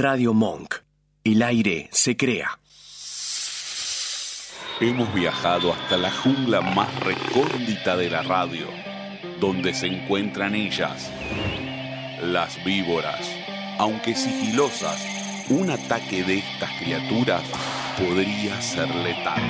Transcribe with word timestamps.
Radio 0.00 0.32
Monk. 0.32 0.76
El 1.24 1.42
aire 1.42 1.88
se 1.90 2.16
crea. 2.16 2.60
Hemos 4.78 5.12
viajado 5.12 5.72
hasta 5.72 5.96
la 5.96 6.12
jungla 6.12 6.60
más 6.60 6.88
recóndita 7.00 7.96
de 7.96 8.08
la 8.08 8.22
radio, 8.22 8.68
donde 9.40 9.74
se 9.74 9.88
encuentran 9.88 10.54
ellas, 10.54 11.10
las 12.22 12.64
víboras. 12.64 13.28
Aunque 13.80 14.14
sigilosas, 14.14 15.04
un 15.48 15.68
ataque 15.68 16.22
de 16.22 16.38
estas 16.38 16.70
criaturas 16.78 17.42
podría 17.98 18.62
ser 18.62 18.94
letal. 18.94 19.42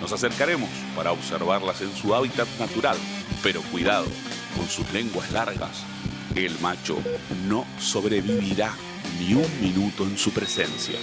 Nos 0.00 0.10
acercaremos 0.10 0.68
para 0.96 1.12
observarlas 1.12 1.80
en 1.80 1.94
su 1.94 2.12
hábitat 2.12 2.48
natural, 2.58 2.96
pero 3.40 3.62
cuidado, 3.70 4.08
con 4.56 4.66
sus 4.66 4.92
lenguas 4.92 5.30
largas, 5.30 5.84
el 6.36 6.58
macho 6.60 6.96
no 7.48 7.64
sobrevivirá 7.78 8.72
ni 9.20 9.34
un 9.34 9.60
minuto 9.60 10.02
en 10.04 10.18
su 10.18 10.32
presencia. 10.32 10.98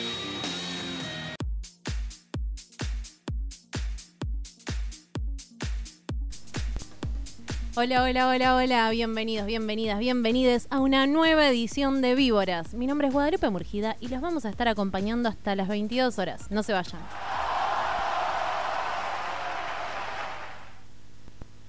Hola, 7.75 8.03
hola, 8.03 8.27
hola, 8.27 8.55
hola, 8.55 8.89
bienvenidos, 8.89 9.45
bienvenidas, 9.45 9.99
bienvenides 9.99 10.67
a 10.69 10.79
una 10.79 11.07
nueva 11.07 11.47
edición 11.47 12.01
de 12.01 12.15
Víboras. 12.15 12.73
Mi 12.73 12.85
nombre 12.85 13.07
es 13.07 13.13
Guadalupe 13.13 13.49
Murgida 13.49 13.95
y 14.01 14.09
los 14.09 14.19
vamos 14.19 14.43
a 14.43 14.49
estar 14.49 14.67
acompañando 14.67 15.29
hasta 15.29 15.55
las 15.55 15.69
22 15.69 16.19
horas. 16.19 16.51
No 16.51 16.63
se 16.63 16.73
vayan. 16.73 16.99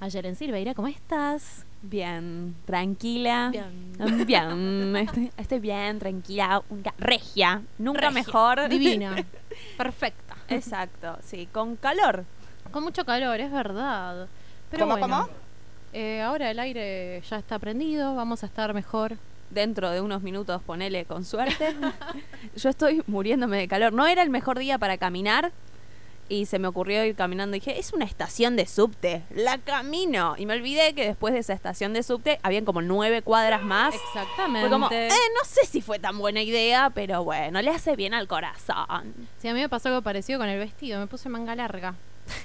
Ayer 0.02 0.26
en 0.26 0.34
Silveira, 0.34 0.74
¿cómo 0.74 0.88
estás? 0.88 1.64
Bien, 1.80 2.56
tranquila. 2.64 3.50
Bien. 3.52 4.26
Bien, 4.26 4.96
estoy, 5.00 5.30
estoy 5.36 5.60
bien, 5.60 6.00
tranquila, 6.00 6.60
regia, 6.98 7.62
nunca 7.78 8.08
Regia, 8.08 8.10
mejor. 8.12 8.68
Divina. 8.68 9.14
Perfecta. 9.78 10.34
Exacto, 10.48 11.18
sí, 11.22 11.46
con 11.52 11.76
calor. 11.76 12.24
Con 12.72 12.82
mucho 12.82 13.04
calor, 13.04 13.38
es 13.38 13.52
verdad. 13.52 14.26
Pero 14.72 14.86
¿Cómo, 14.86 14.98
bueno, 14.98 15.18
cómo? 15.26 15.28
eh, 15.92 16.20
ahora 16.20 16.50
el 16.50 16.58
aire 16.58 17.22
ya 17.30 17.36
está 17.36 17.60
prendido, 17.60 18.16
vamos 18.16 18.42
a 18.42 18.46
estar 18.46 18.74
mejor. 18.74 19.18
Dentro 19.50 19.88
de 19.90 20.00
unos 20.00 20.22
minutos, 20.22 20.60
ponele 20.62 21.04
con 21.04 21.24
suerte. 21.24 21.76
Yo 22.56 22.70
estoy 22.70 23.04
muriéndome 23.06 23.56
de 23.58 23.68
calor. 23.68 23.92
No 23.92 24.08
era 24.08 24.24
el 24.24 24.30
mejor 24.30 24.58
día 24.58 24.78
para 24.78 24.98
caminar 24.98 25.52
y 26.28 26.46
se 26.46 26.58
me 26.58 26.68
ocurrió 26.68 27.04
ir 27.04 27.14
caminando 27.14 27.56
y 27.56 27.60
dije, 27.60 27.78
es 27.78 27.92
una 27.92 28.04
estación 28.04 28.56
de 28.56 28.66
subte, 28.66 29.22
la 29.34 29.58
camino. 29.58 30.34
Y 30.38 30.46
me 30.46 30.54
olvidé 30.54 30.94
que 30.94 31.06
después 31.06 31.34
de 31.34 31.40
esa 31.40 31.52
estación 31.52 31.92
de 31.92 32.02
subte 32.02 32.38
habían 32.42 32.64
como 32.64 32.80
nueve 32.80 33.22
cuadras 33.22 33.62
más. 33.62 33.94
Exactamente. 33.94 34.68
Fue 34.68 34.70
como, 34.70 34.88
eh, 34.90 35.08
no 35.08 35.44
sé 35.44 35.66
si 35.66 35.80
fue 35.80 35.98
tan 35.98 36.18
buena 36.18 36.42
idea, 36.42 36.90
pero 36.94 37.24
bueno, 37.24 37.60
le 37.60 37.70
hace 37.70 37.96
bien 37.96 38.14
al 38.14 38.28
corazón. 38.28 39.12
Sí, 39.38 39.48
a 39.48 39.54
mí 39.54 39.60
me 39.60 39.68
pasó 39.68 39.88
algo 39.88 40.02
parecido 40.02 40.38
con 40.38 40.48
el 40.48 40.58
vestido. 40.58 41.00
Me 41.00 41.06
puse 41.06 41.28
manga 41.28 41.54
larga. 41.54 41.94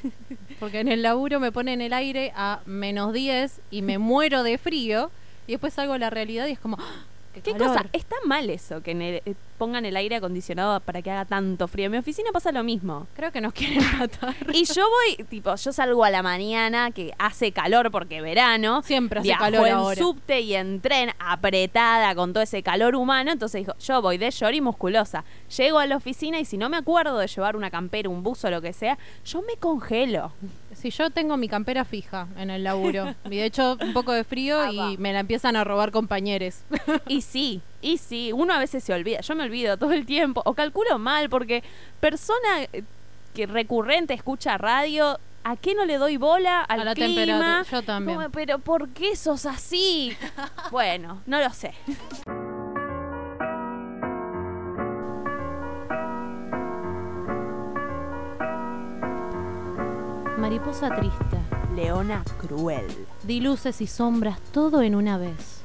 Porque 0.59 0.79
en 0.79 0.87
el 0.87 1.01
laburo 1.01 1.39
me 1.39 1.51
ponen 1.51 1.81
el 1.81 1.93
aire 1.93 2.33
a 2.35 2.61
menos 2.65 3.13
10 3.13 3.61
y 3.71 3.81
me 3.83 3.97
muero 3.97 4.43
de 4.43 4.57
frío. 4.57 5.11
Y 5.45 5.51
después 5.53 5.73
salgo 5.73 5.93
a 5.93 5.97
la 5.97 6.09
realidad 6.09 6.47
y 6.47 6.51
es 6.51 6.59
como, 6.59 6.77
¡ah! 6.79 7.05
¡Qué, 7.41 7.51
¿Qué 7.53 7.57
calor! 7.57 7.67
cosa? 7.77 7.85
Está 7.93 8.15
mal 8.25 8.49
eso, 8.49 8.81
que 8.81 8.91
en 8.91 9.01
el- 9.01 9.21
eh, 9.25 9.35
pongan 9.57 9.85
el 9.85 9.95
aire 9.97 10.15
acondicionado 10.17 10.79
para 10.81 11.01
que 11.01 11.09
haga 11.09 11.25
tanto 11.25 11.67
frío. 11.67 11.87
En 11.87 11.91
mi 11.93 11.97
oficina 11.97 12.29
pasa 12.31 12.51
lo 12.51 12.63
mismo. 12.63 13.07
Creo 13.15 13.31
que 13.31 13.41
nos 13.41 13.53
quieren 13.81 13.83
matar. 13.99 14.35
Y 14.53 14.65
yo 14.65 14.83
voy, 14.87 15.25
tipo, 15.25 15.55
yo 15.55 15.71
salgo 15.73 16.03
a 16.03 16.11
la 16.11 16.21
mañana 16.21 16.91
que 16.91 17.11
hace 17.17 17.51
calor 17.51 17.89
porque 17.91 18.21
verano. 18.21 18.81
Siempre 18.83 19.19
hace 19.21 19.31
calor 19.33 19.67
en 19.67 19.73
ahora. 19.73 19.95
subte 19.95 20.41
y 20.41 20.53
en 20.53 20.79
tren 20.81 21.09
apretada 21.19 22.13
con 22.15 22.33
todo 22.33 22.43
ese 22.43 22.61
calor 22.61 22.95
humano. 22.95 23.31
Entonces 23.31 23.61
dijo, 23.65 23.73
yo 23.79 24.01
voy 24.01 24.17
de 24.17 24.29
short 24.29 24.53
y 24.53 24.61
musculosa. 24.61 25.23
Llego 25.57 25.79
a 25.79 25.85
la 25.87 25.95
oficina 25.97 26.39
y 26.39 26.45
si 26.45 26.57
no 26.57 26.69
me 26.69 26.77
acuerdo 26.77 27.17
de 27.17 27.27
llevar 27.27 27.55
una 27.55 27.71
campera, 27.71 28.09
un 28.09 28.21
buzo, 28.21 28.49
lo 28.51 28.61
que 28.61 28.73
sea, 28.73 28.97
yo 29.25 29.41
me 29.41 29.55
congelo. 29.57 30.31
Si 30.77 30.91
yo 30.91 31.09
tengo 31.09 31.37
mi 31.37 31.47
campera 31.49 31.83
fija 31.85 32.27
en 32.37 32.49
el 32.51 32.63
laburo. 32.63 33.15
Y 33.25 33.37
de 33.37 33.45
hecho, 33.45 33.77
un 33.81 33.93
poco 33.93 34.11
de 34.11 34.23
frío 34.23 34.59
Ah, 34.59 34.65
va. 34.71 34.91
y 34.91 34.97
me 34.97 35.11
la 35.11 35.19
empiezan 35.21 35.55
a 35.55 35.63
robar 35.63 35.91
compañeros. 35.91 36.59
Y 37.07 37.21
sí, 37.21 37.61
y 37.81 37.97
sí, 37.97 38.31
uno 38.31 38.53
a 38.53 38.59
veces 38.59 38.83
se 38.83 38.93
olvida, 38.93 39.21
yo 39.21 39.33
me 39.35 39.43
olvido 39.43 39.77
todo 39.77 39.91
el 39.93 40.05
tiempo, 40.05 40.41
o 40.45 40.53
calculo 40.53 40.99
mal, 40.99 41.29
porque 41.29 41.63
persona 41.99 42.63
eh, 42.73 42.83
que 43.33 43.47
recurrente 43.47 44.13
escucha 44.13 44.57
radio, 44.57 45.19
¿a 45.43 45.55
qué 45.55 45.73
no 45.73 45.83
le 45.85 45.97
doy 45.97 46.17
bola 46.17 46.61
al 46.61 46.81
a 46.81 46.83
la 46.85 46.93
clima? 46.93 47.07
temperatura. 47.15 47.63
Yo 47.71 47.81
también. 47.83 48.19
Pero 48.31 48.59
¿por 48.59 48.89
qué 48.89 49.15
sos 49.15 49.45
así? 49.47 50.15
bueno, 50.71 51.21
no 51.25 51.39
lo 51.41 51.49
sé. 51.49 51.73
Mariposa 60.37 60.95
triste. 60.95 61.37
Leona 61.75 62.23
cruel. 62.39 62.85
Di 63.23 63.41
luces 63.41 63.81
y 63.81 63.87
sombras 63.87 64.39
todo 64.51 64.83
en 64.83 64.93
una 64.93 65.17
vez. 65.17 65.63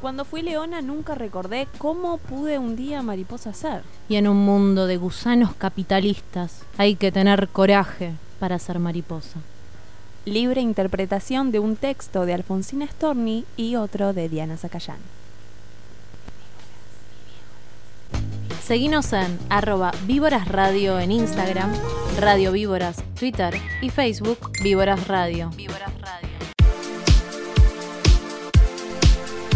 Cuando 0.00 0.24
fui 0.24 0.42
leona 0.42 0.80
nunca 0.80 1.16
recordé 1.16 1.66
cómo 1.78 2.18
pude 2.18 2.56
un 2.58 2.76
día 2.76 3.02
mariposa 3.02 3.52
ser. 3.52 3.82
Y 4.08 4.14
en 4.14 4.28
un 4.28 4.36
mundo 4.36 4.86
de 4.86 4.96
gusanos 4.96 5.54
capitalistas 5.56 6.62
hay 6.78 6.94
que 6.94 7.10
tener 7.10 7.48
coraje 7.48 8.12
para 8.38 8.60
ser 8.60 8.78
mariposa. 8.78 9.40
Libre 10.24 10.60
interpretación 10.60 11.50
de 11.50 11.58
un 11.58 11.74
texto 11.74 12.24
de 12.24 12.34
Alfonsina 12.34 12.86
Storni 12.86 13.44
y 13.56 13.74
otro 13.74 14.12
de 14.12 14.28
Diana 14.28 14.56
Zacayán. 14.56 14.98
Seguinos 18.64 19.12
en 19.12 19.38
arroba 19.50 19.90
Víboras 20.06 20.46
Radio 20.46 21.00
en 21.00 21.10
Instagram, 21.10 21.72
Radio 22.20 22.52
Víboras, 22.52 23.02
Twitter 23.18 23.54
y 23.80 23.90
Facebook 23.90 24.38
Víboras 24.62 25.08
Radio. 25.08 25.50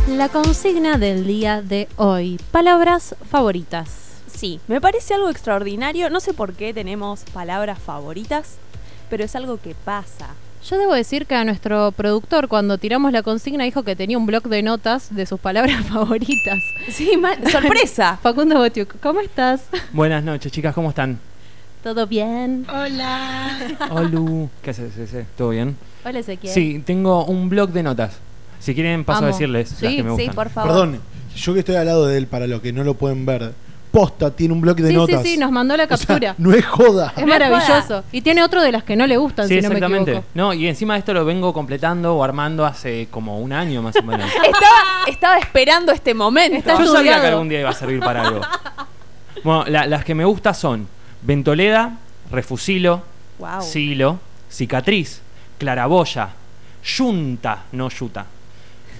La 0.08 0.28
consigna 0.28 0.98
del 0.98 1.24
día 1.24 1.62
de 1.62 1.88
hoy. 1.96 2.40
Palabras 2.50 3.14
favoritas. 3.30 4.22
Sí, 4.26 4.58
me 4.66 4.80
parece 4.80 5.14
algo 5.14 5.30
extraordinario. 5.30 6.10
No 6.10 6.18
sé 6.18 6.34
por 6.34 6.54
qué 6.54 6.74
tenemos 6.74 7.22
palabras 7.32 7.78
favoritas, 7.78 8.56
pero 9.08 9.22
es 9.22 9.36
algo 9.36 9.60
que 9.60 9.76
pasa. 9.76 10.34
Yo 10.68 10.78
debo 10.78 10.94
decir 10.94 11.26
que 11.26 11.34
a 11.36 11.44
nuestro 11.44 11.92
productor 11.92 12.48
cuando 12.48 12.76
tiramos 12.78 13.12
la 13.12 13.22
consigna 13.22 13.62
dijo 13.64 13.84
que 13.84 13.94
tenía 13.94 14.18
un 14.18 14.26
blog 14.26 14.44
de 14.48 14.62
notas 14.62 15.14
de 15.14 15.24
sus 15.26 15.38
palabras 15.38 15.84
favoritas. 15.92 16.58
Sí, 16.88 17.12
sorpresa. 17.52 18.18
Facundo 18.22 18.58
Botiuk, 18.58 18.98
¿cómo 19.00 19.20
estás? 19.20 19.62
Buenas 19.92 20.24
noches, 20.24 20.50
chicas, 20.50 20.74
¿cómo 20.74 20.88
están? 20.88 21.18
¿Todo 21.84 22.06
bien? 22.08 22.66
Hola. 22.68 23.50
¿Qué 24.60 24.70
haces? 24.70 24.92
¿Todo 25.36 25.50
bien? 25.50 25.76
Hola 26.04 26.18
Ezequiel. 26.18 26.52
Sí, 26.52 26.82
tengo 26.84 27.24
un 27.26 27.48
blog 27.48 27.70
de 27.70 27.84
notas. 27.84 28.14
Si 28.58 28.74
quieren, 28.74 29.04
paso 29.04 29.18
Amo. 29.18 29.26
a 29.28 29.30
decirles 29.30 29.70
las 29.70 29.78
Sí, 29.78 29.96
que 29.98 30.02
me 30.02 30.10
sí, 30.16 30.16
gustan. 30.16 30.34
por 30.34 30.50
favor. 30.50 30.70
Perdón, 30.72 31.00
yo 31.36 31.52
que 31.54 31.60
estoy 31.60 31.76
al 31.76 31.86
lado 31.86 32.06
de 32.06 32.18
él, 32.18 32.26
para 32.26 32.48
los 32.48 32.60
que 32.60 32.72
no 32.72 32.82
lo 32.82 32.94
pueden 32.94 33.24
ver, 33.24 33.52
posta 34.00 34.30
tiene 34.30 34.52
un 34.52 34.60
bloque 34.60 34.82
de 34.82 34.88
Sí, 34.90 34.94
sí, 34.94 34.98
notas. 35.00 35.22
sí, 35.22 35.36
nos 35.38 35.50
mandó 35.50 35.76
la 35.76 35.84
O 35.84 35.86
sea, 35.88 35.96
captura. 35.96 36.34
no 36.38 36.52
es 36.52 36.66
joda. 36.66 37.12
Es 37.16 37.26
maravilloso. 37.26 38.04
Y 38.12 38.20
tiene 38.20 38.42
otro 38.44 38.60
de 38.62 38.70
las 38.72 38.82
que 38.84 38.94
no 38.96 39.06
le 39.06 39.16
gustan, 39.16 39.48
Sí, 39.48 39.54
si 39.56 39.62
no 39.62 39.68
me 39.70 39.76
exactamente. 39.76 40.10
equivoco. 40.10 40.28
No, 40.34 40.52
y 40.52 40.66
encima 40.68 40.94
de 40.94 40.98
esto 41.00 41.14
lo 41.14 41.24
vengo 41.24 41.52
completando 41.54 42.14
o 42.14 42.22
armando 42.22 42.66
hace 42.66 43.08
como 43.10 43.38
un 43.40 43.52
año 43.52 43.80
más 43.82 43.96
o 43.96 44.02
menos. 44.02 44.30
Estaba, 44.44 45.06
estaba 45.08 45.36
esperando 45.38 45.92
este 45.92 46.12
momento. 46.12 46.58
Está 46.58 46.78
Yo 46.78 46.92
sabía 46.92 47.20
que 47.20 47.26
algún 47.28 47.48
día 47.48 47.60
iba 47.60 47.70
a 47.70 47.74
servir 47.74 48.00
para 48.00 48.22
algo. 48.26 48.40
Bueno, 49.42 49.64
la- 49.68 49.86
las 49.86 50.04
que 50.04 50.14
me 50.14 50.24
gustan 50.24 50.54
son 50.54 50.88
Ventoleda, 51.22 51.96
Refusilo, 52.30 53.02
Wow. 53.38 53.62
Silo, 53.62 54.18
Cicatriz, 54.50 55.20
Claraboya, 55.58 56.28
Yunta, 56.84 57.64
no 57.72 57.88
Yuta, 57.90 58.26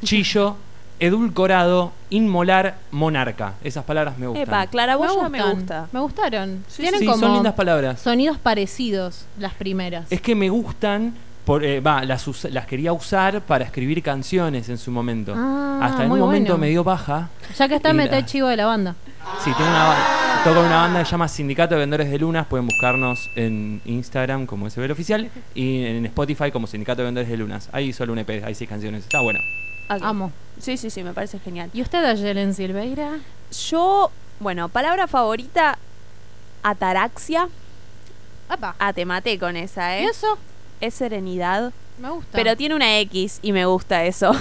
Chillo, 0.05 0.57
Edulcorado, 1.01 1.93
Inmolar, 2.11 2.77
Monarca. 2.91 3.55
Esas 3.63 3.85
palabras 3.85 4.19
me 4.19 4.27
gustan. 4.27 4.43
Epa, 4.49 4.67
claraboya 4.67 5.29
me, 5.29 5.39
gustan. 5.39 5.57
gusta. 5.57 5.89
Me 5.93 6.01
gustaron. 6.01 6.65
Sí, 6.69 6.83
Tienen 6.83 7.01
sí, 7.01 7.07
como 7.07 7.19
son 7.19 7.33
lindas 7.35 7.55
palabras. 7.55 8.01
sonidos 8.01 8.39
parecidos 8.39 9.27
las 9.39 9.55
primeras. 9.55 10.11
Es 10.11 10.21
que 10.21 10.35
me 10.35 10.49
gustan, 10.49 11.15
por, 11.45 11.65
eh, 11.65 11.81
va, 11.81 12.05
las, 12.05 12.27
las 12.45 12.67
quería 12.67 12.93
usar 12.93 13.41
para 13.43 13.65
escribir 13.65 14.03
canciones 14.03 14.69
en 14.69 14.79
su 14.79 14.91
momento. 14.91 15.35
Ah, 15.37 15.81
Hasta 15.83 16.05
en 16.05 16.13
un 16.13 16.19
momento 16.19 16.53
bueno. 16.53 16.59
me 16.61 16.69
dio 16.71 16.83
baja. 16.85 17.29
Ya 17.59 17.69
que 17.69 17.77
está, 17.77 17.93
mete 17.93 18.17
la- 18.21 18.27
chivo 18.27 18.49
de 18.49 18.57
la 18.57 18.67
banda. 18.67 18.95
Sí, 19.43 19.51
tengo 19.57 19.69
una, 19.69 19.85
ba- 19.85 20.41
toco 20.45 20.61
en 20.61 20.67
una 20.67 20.77
banda 20.77 20.99
que 21.01 21.05
se 21.05 21.11
llama 21.11 21.27
Sindicato 21.29 21.75
de 21.75 21.81
Vendedores 21.81 22.11
de 22.11 22.19
Lunas. 22.19 22.47
Pueden 22.47 22.67
buscarnos 22.67 23.19
en 23.35 23.81
Instagram 23.85 24.47
como 24.47 24.71
SB 24.71 24.91
Oficial 24.93 25.29
y 25.55 25.85
en 25.85 26.07
Spotify 26.07 26.51
como 26.53 26.67
Sindicato 26.69 27.03
de 27.03 27.07
Vendedores 27.07 27.31
de 27.31 27.37
Lunas. 27.37 27.69
Ahí 27.73 27.93
solo 27.93 28.13
un 28.13 28.21
EP, 28.21 28.45
hay 28.45 28.55
seis 28.55 28.71
canciones. 28.71 29.03
Está 29.03 29.21
bueno. 29.21 29.41
Amo. 29.89 30.33
Sí, 30.61 30.77
sí, 30.77 30.91
sí, 30.91 31.03
me 31.03 31.13
parece 31.13 31.39
genial. 31.39 31.71
¿Y 31.73 31.83
usted, 31.83 32.05
Ayelen 32.05 32.55
Silveira? 32.55 33.19
Yo, 33.69 34.11
bueno, 34.41 34.69
palabra 34.69 35.07
favorita, 35.07 35.79
ataraxia. 36.63 37.49
Apa. 38.49 38.75
Ah, 38.79 38.93
te 38.93 39.05
maté 39.05 39.39
con 39.39 39.57
esa, 39.57 39.99
¿Y 39.99 40.05
¿eh? 40.05 40.09
eso? 40.11 40.39
Es 40.81 40.95
serenidad. 40.95 41.73
Me 41.99 42.11
gusta. 42.11 42.31
Pero 42.33 42.57
tiene 42.57 42.75
una 42.75 42.99
X 43.01 43.39
y 43.43 43.53
me 43.53 43.65
gusta 43.65 44.05
eso. 44.05 44.33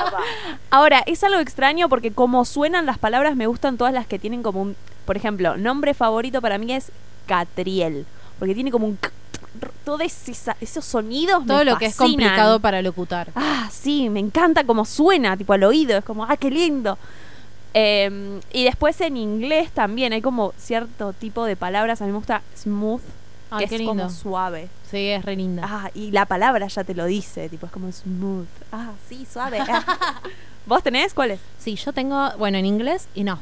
Ahora, 0.70 1.02
es 1.06 1.24
algo 1.24 1.40
extraño 1.40 1.88
porque 1.88 2.12
como 2.12 2.44
suenan 2.44 2.86
las 2.86 2.98
palabras, 2.98 3.36
me 3.36 3.46
gustan 3.46 3.78
todas 3.78 3.94
las 3.94 4.06
que 4.06 4.18
tienen 4.18 4.42
como 4.42 4.60
un... 4.62 4.76
Por 5.06 5.16
ejemplo, 5.16 5.56
nombre 5.56 5.94
favorito 5.94 6.40
para 6.42 6.58
mí 6.58 6.72
es 6.72 6.92
Catriel. 7.26 8.06
Porque 8.38 8.54
tiene 8.54 8.70
como 8.70 8.86
un... 8.86 8.98
Todos 9.84 10.00
esa- 10.28 10.56
esos 10.60 10.84
sonidos 10.84 11.44
todo 11.46 11.58
me 11.58 11.64
lo 11.64 11.78
que 11.78 11.86
es 11.86 11.96
complicado 11.96 12.60
para 12.60 12.82
locutar. 12.82 13.28
Ah, 13.34 13.68
sí, 13.72 14.08
me 14.08 14.20
encanta 14.20 14.64
cómo 14.64 14.84
suena, 14.84 15.36
tipo 15.36 15.52
al 15.52 15.64
oído. 15.64 15.96
Es 15.98 16.04
como, 16.04 16.24
ah, 16.24 16.36
qué 16.36 16.50
lindo. 16.50 16.98
Eh, 17.74 18.40
y 18.52 18.64
después 18.64 19.00
en 19.00 19.16
inglés 19.16 19.70
también 19.70 20.12
hay 20.12 20.20
como 20.22 20.52
cierto 20.58 21.12
tipo 21.12 21.44
de 21.44 21.56
palabras. 21.56 22.00
A 22.02 22.04
mí 22.06 22.10
me 22.12 22.18
gusta 22.18 22.42
smooth, 22.56 23.00
Ay, 23.50 23.64
que 23.64 23.68
qué 23.68 23.74
es 23.76 23.80
lindo. 23.80 23.94
como 24.04 24.10
suave. 24.10 24.68
Sí, 24.90 25.08
es 25.08 25.24
re 25.24 25.36
linda. 25.36 25.62
Ah, 25.68 25.90
y 25.94 26.10
la 26.10 26.26
palabra 26.26 26.66
ya 26.66 26.82
te 26.82 26.94
lo 26.94 27.04
dice, 27.06 27.48
tipo, 27.48 27.66
es 27.66 27.72
como 27.72 27.90
smooth. 27.92 28.46
Ah, 28.72 28.90
sí, 29.08 29.26
suave. 29.32 29.58
¿Vos 30.66 30.82
tenés 30.82 31.14
cuál 31.14 31.32
es? 31.32 31.40
Sí, 31.58 31.76
yo 31.76 31.92
tengo, 31.92 32.30
bueno, 32.38 32.58
en 32.58 32.66
inglés, 32.66 33.06
enough. 33.14 33.38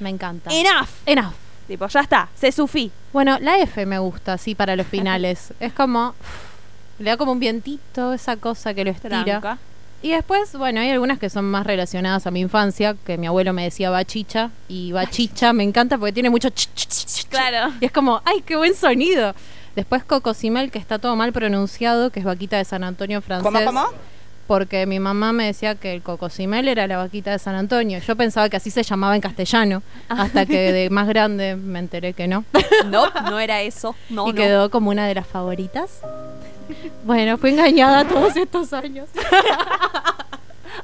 Me 0.00 0.10
encanta. 0.10 0.50
Enough. 0.52 0.88
enough. 1.06 1.32
Tipo, 1.66 1.86
ya 1.88 2.00
está, 2.00 2.28
se 2.34 2.52
sufí. 2.52 2.90
Bueno, 3.12 3.38
la 3.40 3.58
F 3.58 3.86
me 3.86 3.98
gusta, 3.98 4.38
sí, 4.38 4.54
para 4.54 4.76
los 4.76 4.86
finales. 4.94 5.52
es 5.60 5.72
como. 5.72 6.14
Le 6.98 7.10
da 7.10 7.16
como 7.16 7.32
un 7.32 7.40
vientito, 7.40 8.12
esa 8.12 8.36
cosa 8.36 8.72
que 8.74 8.84
lo 8.84 8.90
estira. 8.90 9.24
Tranca. 9.24 9.58
Y 10.02 10.10
después, 10.10 10.54
bueno, 10.56 10.80
hay 10.80 10.90
algunas 10.90 11.18
que 11.18 11.30
son 11.30 11.46
más 11.46 11.66
relacionadas 11.66 12.26
a 12.26 12.30
mi 12.30 12.40
infancia, 12.40 12.94
que 13.06 13.16
mi 13.16 13.26
abuelo 13.26 13.52
me 13.54 13.64
decía 13.64 13.88
bachicha. 13.88 14.50
Y 14.68 14.92
bachicha 14.92 15.52
me 15.54 15.64
encanta 15.64 15.96
porque 15.96 16.12
tiene 16.12 16.28
mucho. 16.28 16.50
ch, 16.50 16.68
ch, 16.74 16.86
ch, 16.86 17.06
ch. 17.06 17.26
Claro. 17.28 17.72
Y 17.80 17.86
es 17.86 17.90
como, 17.90 18.20
¡ay, 18.26 18.42
qué 18.42 18.54
buen 18.56 18.74
sonido! 18.74 19.34
Después 19.74 20.04
Cocosimel, 20.04 20.70
que 20.70 20.78
está 20.78 20.98
todo 20.98 21.16
mal 21.16 21.32
pronunciado, 21.32 22.10
que 22.10 22.20
es 22.20 22.26
vaquita 22.26 22.58
de 22.58 22.64
San 22.64 22.84
Antonio 22.84 23.22
francés. 23.22 23.50
¿Cómo, 23.50 23.64
cómo? 23.64 23.86
Porque 24.46 24.86
mi 24.86 25.00
mamá 25.00 25.32
me 25.32 25.46
decía 25.46 25.74
que 25.74 25.94
el 25.94 26.02
Cocosimel 26.02 26.68
era 26.68 26.86
la 26.86 26.98
vaquita 26.98 27.30
de 27.30 27.38
San 27.38 27.54
Antonio. 27.54 27.98
Yo 28.00 28.14
pensaba 28.14 28.48
que 28.48 28.56
así 28.56 28.70
se 28.70 28.82
llamaba 28.82 29.14
en 29.14 29.22
castellano, 29.22 29.82
hasta 30.08 30.44
que 30.44 30.72
de 30.72 30.90
más 30.90 31.08
grande 31.08 31.56
me 31.56 31.78
enteré 31.78 32.12
que 32.12 32.28
no. 32.28 32.44
No, 32.86 33.06
no 33.30 33.40
era 33.40 33.62
eso. 33.62 33.94
No, 34.10 34.28
y 34.28 34.32
no. 34.32 34.34
quedó 34.34 34.70
como 34.70 34.90
una 34.90 35.06
de 35.06 35.14
las 35.14 35.26
favoritas. 35.26 36.00
Bueno, 37.04 37.38
fui 37.38 37.50
engañada 37.50 38.04
todos 38.04 38.36
estos 38.36 38.72
años. 38.72 39.08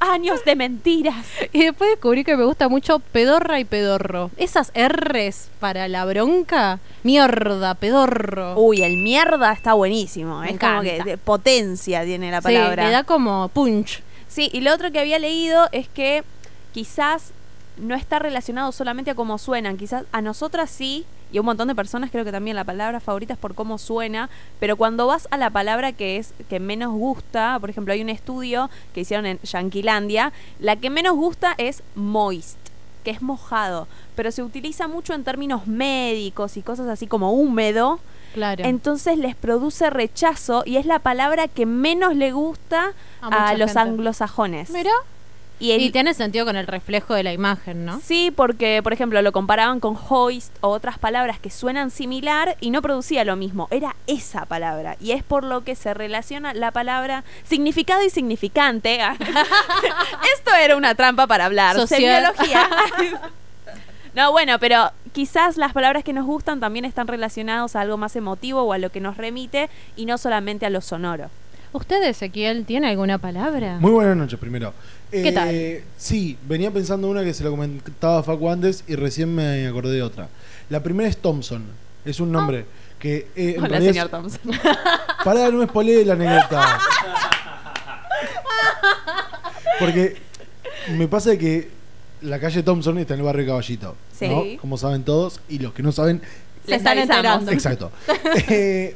Años 0.00 0.44
de 0.44 0.56
mentiras. 0.56 1.26
Y 1.52 1.64
después 1.64 1.90
descubrí 1.90 2.24
que 2.24 2.36
me 2.36 2.44
gusta 2.44 2.68
mucho 2.68 2.98
pedorra 3.00 3.60
y 3.60 3.64
pedorro. 3.64 4.30
Esas 4.36 4.72
R's 4.74 5.48
para 5.60 5.88
la 5.88 6.04
bronca, 6.04 6.78
mierda, 7.02 7.74
pedorro. 7.74 8.54
Uy, 8.58 8.82
el 8.82 8.96
mierda 8.96 9.52
está 9.52 9.74
buenísimo. 9.74 10.40
Me 10.40 10.52
es 10.52 10.58
como 10.58 10.82
que 10.82 11.02
de 11.02 11.18
potencia 11.18 12.04
tiene 12.04 12.30
la 12.30 12.38
Sí, 12.38 12.44
palabra. 12.44 12.84
le 12.86 12.90
da 12.92 13.04
como 13.04 13.48
punch. 13.48 14.02
Sí, 14.28 14.48
y 14.52 14.60
lo 14.60 14.72
otro 14.72 14.90
que 14.92 15.00
había 15.00 15.18
leído 15.18 15.68
es 15.72 15.88
que 15.88 16.22
quizás 16.72 17.32
no 17.76 17.94
está 17.94 18.18
relacionado 18.18 18.72
solamente 18.72 19.10
a 19.10 19.14
cómo 19.14 19.38
suenan, 19.38 19.76
quizás 19.76 20.04
a 20.12 20.20
nosotras 20.22 20.70
sí, 20.70 21.04
y 21.32 21.38
un 21.38 21.46
montón 21.46 21.68
de 21.68 21.74
personas 21.74 22.10
creo 22.10 22.24
que 22.24 22.32
también 22.32 22.56
la 22.56 22.64
palabra 22.64 23.00
favorita 23.00 23.34
es 23.34 23.38
por 23.38 23.54
cómo 23.54 23.78
suena, 23.78 24.28
pero 24.58 24.76
cuando 24.76 25.06
vas 25.06 25.28
a 25.30 25.36
la 25.36 25.50
palabra 25.50 25.92
que 25.92 26.16
es 26.16 26.34
que 26.48 26.60
menos 26.60 26.92
gusta, 26.92 27.58
por 27.60 27.70
ejemplo, 27.70 27.92
hay 27.92 28.02
un 28.02 28.08
estudio 28.08 28.70
que 28.94 29.00
hicieron 29.00 29.26
en 29.26 29.38
Yanquilandia, 29.42 30.32
la 30.58 30.76
que 30.76 30.90
menos 30.90 31.14
gusta 31.16 31.54
es 31.58 31.82
moist, 31.94 32.58
que 33.04 33.10
es 33.10 33.22
mojado, 33.22 33.86
pero 34.14 34.30
se 34.30 34.42
utiliza 34.42 34.88
mucho 34.88 35.14
en 35.14 35.24
términos 35.24 35.66
médicos 35.66 36.56
y 36.56 36.62
cosas 36.62 36.88
así 36.88 37.06
como 37.06 37.32
húmedo, 37.32 38.00
Claro. 38.34 38.64
entonces 38.64 39.18
les 39.18 39.34
produce 39.34 39.90
rechazo 39.90 40.62
y 40.64 40.76
es 40.76 40.86
la 40.86 41.00
palabra 41.00 41.48
que 41.48 41.66
menos 41.66 42.14
le 42.14 42.30
gusta 42.30 42.92
A 43.20 43.54
los 43.54 43.76
anglosajones. 43.76 44.70
Mira. 44.70 44.92
Y, 45.60 45.72
el- 45.72 45.82
Y 45.82 45.90
tiene 45.90 46.14
sentido 46.14 46.46
con 46.46 46.56
el 46.56 46.66
reflejo 46.66 47.14
de 47.14 47.22
la 47.22 47.32
imagen, 47.32 47.84
¿no? 47.84 48.00
Sí, 48.02 48.32
porque, 48.34 48.80
por 48.82 48.92
ejemplo, 48.94 49.20
lo 49.22 49.30
comparaban 49.30 49.78
con 49.78 49.96
hoist 50.08 50.52
o 50.62 50.68
otras 50.68 50.98
palabras 50.98 51.38
que 51.38 51.50
suenan 51.50 51.90
similar 51.90 52.56
y 52.60 52.70
no 52.70 52.80
producía 52.82 53.24
lo 53.24 53.36
mismo. 53.36 53.68
Era 53.70 53.94
esa 54.06 54.46
palabra. 54.46 54.96
Y 55.00 55.12
es 55.12 55.22
por 55.22 55.44
lo 55.44 55.62
que 55.62 55.74
se 55.76 55.92
relaciona 55.94 56.54
la 56.54 56.70
palabra 56.72 57.24
significado 57.44 58.02
y 58.02 58.10
significante. 58.10 58.98
Esto 60.34 60.54
era 60.60 60.76
una 60.76 60.94
trampa 60.94 61.26
para 61.26 61.44
hablar. 61.44 61.86
Semiología. 61.86 62.68
no, 64.14 64.32
bueno, 64.32 64.58
pero 64.58 64.90
quizás 65.12 65.56
las 65.56 65.72
palabras 65.72 66.04
que 66.04 66.12
nos 66.12 66.24
gustan 66.26 66.60
también 66.60 66.84
están 66.84 67.06
relacionadas 67.06 67.76
a 67.76 67.82
algo 67.82 67.96
más 67.96 68.16
emotivo 68.16 68.62
o 68.62 68.72
a 68.72 68.78
lo 68.78 68.90
que 68.90 69.00
nos 69.00 69.16
remite 69.16 69.68
y 69.96 70.06
no 70.06 70.18
solamente 70.18 70.66
a 70.66 70.70
lo 70.70 70.80
sonoro. 70.80 71.30
¿Usted, 71.72 72.02
Ezequiel, 72.02 72.64
tiene 72.64 72.88
alguna 72.88 73.18
palabra? 73.18 73.76
Muy 73.78 73.92
buenas 73.92 74.16
noches, 74.16 74.38
primero. 74.40 74.74
¿Qué 75.10 75.28
Eh, 75.28 75.32
tal? 75.32 75.84
Sí, 75.96 76.36
venía 76.48 76.70
pensando 76.70 77.08
una 77.08 77.24
que 77.24 77.34
se 77.34 77.42
lo 77.44 77.50
comentaba 77.50 78.18
a 78.18 78.22
Facu 78.22 78.48
antes 78.50 78.84
y 78.86 78.94
recién 78.94 79.34
me 79.34 79.66
acordé 79.66 79.92
de 79.94 80.02
otra. 80.02 80.28
La 80.68 80.82
primera 80.82 81.08
es 81.08 81.16
Thompson. 81.16 81.64
Es 82.04 82.20
un 82.20 82.30
nombre 82.32 82.64
que. 82.98 83.28
eh, 83.36 83.56
Hola, 83.58 83.80
señor 83.80 84.06
es- 84.06 84.10
Thompson. 84.10 84.40
Pará, 85.24 85.50
no 85.50 85.58
me 85.58 85.66
spoileé 85.66 86.04
la 86.04 86.12
anécdota. 86.14 86.78
Porque 89.78 90.16
me 90.96 91.08
pasa 91.08 91.30
de 91.30 91.38
que 91.38 91.68
la 92.22 92.38
calle 92.38 92.62
Thompson 92.62 92.98
está 92.98 93.14
en 93.14 93.20
el 93.20 93.26
barrio 93.26 93.46
Caballito. 93.46 93.96
Sí. 94.18 94.28
¿no? 94.28 94.44
Como 94.60 94.76
saben 94.76 95.04
todos, 95.04 95.40
y 95.48 95.58
los 95.58 95.72
que 95.72 95.82
no 95.82 95.92
saben, 95.92 96.20
Se 96.66 96.74
están 96.76 96.98
enterando. 96.98 97.50
Exacto. 97.50 97.90
Eh, 98.48 98.94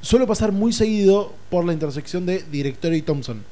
suelo 0.00 0.26
pasar 0.26 0.52
muy 0.52 0.72
seguido 0.72 1.32
por 1.50 1.64
la 1.64 1.72
intersección 1.72 2.24
de 2.26 2.42
Directorio 2.50 2.96
y 2.98 3.02
Thompson. 3.02 3.42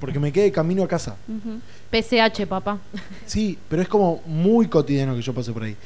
Porque 0.00 0.18
me 0.18 0.32
quedé 0.32 0.52
camino 0.52 0.82
a 0.82 0.88
casa. 0.88 1.16
Ujú. 1.28 1.60
PCH, 1.90 2.46
papá. 2.46 2.78
Sí, 3.24 3.58
pero 3.68 3.82
es 3.82 3.88
como 3.88 4.22
muy 4.26 4.68
cotidiano 4.68 5.14
que 5.14 5.22
yo 5.22 5.32
pase 5.32 5.52
por 5.52 5.62
ahí. 5.62 5.76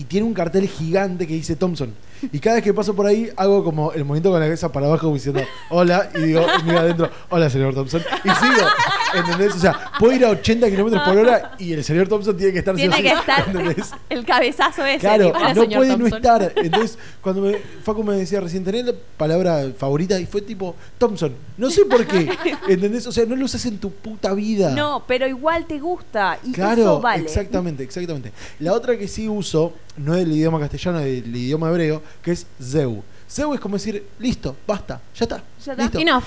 Y 0.00 0.04
tiene 0.04 0.26
un 0.26 0.32
cartel 0.32 0.66
gigante 0.66 1.26
que 1.26 1.34
dice 1.34 1.56
Thompson. 1.56 1.92
Y 2.32 2.38
cada 2.38 2.56
vez 2.56 2.64
que 2.64 2.72
paso 2.72 2.94
por 2.94 3.06
ahí 3.06 3.30
hago 3.36 3.62
como 3.62 3.92
el 3.92 4.02
movimiento 4.04 4.30
con 4.30 4.40
la 4.40 4.46
cabeza 4.46 4.72
para 4.72 4.86
abajo 4.86 5.12
diciendo 5.12 5.42
hola. 5.68 6.08
Y 6.14 6.20
digo, 6.20 6.46
y 6.58 6.62
mira 6.64 6.80
adentro, 6.80 7.10
hola 7.28 7.50
señor 7.50 7.74
Thompson. 7.74 8.00
Y 8.24 8.30
sigo. 8.30 8.66
¿Entendés? 9.14 9.54
O 9.56 9.58
sea, 9.58 9.92
puedo 9.98 10.14
ir 10.14 10.24
a 10.24 10.30
80 10.30 10.70
kilómetros 10.70 11.02
por 11.02 11.18
hora 11.18 11.52
y 11.58 11.72
el 11.72 11.84
señor 11.84 12.08
Thompson 12.08 12.34
tiene 12.36 12.52
que 12.52 12.60
estar 12.60 12.74
Tiene 12.76 13.02
que 13.02 13.12
estar 13.12 13.46
¿entendés? 13.48 13.90
el 14.08 14.24
cabezazo 14.24 14.86
ese. 14.86 15.00
Claro, 15.00 15.32
no 15.32 15.62
señor 15.62 15.78
puede 15.80 15.96
no 15.98 16.06
estar. 16.06 16.52
Entonces, 16.56 16.98
cuando 17.20 17.42
me, 17.42 17.58
Facu 17.82 18.02
me 18.02 18.14
decía 18.14 18.40
recién, 18.40 18.64
¿tenés 18.64 18.86
la 18.86 18.94
palabra 19.18 19.66
favorita? 19.76 20.18
Y 20.18 20.24
fue 20.24 20.40
tipo, 20.40 20.76
Thompson. 20.96 21.34
No 21.58 21.68
sé 21.70 21.84
por 21.84 22.06
qué. 22.06 22.30
¿Entendés? 22.68 23.06
O 23.06 23.12
sea, 23.12 23.26
no 23.26 23.36
lo 23.36 23.44
usas 23.44 23.66
en 23.66 23.78
tu 23.78 23.90
puta 23.90 24.32
vida. 24.32 24.70
No, 24.70 25.04
pero 25.06 25.26
igual 25.26 25.66
te 25.66 25.78
gusta. 25.78 26.38
Y 26.42 26.52
Claro, 26.52 26.80
eso 26.80 27.00
vale. 27.00 27.24
exactamente, 27.24 27.82
exactamente. 27.82 28.32
La 28.60 28.72
otra 28.72 28.96
que 28.96 29.08
sí 29.08 29.28
uso, 29.28 29.72
no 29.96 30.14
es 30.14 30.20
del 30.20 30.32
idioma 30.32 30.58
castellano, 30.58 31.00
es 31.00 31.22
del 31.24 31.36
idioma 31.36 31.68
hebreo, 31.70 32.02
que 32.22 32.32
es 32.32 32.46
Zeu. 32.62 33.02
Zeu 33.28 33.54
es 33.54 33.60
como 33.60 33.76
decir, 33.76 34.06
listo, 34.18 34.56
basta, 34.66 35.00
ya 35.14 35.24
está. 35.24 35.42
Ya 35.64 35.72
está. 35.72 35.82
listo. 35.84 35.98
Enough. 35.98 36.24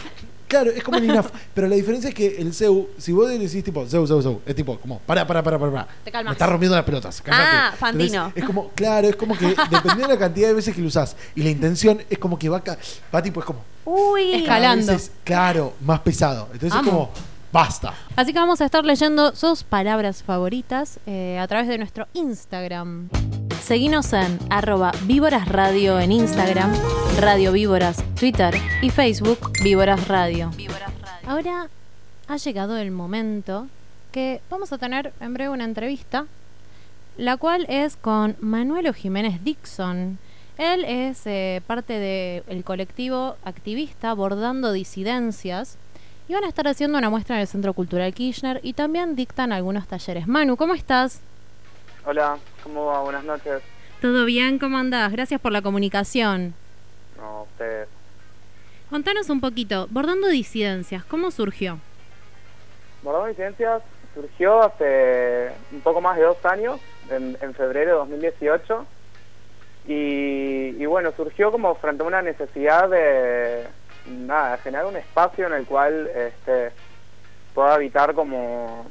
Claro, 0.48 0.70
es 0.70 0.84
como 0.84 0.98
el 1.00 1.10
enough. 1.10 1.26
pero 1.56 1.68
la 1.68 1.76
diferencia 1.76 2.10
es 2.10 2.14
que 2.16 2.36
el 2.38 2.54
Zeu, 2.54 2.90
si 3.00 3.12
vos 3.12 3.28
le 3.28 3.40
decís 3.40 3.64
tipo 3.64 3.86
Zeu, 3.88 4.06
Zeu, 4.06 4.22
Zeu, 4.22 4.42
es 4.46 4.56
tipo, 4.56 4.78
como, 4.80 5.00
para, 5.00 5.26
para, 5.26 5.42
para, 5.42 5.58
para, 5.58 5.72
para. 5.72 5.88
Te 6.04 6.12
calmas. 6.12 6.32
Me 6.32 6.34
estás 6.34 6.50
rompiendo 6.50 6.76
las 6.76 6.86
pelotas. 6.86 7.24
Ah. 7.28 7.74
Entonces, 7.90 8.20
es 8.36 8.44
como, 8.46 8.70
claro, 8.70 9.08
es 9.10 9.16
como 9.16 9.36
que 9.36 9.48
dependiendo 9.72 10.08
de 10.10 10.14
la 10.14 10.18
cantidad 10.20 10.50
de 10.50 10.54
veces 10.54 10.76
que 10.76 10.82
lo 10.82 10.88
usás 10.88 11.16
y 11.34 11.42
la 11.42 11.50
intención, 11.50 12.02
es 12.08 12.20
como 12.20 12.38
que 12.38 12.50
va, 12.50 12.62
ca- 12.62 12.78
va 13.14 13.24
tipo, 13.24 13.40
es 13.40 13.46
como, 13.48 13.64
Uy. 13.86 14.34
Escalando. 14.36 14.92
vez 14.94 15.04
es, 15.06 15.12
claro, 15.24 15.74
más 15.82 16.02
pesado. 16.02 16.48
Entonces 16.54 16.72
Amo. 16.74 16.82
es 16.84 16.88
como, 16.90 17.10
basta. 17.52 17.94
Así 18.16 18.32
que 18.32 18.38
vamos 18.40 18.62
a 18.62 18.66
estar 18.66 18.86
leyendo 18.86 19.36
sus 19.36 19.64
palabras 19.64 20.22
favoritas 20.22 21.00
eh, 21.08 21.40
a 21.40 21.48
través 21.48 21.68
de 21.68 21.80
nuestro 21.80 22.08
Instagram. 22.14 23.10
Seguinos 23.64 24.12
en 24.12 24.40
arroba 24.50 24.92
Víboras 25.06 25.48
Radio 25.48 25.98
en 25.98 26.12
Instagram, 26.12 26.70
Radio 27.22 27.54
Víboras 27.54 28.04
Twitter 28.20 28.54
y 28.82 28.90
Facebook 28.90 29.40
Víboras 29.64 30.06
Radio. 30.10 30.52
Ahora 31.26 31.70
ha 32.28 32.36
llegado 32.36 32.76
el 32.76 32.92
momento 32.92 33.68
que 34.12 34.42
vamos 34.50 34.74
a 34.74 34.78
tener 34.78 35.14
en 35.22 35.34
breve 35.34 35.50
una 35.50 35.64
entrevista, 35.64 36.26
la 37.16 37.38
cual 37.38 37.66
es 37.70 37.96
con 37.96 38.36
Manuelo 38.42 38.92
Jiménez 38.92 39.42
Dixon. 39.46 40.18
Él 40.58 40.84
es 40.84 41.22
eh, 41.26 41.62
parte 41.66 42.00
del 42.00 42.66
colectivo 42.66 43.38
activista 43.46 44.14
Bordando 44.14 44.74
Disidencias 44.74 45.78
y 46.28 46.34
van 46.34 46.44
a 46.44 46.50
estar 46.50 46.68
haciendo 46.68 46.98
una 46.98 47.10
muestra 47.10 47.38
en 47.38 47.42
el 47.44 47.48
Centro 47.48 47.74
Cultural 47.74 48.14
Kirchner 48.14 48.60
y 48.62 48.74
también 48.74 49.16
dictan 49.16 49.54
algunos 49.54 49.88
talleres. 49.88 50.28
Manu, 50.28 50.58
¿cómo 50.58 50.74
estás? 50.74 51.22
Hola, 52.06 52.38
¿cómo 52.64 52.86
va? 52.88 53.00
Buenas 53.00 53.24
noches. 53.24 53.62
¿Todo 54.02 54.26
bien? 54.26 54.60
¿Cómo 54.60 54.78
andás? 54.78 55.12
Gracias 55.12 55.40
por 55.40 55.54
la 55.54 55.62
comunicación. 55.62 56.54
No, 57.18 57.44
ustedes. 57.44 57.88
Contanos 58.90 59.30
un 59.30 59.40
poquito, 59.40 59.88
Bordando 59.90 60.28
Disidencias, 60.28 61.06
¿cómo 61.06 61.32
surgió? 61.32 61.80
Bordón 63.02 63.30
Licencias 63.30 63.82
surgió 64.14 64.62
hace 64.62 65.52
un 65.72 65.82
poco 65.82 66.02
más 66.02 66.18
de 66.18 66.24
dos 66.24 66.46
años, 66.46 66.80
en, 67.10 67.38
en 67.42 67.54
febrero 67.54 67.92
de 67.92 67.98
2018. 67.98 68.86
Y, 69.88 70.76
y 70.78 70.86
bueno, 70.86 71.12
surgió 71.16 71.52
como 71.52 71.74
frente 71.76 72.04
a 72.04 72.08
una 72.08 72.22
necesidad 72.22 72.90
de, 72.90 73.66
nada, 74.08 74.58
generar 74.58 74.86
un 74.86 74.96
espacio 74.96 75.48
en 75.48 75.54
el 75.54 75.66
cual 75.66 76.10
este, 76.16 76.72
pueda 77.54 77.76
habitar 77.76 78.14
como 78.14 78.86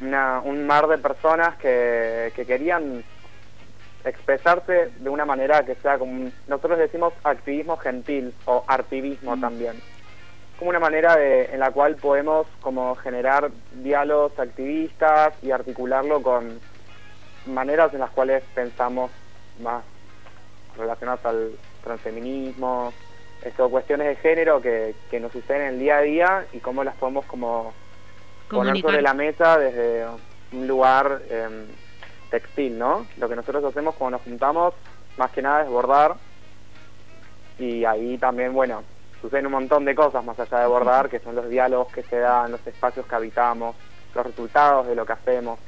una, 0.00 0.40
un 0.40 0.66
mar 0.66 0.86
de 0.88 0.98
personas 0.98 1.56
que, 1.56 2.32
que 2.34 2.46
querían 2.46 3.04
expresarse 4.04 4.90
de 4.98 5.10
una 5.10 5.24
manera 5.24 5.64
que 5.64 5.74
sea 5.76 5.98
como 5.98 6.30
nosotros 6.46 6.78
decimos 6.78 7.12
activismo 7.22 7.76
gentil 7.76 8.34
o 8.46 8.64
artivismo 8.66 9.38
también. 9.38 9.80
Como 10.58 10.70
una 10.70 10.80
manera 10.80 11.16
de, 11.16 11.46
en 11.46 11.60
la 11.60 11.70
cual 11.70 11.96
podemos 11.96 12.46
como 12.60 12.94
generar 12.96 13.50
diálogos 13.72 14.38
activistas 14.38 15.34
y 15.42 15.50
articularlo 15.50 16.22
con 16.22 16.60
maneras 17.46 17.92
en 17.94 18.00
las 18.00 18.10
cuales 18.10 18.42
pensamos 18.54 19.10
más 19.60 19.84
relacionadas 20.76 21.24
al 21.24 21.52
transfeminismo, 21.82 22.92
esto, 23.42 23.70
cuestiones 23.70 24.06
de 24.06 24.16
género 24.16 24.60
que, 24.60 24.94
que 25.10 25.18
nos 25.18 25.32
suceden 25.32 25.62
en 25.62 25.68
el 25.68 25.78
día 25.78 25.96
a 25.96 26.02
día 26.02 26.46
y 26.52 26.58
cómo 26.58 26.84
las 26.84 26.94
podemos 26.96 27.24
como 27.24 27.72
poner 28.50 28.80
sobre 28.80 29.02
la 29.02 29.14
mesa 29.14 29.58
desde 29.58 30.06
un 30.52 30.66
lugar 30.66 31.22
em, 31.30 31.66
textil, 32.30 32.78
¿no? 32.78 33.06
Lo 33.18 33.28
que 33.28 33.36
nosotros 33.36 33.64
hacemos 33.64 33.94
cuando 33.94 34.18
nos 34.18 34.24
juntamos, 34.24 34.74
más 35.16 35.30
que 35.30 35.42
nada 35.42 35.62
es 35.62 35.68
bordar 35.68 36.16
y 37.58 37.84
ahí 37.84 38.16
también, 38.18 38.52
bueno, 38.52 38.82
suceden 39.20 39.46
un 39.46 39.52
montón 39.52 39.84
de 39.84 39.94
cosas 39.94 40.24
más 40.24 40.38
allá 40.40 40.60
de 40.60 40.66
bordar, 40.66 41.08
que 41.08 41.20
son 41.20 41.34
los 41.34 41.48
diálogos 41.48 41.92
que 41.92 42.02
se 42.02 42.18
dan, 42.18 42.52
los 42.52 42.66
espacios 42.66 43.06
que 43.06 43.14
habitamos, 43.14 43.76
los 44.14 44.26
resultados 44.26 44.86
de 44.86 44.94
lo 44.94 45.04
que 45.04 45.12
hacemos. 45.12 45.58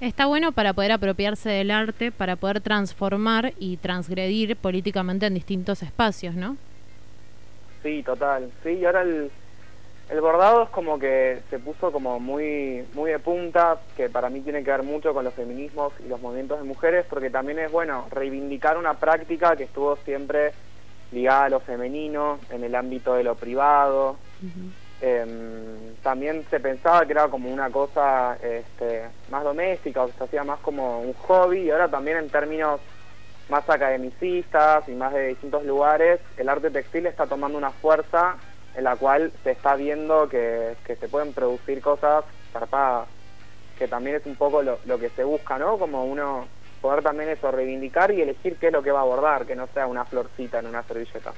Está 0.00 0.26
bueno 0.26 0.52
para 0.52 0.72
poder 0.72 0.92
apropiarse 0.92 1.48
del 1.48 1.70
arte, 1.70 2.10
para 2.10 2.36
poder 2.36 2.60
transformar 2.60 3.52
y 3.58 3.76
transgredir 3.76 4.56
políticamente 4.56 5.26
en 5.26 5.34
distintos 5.34 5.82
espacios, 5.82 6.34
¿no? 6.34 6.56
Sí, 7.82 8.02
total. 8.02 8.50
Sí, 8.62 8.70
y 8.70 8.84
ahora 8.84 9.02
el, 9.02 9.30
el 10.10 10.20
bordado 10.20 10.64
es 10.64 10.68
como 10.70 10.98
que 10.98 11.42
se 11.48 11.58
puso 11.58 11.90
como 11.90 12.20
muy 12.20 12.84
muy 12.94 13.10
de 13.10 13.18
punta, 13.18 13.80
que 13.96 14.10
para 14.10 14.28
mí 14.28 14.40
tiene 14.40 14.62
que 14.62 14.70
ver 14.70 14.82
mucho 14.82 15.14
con 15.14 15.24
los 15.24 15.34
feminismos 15.34 15.92
y 16.04 16.08
los 16.08 16.20
movimientos 16.20 16.58
de 16.58 16.64
mujeres, 16.64 17.06
porque 17.08 17.30
también 17.30 17.58
es, 17.58 17.72
bueno, 17.72 18.06
reivindicar 18.10 18.76
una 18.76 18.94
práctica 18.94 19.56
que 19.56 19.64
estuvo 19.64 19.96
siempre 20.04 20.52
ligada 21.12 21.44
a 21.44 21.48
lo 21.50 21.60
femenino, 21.60 22.38
en 22.50 22.64
el 22.64 22.74
ámbito 22.74 23.14
de 23.14 23.24
lo 23.24 23.36
privado. 23.36 24.16
Em, 25.00 25.94
también 26.02 26.44
se 26.48 26.60
pensaba 26.60 27.04
que 27.04 27.12
era 27.12 27.28
como 27.28 27.50
una 27.50 27.70
cosa 27.70 28.36
este, 28.42 29.08
más 29.30 29.42
doméstica 29.42 30.04
o 30.04 30.06
que 30.06 30.12
se 30.12 30.24
hacía 30.24 30.44
más 30.44 30.60
como 30.60 31.00
un 31.00 31.12
hobby 31.14 31.62
y 31.62 31.70
ahora 31.70 31.88
también 31.88 32.18
en 32.18 32.30
términos 32.30 32.80
más 33.48 33.68
academicistas 33.68 34.88
y 34.88 34.92
más 34.92 35.12
de 35.12 35.28
distintos 35.28 35.64
lugares, 35.64 36.20
el 36.36 36.48
arte 36.48 36.70
textil 36.70 37.06
está 37.06 37.26
tomando 37.26 37.58
una 37.58 37.70
fuerza 37.70 38.36
en 38.76 38.84
la 38.84 38.96
cual 38.96 39.32
se 39.44 39.52
está 39.52 39.76
viendo 39.76 40.28
que, 40.28 40.76
que 40.84 40.96
se 40.96 41.08
pueden 41.08 41.32
producir 41.32 41.80
cosas 41.80 42.24
zarpadas, 42.52 43.08
que 43.78 43.88
también 43.88 44.16
es 44.16 44.26
un 44.26 44.36
poco 44.36 44.62
lo, 44.62 44.78
lo 44.84 44.98
que 44.98 45.10
se 45.10 45.24
busca, 45.24 45.58
¿no? 45.58 45.78
Como 45.78 46.04
uno 46.04 46.46
poder 46.80 47.02
también 47.02 47.30
eso 47.30 47.50
reivindicar 47.50 48.12
y 48.12 48.22
elegir 48.22 48.56
qué 48.56 48.66
es 48.66 48.72
lo 48.72 48.82
que 48.82 48.90
va 48.90 49.00
a 49.00 49.02
abordar, 49.02 49.46
que 49.46 49.56
no 49.56 49.68
sea 49.72 49.86
una 49.86 50.04
florcita 50.04 50.58
en 50.58 50.66
una 50.66 50.82
servilleta. 50.82 51.32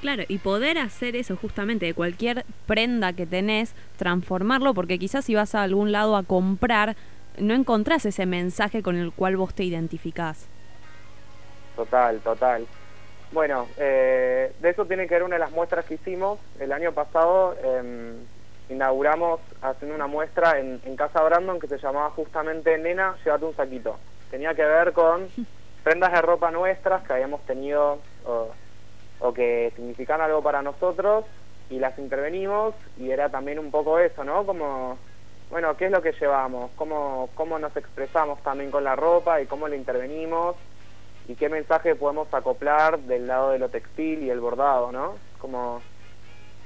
Claro, 0.00 0.22
y 0.28 0.38
poder 0.38 0.78
hacer 0.78 1.14
eso 1.14 1.36
justamente 1.36 1.84
de 1.84 1.92
cualquier 1.92 2.46
prenda 2.66 3.12
que 3.12 3.26
tenés, 3.26 3.74
transformarlo, 3.98 4.72
porque 4.72 4.98
quizás 4.98 5.26
si 5.26 5.34
vas 5.34 5.54
a 5.54 5.62
algún 5.62 5.92
lado 5.92 6.16
a 6.16 6.22
comprar, 6.22 6.96
no 7.38 7.52
encontrás 7.52 8.06
ese 8.06 8.24
mensaje 8.24 8.82
con 8.82 8.96
el 8.96 9.12
cual 9.12 9.36
vos 9.36 9.52
te 9.52 9.64
identificás. 9.64 10.46
Total, 11.76 12.18
total. 12.20 12.66
Bueno, 13.30 13.68
eh, 13.76 14.54
de 14.58 14.70
eso 14.70 14.86
tiene 14.86 15.06
que 15.06 15.14
ver 15.14 15.22
una 15.22 15.36
de 15.36 15.40
las 15.40 15.52
muestras 15.52 15.84
que 15.84 15.94
hicimos. 15.94 16.40
El 16.58 16.72
año 16.72 16.92
pasado 16.92 17.56
eh, 17.62 18.26
inauguramos 18.68 19.40
haciendo 19.60 19.94
una 19.94 20.08
muestra 20.08 20.58
en, 20.58 20.80
en 20.84 20.96
Casa 20.96 21.22
Brandon 21.22 21.60
que 21.60 21.68
se 21.68 21.78
llamaba 21.78 22.10
justamente 22.10 22.76
Nena, 22.78 23.16
llévate 23.24 23.44
un 23.44 23.54
saquito. 23.54 24.00
Tenía 24.30 24.54
que 24.54 24.64
ver 24.64 24.92
con 24.92 25.32
prendas 25.84 26.12
de 26.12 26.22
ropa 26.22 26.50
nuestras 26.50 27.04
que 27.04 27.12
habíamos 27.12 27.44
tenido 27.46 28.04
o, 28.24 28.56
o 29.18 29.32
que 29.34 29.72
significan 29.76 30.20
algo 30.20 30.42
para 30.42 30.62
nosotros 30.62 31.26
y 31.68 31.78
las 31.78 31.98
intervenimos 31.98 32.74
y 32.96 33.10
era 33.12 33.30
también 33.30 33.58
un 33.60 33.70
poco 33.70 33.98
eso, 34.00 34.24
¿no? 34.24 34.44
Como, 34.44 34.98
bueno, 35.50 35.76
¿qué 35.76 35.86
es 35.86 35.92
lo 35.92 36.02
que 36.02 36.12
llevamos? 36.20 36.72
¿Cómo, 36.74 37.30
cómo 37.34 37.58
nos 37.60 37.76
expresamos 37.76 38.42
también 38.42 38.70
con 38.72 38.82
la 38.84 38.96
ropa 38.96 39.40
y 39.40 39.46
cómo 39.46 39.68
la 39.68 39.76
intervenimos? 39.76 40.56
Y 41.28 41.34
qué 41.34 41.48
mensaje 41.48 41.94
podemos 41.94 42.32
acoplar 42.32 42.98
del 43.00 43.26
lado 43.26 43.50
de 43.50 43.58
lo 43.58 43.68
textil 43.68 44.22
y 44.22 44.30
el 44.30 44.40
bordado, 44.40 44.90
¿no? 44.92 45.14
Como 45.38 45.80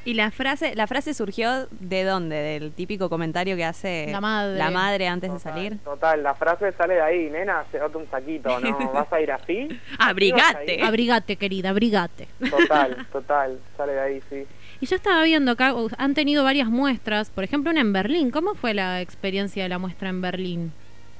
Y 0.06 0.14
la 0.14 0.30
frase, 0.30 0.74
la 0.74 0.86
frase 0.86 1.14
surgió 1.14 1.66
de 1.70 2.04
dónde? 2.04 2.36
Del 2.36 2.72
típico 2.72 3.08
comentario 3.08 3.56
que 3.56 3.64
hace 3.64 4.08
La 4.10 4.20
madre. 4.20 4.58
la 4.58 4.70
madre 4.70 5.08
antes 5.08 5.32
de 5.32 5.38
salir. 5.38 5.78
Total, 5.84 6.22
la 6.22 6.34
frase 6.34 6.72
sale 6.72 6.94
de 6.94 7.00
ahí, 7.02 7.30
nena, 7.30 7.64
llévate 7.72 7.96
un 7.96 8.10
saquito, 8.10 8.58
¿no? 8.60 8.76
¿Vas 8.92 9.12
a 9.12 9.20
ir 9.20 9.32
así? 9.32 9.68
Abrigate. 9.98 10.82
Abrigate, 10.82 11.36
querida, 11.36 11.70
abrigate. 11.70 12.28
Total, 12.50 13.06
total, 13.12 13.58
sale 13.76 13.92
de 13.92 14.00
ahí, 14.00 14.22
sí. 14.28 14.46
Y 14.80 14.86
yo 14.86 14.96
estaba 14.96 15.22
viendo 15.22 15.52
acá, 15.52 15.74
han 15.96 16.14
tenido 16.14 16.44
varias 16.44 16.68
muestras, 16.68 17.30
por 17.30 17.44
ejemplo 17.44 17.70
una 17.70 17.80
en 17.80 17.92
Berlín. 17.94 18.30
¿Cómo 18.30 18.54
fue 18.54 18.74
la 18.74 19.00
experiencia 19.00 19.62
de 19.62 19.68
la 19.70 19.78
muestra 19.78 20.10
en 20.10 20.20
Berlín? 20.20 20.72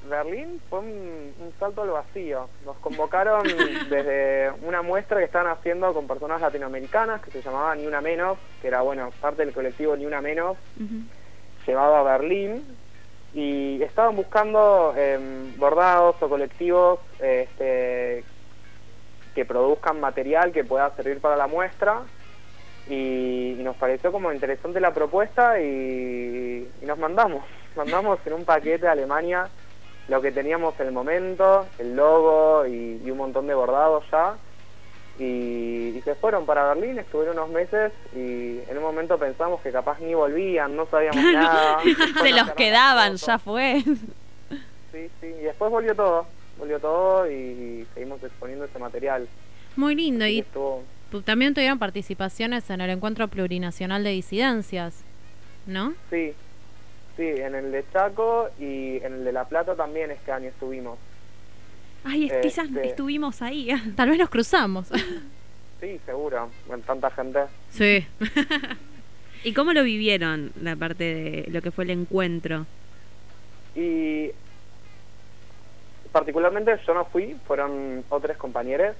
Berlín 0.08 0.60
fue 0.68 0.80
un, 0.80 1.34
un 1.38 1.52
salto 1.58 1.82
al 1.82 1.90
vacío. 1.90 2.48
Nos 2.64 2.76
convocaron 2.78 3.42
desde 3.90 4.50
una 4.62 4.82
muestra 4.82 5.18
que 5.18 5.24
estaban 5.24 5.50
haciendo 5.50 5.92
con 5.92 6.06
personas 6.06 6.40
latinoamericanas 6.40 7.22
que 7.22 7.30
se 7.30 7.42
llamaba 7.42 7.74
Ni 7.74 7.86
Una 7.86 8.00
Menos, 8.00 8.38
que 8.60 8.68
era, 8.68 8.82
bueno, 8.82 9.10
parte 9.20 9.44
del 9.44 9.54
colectivo 9.54 9.96
Ni 9.96 10.06
Una 10.06 10.20
Menos, 10.20 10.56
llevado 11.66 11.96
a 11.96 12.02
Berlín. 12.02 12.64
Y 13.34 13.82
estaban 13.82 14.14
buscando 14.14 14.94
em, 14.96 15.58
bordados 15.58 16.14
o 16.20 16.28
colectivos 16.28 17.00
este, 17.18 18.22
que 19.34 19.44
produzcan 19.44 19.98
material 19.98 20.52
que 20.52 20.62
pueda 20.62 20.94
servir 20.94 21.20
para 21.20 21.36
la 21.36 21.48
muestra. 21.48 22.02
Y, 22.88 23.56
y 23.58 23.62
nos 23.64 23.76
pareció 23.76 24.12
como 24.12 24.32
interesante 24.32 24.78
la 24.78 24.94
propuesta 24.94 25.58
y, 25.58 26.68
y 26.80 26.86
nos 26.86 26.98
mandamos, 26.98 27.44
mandamos 27.76 28.18
en 28.26 28.34
un 28.34 28.44
paquete 28.44 28.86
a 28.86 28.92
Alemania 28.92 29.48
lo 30.08 30.20
que 30.20 30.32
teníamos 30.32 30.78
en 30.80 30.86
el 30.88 30.92
momento, 30.92 31.66
el 31.78 31.96
logo 31.96 32.66
y, 32.66 33.00
y 33.04 33.10
un 33.10 33.18
montón 33.18 33.46
de 33.46 33.54
bordados 33.54 34.04
ya 34.12 34.34
y, 35.18 35.96
y 35.96 36.02
se 36.04 36.14
fueron 36.16 36.44
para 36.44 36.74
Berlín, 36.74 36.98
estuvieron 36.98 37.38
unos 37.38 37.50
meses 37.50 37.92
y 38.14 38.58
en 38.68 38.76
un 38.76 38.82
momento 38.82 39.16
pensamos 39.18 39.60
que 39.60 39.70
capaz 39.70 40.00
ni 40.00 40.12
volvían, 40.14 40.74
no 40.76 40.86
sabíamos 40.86 41.22
nada. 41.32 41.78
Se 42.22 42.30
los 42.32 42.50
quedaban, 42.52 43.16
ya 43.16 43.38
fue. 43.38 43.82
Sí, 44.92 45.10
sí, 45.20 45.26
y 45.26 45.42
después 45.44 45.70
volvió 45.70 45.94
todo, 45.94 46.26
volvió 46.58 46.78
todo 46.80 47.30
y 47.30 47.86
seguimos 47.94 48.22
exponiendo 48.22 48.64
ese 48.64 48.78
material. 48.78 49.28
Muy 49.76 49.94
lindo. 49.94 50.26
Y 50.26 50.36
Y 50.36 50.40
estuvo, 50.40 50.82
tu- 51.10 51.22
también 51.22 51.54
tuvieron 51.54 51.78
participaciones 51.78 52.68
en 52.70 52.80
el 52.80 52.90
Encuentro 52.90 53.26
Plurinacional 53.28 54.04
de 54.04 54.10
Disidencias, 54.10 55.02
¿no? 55.66 55.94
sí, 56.10 56.32
sí, 57.16 57.22
en 57.26 57.54
el 57.54 57.72
de 57.72 57.84
Chaco 57.92 58.48
y 58.58 58.96
en 58.98 59.14
el 59.14 59.24
de 59.24 59.32
La 59.32 59.44
Plata 59.44 59.74
también 59.74 60.10
este 60.10 60.32
año 60.32 60.48
estuvimos. 60.48 60.98
Ay, 62.04 62.26
es- 62.26 62.42
quizás 62.42 62.66
Este- 62.66 62.88
estuvimos 62.88 63.40
ahí. 63.42 63.68
Tal 63.96 64.08
vez 64.10 64.18
nos 64.18 64.30
cruzamos. 64.30 64.88
Sí, 65.80 66.00
seguro, 66.06 66.48
con 66.66 66.80
tanta 66.82 67.10
gente. 67.10 67.40
sí. 67.70 68.06
¿Y 69.44 69.52
cómo 69.52 69.74
lo 69.74 69.82
vivieron 69.82 70.50
la 70.62 70.74
parte 70.76 71.04
de 71.04 71.46
lo 71.50 71.60
que 71.60 71.70
fue 71.70 71.84
el 71.84 71.90
encuentro? 71.90 72.64
Y 73.76 74.30
particularmente 76.12 76.78
yo 76.86 76.94
no 76.94 77.04
fui, 77.06 77.36
fueron 77.46 78.04
otros 78.08 78.36
compañeros, 78.38 78.96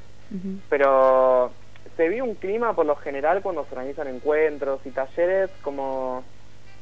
pero 0.68 1.52
se 1.96 2.08
vio 2.08 2.24
un 2.24 2.34
clima 2.34 2.74
por 2.74 2.84
lo 2.86 2.96
general 2.96 3.40
cuando 3.40 3.64
se 3.64 3.74
organizan 3.74 4.08
encuentros 4.08 4.80
y 4.84 4.90
talleres 4.90 5.48
como, 5.62 6.24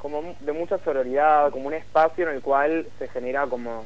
como 0.02 0.34
de 0.40 0.52
mucha 0.52 0.78
sororidad, 0.78 1.52
como 1.52 1.68
un 1.68 1.74
espacio 1.74 2.28
en 2.28 2.34
el 2.34 2.42
cual 2.42 2.88
se 2.98 3.06
genera 3.06 3.46
como, 3.46 3.84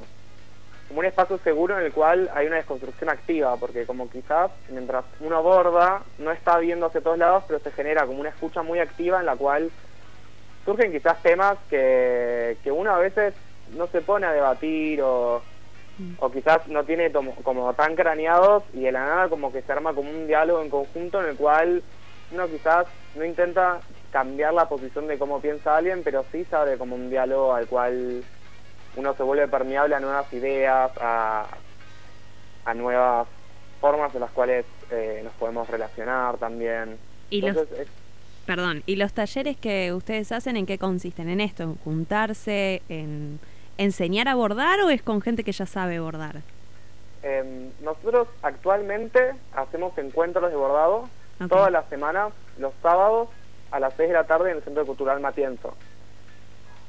como 0.88 1.00
un 1.00 1.04
espacio 1.04 1.38
seguro 1.44 1.78
en 1.78 1.84
el 1.84 1.92
cual 1.92 2.30
hay 2.34 2.46
una 2.46 2.56
desconstrucción 2.56 3.10
activa, 3.10 3.54
porque 3.58 3.84
como 3.84 4.08
quizás 4.08 4.50
mientras 4.70 5.04
uno 5.20 5.42
borda 5.42 6.02
no 6.16 6.32
está 6.32 6.56
viendo 6.58 6.86
hacia 6.86 7.02
todos 7.02 7.18
lados, 7.18 7.44
pero 7.46 7.60
se 7.60 7.70
genera 7.70 8.06
como 8.06 8.20
una 8.20 8.30
escucha 8.30 8.62
muy 8.62 8.78
activa 8.78 9.20
en 9.20 9.26
la 9.26 9.36
cual 9.36 9.70
surgen 10.64 10.90
quizás 10.90 11.22
temas 11.22 11.58
que, 11.68 12.56
que 12.64 12.72
uno 12.72 12.94
a 12.94 12.98
veces 12.98 13.34
no 13.74 13.86
se 13.88 14.00
pone 14.00 14.26
a 14.26 14.32
debatir 14.32 15.02
o, 15.02 15.42
o 16.18 16.30
quizás 16.30 16.66
no 16.68 16.84
tiene 16.84 17.12
como, 17.12 17.34
como 17.36 17.74
tan 17.74 17.94
craneados 17.94 18.62
y 18.72 18.80
de 18.80 18.92
la 18.92 19.04
nada 19.04 19.28
como 19.28 19.52
que 19.52 19.60
se 19.60 19.70
arma 19.70 19.92
como 19.92 20.10
un 20.10 20.26
diálogo 20.26 20.62
en 20.62 20.70
conjunto 20.70 21.20
en 21.20 21.28
el 21.28 21.36
cual 21.36 21.82
uno 22.30 22.48
quizás 22.48 22.86
no 23.14 23.24
intenta 23.24 23.82
cambiar 24.16 24.54
la 24.54 24.66
posición 24.66 25.06
de 25.08 25.18
cómo 25.18 25.42
piensa 25.42 25.76
alguien, 25.76 26.00
pero 26.02 26.24
sí 26.32 26.46
se 26.48 26.56
abre 26.56 26.78
como 26.78 26.94
un 26.96 27.10
diálogo 27.10 27.52
al 27.52 27.66
cual 27.66 28.24
uno 28.96 29.14
se 29.14 29.22
vuelve 29.22 29.46
permeable 29.46 29.94
a 29.94 30.00
nuevas 30.00 30.32
ideas, 30.32 30.90
a, 30.98 31.44
a 32.64 32.72
nuevas 32.72 33.28
formas 33.78 34.14
en 34.14 34.22
las 34.22 34.30
cuales 34.30 34.64
eh, 34.90 35.20
nos 35.22 35.34
podemos 35.34 35.68
relacionar 35.68 36.38
también. 36.38 36.96
Y 37.28 37.42
los, 37.42 37.58
es- 37.58 37.88
perdón, 38.46 38.82
¿y 38.86 38.96
los 38.96 39.12
talleres 39.12 39.58
que 39.58 39.92
ustedes 39.92 40.32
hacen 40.32 40.56
en 40.56 40.64
qué 40.64 40.78
consisten? 40.78 41.28
¿En 41.28 41.42
esto? 41.42 41.64
¿En 41.64 41.74
juntarse? 41.76 42.80
¿En 42.88 43.38
enseñar 43.76 44.28
a 44.28 44.34
bordar 44.34 44.80
o 44.80 44.88
es 44.88 45.02
con 45.02 45.20
gente 45.20 45.44
que 45.44 45.52
ya 45.52 45.66
sabe 45.66 46.00
bordar? 46.00 46.36
Em, 47.22 47.68
nosotros 47.82 48.28
actualmente 48.40 49.32
hacemos 49.54 49.92
encuentros 49.98 50.48
de 50.48 50.56
bordado 50.56 51.06
todas 51.50 51.70
las 51.70 51.86
semanas, 51.90 52.32
los 52.58 52.72
sábados 52.82 53.28
a 53.76 53.80
las 53.80 53.94
6 53.94 54.08
de 54.08 54.14
la 54.14 54.24
tarde 54.24 54.50
en 54.50 54.56
el 54.58 54.62
Centro 54.62 54.84
Cultural 54.86 55.20
Matienzo. 55.20 55.74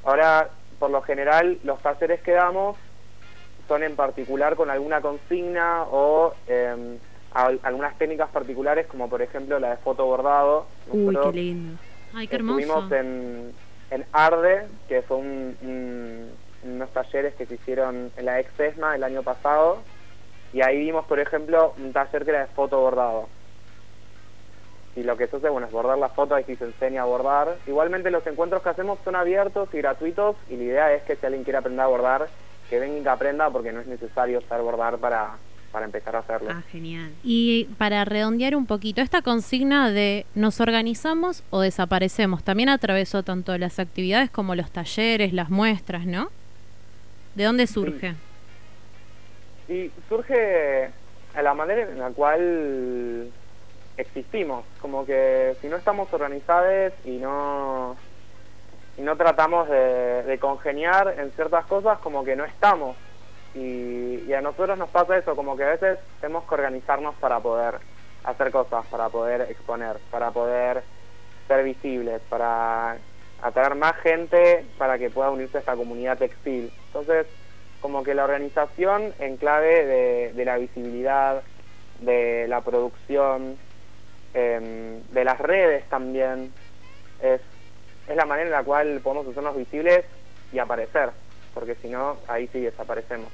Ahora, 0.04 0.48
por 0.78 0.90
lo 0.90 1.02
general, 1.02 1.58
los 1.64 1.80
talleres 1.82 2.20
que 2.22 2.32
damos 2.32 2.76
son 3.66 3.82
en 3.82 3.94
particular 3.96 4.56
con 4.56 4.70
alguna 4.70 5.00
consigna 5.00 5.82
o 5.90 6.34
al- 7.34 7.60
algunas 7.62 7.96
técnicas 7.98 8.30
particulares, 8.30 8.86
como 8.86 9.08
por 9.10 9.20
ejemplo 9.20 9.58
la 9.58 9.70
de 9.70 9.76
fotobordado. 9.78 10.66
Uy, 10.90 10.92
qué 10.92 11.12
Nosotros 11.12 11.34
lindo. 11.34 11.78
Ay, 12.14 12.26
qué 12.26 12.36
hermoso. 12.36 12.58
Estuvimos 12.60 12.92
en, 12.92 13.52
en 13.90 14.06
Arde, 14.12 14.66
que 14.88 15.02
fue 15.02 15.18
un- 15.18 15.56
un- 15.60 16.30
unos 16.64 16.90
talleres 16.92 17.34
que 17.34 17.44
se 17.46 17.54
hicieron 17.56 18.10
en 18.16 18.24
la 18.24 18.40
ex 18.40 18.58
ESMA 18.58 18.96
el 18.96 19.04
año 19.04 19.22
pasado, 19.22 19.78
y 20.54 20.62
ahí 20.62 20.78
vimos, 20.78 21.04
por 21.04 21.20
ejemplo, 21.20 21.74
un 21.76 21.92
taller 21.92 22.24
que 22.24 22.30
era 22.30 22.40
de 22.40 22.46
foto 22.46 22.80
bordado. 22.80 23.28
Y 24.98 25.04
lo 25.04 25.16
que 25.16 25.28
se 25.28 25.36
hace, 25.36 25.48
bueno, 25.48 25.68
es 25.68 25.72
bordar 25.72 25.96
la 25.96 26.08
foto, 26.08 26.34
ahí 26.34 26.42
sí 26.44 26.56
se 26.56 26.64
enseña 26.64 27.02
a 27.02 27.04
bordar. 27.04 27.56
Igualmente 27.68 28.10
los 28.10 28.26
encuentros 28.26 28.62
que 28.62 28.70
hacemos 28.70 28.98
son 29.04 29.14
abiertos 29.14 29.68
y 29.72 29.76
gratuitos, 29.76 30.34
y 30.50 30.56
la 30.56 30.64
idea 30.64 30.94
es 30.94 31.04
que 31.04 31.14
si 31.14 31.24
alguien 31.24 31.44
quiere 31.44 31.58
aprender 31.58 31.82
a 31.82 31.86
bordar, 31.86 32.28
que 32.68 32.80
venga 32.80 32.98
y 32.98 33.02
que 33.04 33.08
aprenda, 33.08 33.48
porque 33.48 33.70
no 33.70 33.80
es 33.80 33.86
necesario 33.86 34.40
saber 34.48 34.64
bordar 34.64 34.98
para, 34.98 35.36
para 35.70 35.84
empezar 35.84 36.16
a 36.16 36.18
hacerlo. 36.18 36.50
Ah, 36.50 36.62
genial. 36.72 37.12
Y 37.22 37.66
para 37.78 38.04
redondear 38.04 38.56
un 38.56 38.66
poquito, 38.66 39.00
esta 39.00 39.22
consigna 39.22 39.92
de 39.92 40.26
nos 40.34 40.60
organizamos 40.60 41.44
o 41.50 41.60
desaparecemos 41.60 42.42
también 42.42 42.68
atravesó 42.68 43.22
tanto 43.22 43.56
las 43.56 43.78
actividades 43.78 44.30
como 44.30 44.56
los 44.56 44.72
talleres, 44.72 45.32
las 45.32 45.48
muestras, 45.48 46.06
¿no? 46.06 46.28
¿De 47.36 47.44
dónde 47.44 47.68
surge? 47.68 48.14
Y 49.68 49.92
surge 50.08 50.90
a 51.36 51.42
la 51.42 51.54
manera 51.54 51.82
en 51.82 52.00
la 52.00 52.10
cual 52.10 53.30
existimos, 53.98 54.64
como 54.80 55.04
que 55.04 55.56
si 55.60 55.68
no 55.68 55.76
estamos 55.76 56.10
organizados 56.12 56.94
y 57.04 57.18
no 57.18 57.96
no 58.98 59.16
tratamos 59.16 59.68
de, 59.68 60.38
congeniar 60.40 61.14
en 61.18 61.30
ciertas 61.32 61.64
cosas, 61.66 61.98
como 61.98 62.24
que 62.24 62.36
no 62.36 62.44
estamos. 62.44 62.96
Y, 63.54 64.32
a 64.32 64.40
nosotros 64.40 64.78
nos 64.78 64.90
pasa 64.90 65.16
eso, 65.16 65.34
como 65.36 65.56
que 65.56 65.64
a 65.64 65.68
veces 65.68 65.98
tenemos 66.20 66.44
que 66.44 66.54
organizarnos 66.54 67.14
para 67.16 67.40
poder 67.40 67.76
hacer 68.24 68.50
cosas, 68.50 68.84
para 68.86 69.08
poder 69.08 69.42
exponer, 69.42 69.96
para 70.10 70.30
poder 70.30 70.82
ser 71.46 71.64
visibles, 71.64 72.20
para 72.28 72.98
atraer 73.40 73.76
más 73.76 73.96
gente 73.98 74.66
para 74.76 74.98
que 74.98 75.10
pueda 75.10 75.30
unirse 75.30 75.58
a 75.58 75.60
esta 75.60 75.76
comunidad 75.76 76.18
textil. 76.18 76.72
Entonces, 76.88 77.26
como 77.80 78.02
que 78.02 78.14
la 78.14 78.24
organización 78.24 79.14
en 79.20 79.36
clave 79.36 80.32
de 80.34 80.44
la 80.44 80.58
visibilidad, 80.58 81.42
de 82.00 82.46
la 82.48 82.60
producción, 82.60 83.56
em, 84.34 85.02
de 85.12 85.24
las 85.24 85.38
redes 85.38 85.84
también, 85.88 86.52
es, 87.22 87.40
es 88.08 88.16
la 88.16 88.24
manera 88.24 88.46
en 88.46 88.52
la 88.52 88.62
cual 88.62 89.00
podemos 89.02 89.26
hacernos 89.26 89.56
visibles 89.56 90.04
y 90.52 90.58
aparecer, 90.58 91.10
porque 91.54 91.74
si 91.76 91.88
no, 91.88 92.16
ahí 92.28 92.48
sí 92.52 92.60
desaparecemos. 92.60 93.30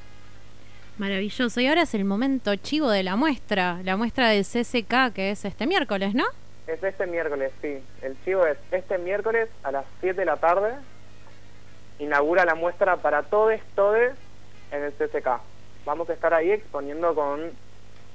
Maravilloso. 0.98 1.60
Y 1.60 1.66
ahora 1.66 1.82
es 1.82 1.94
el 1.94 2.04
momento 2.04 2.54
chivo 2.56 2.88
de 2.88 3.02
la 3.02 3.16
muestra, 3.16 3.80
la 3.82 3.96
muestra 3.96 4.28
del 4.28 4.44
CCK, 4.44 5.12
que 5.12 5.32
es 5.32 5.44
este 5.44 5.66
miércoles, 5.66 6.14
¿no? 6.14 6.24
Es 6.66 6.82
este 6.82 7.06
miércoles, 7.06 7.52
sí. 7.60 7.82
El 8.00 8.16
chivo 8.24 8.46
es 8.46 8.56
este 8.70 8.96
miércoles 8.98 9.48
a 9.64 9.72
las 9.72 9.84
7 10.00 10.20
de 10.20 10.24
la 10.24 10.36
tarde. 10.36 10.74
Inaugura 11.98 12.44
la 12.44 12.54
muestra 12.54 12.96
para 12.98 13.24
todes, 13.24 13.60
todes 13.74 14.14
en 14.70 14.84
el 14.84 14.92
CCK. 14.92 15.40
Vamos 15.84 16.08
a 16.08 16.12
estar 16.12 16.32
ahí 16.32 16.52
exponiendo 16.52 17.14
con 17.14 17.50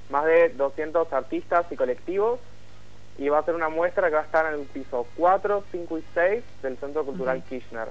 más 0.08 0.24
de 0.24 0.48
200 0.50 1.12
artistas 1.12 1.66
y 1.70 1.76
colectivos. 1.76 2.40
Y 3.18 3.28
va 3.28 3.40
a 3.40 3.44
ser 3.44 3.54
una 3.54 3.68
muestra 3.68 4.08
que 4.08 4.14
va 4.14 4.22
a 4.22 4.24
estar 4.24 4.52
en 4.52 4.60
el 4.60 4.66
piso 4.66 5.06
4, 5.16 5.64
5 5.70 5.98
y 5.98 6.04
6 6.14 6.42
del 6.62 6.76
Centro 6.78 7.04
Cultural 7.04 7.42
Kirchner. 7.48 7.88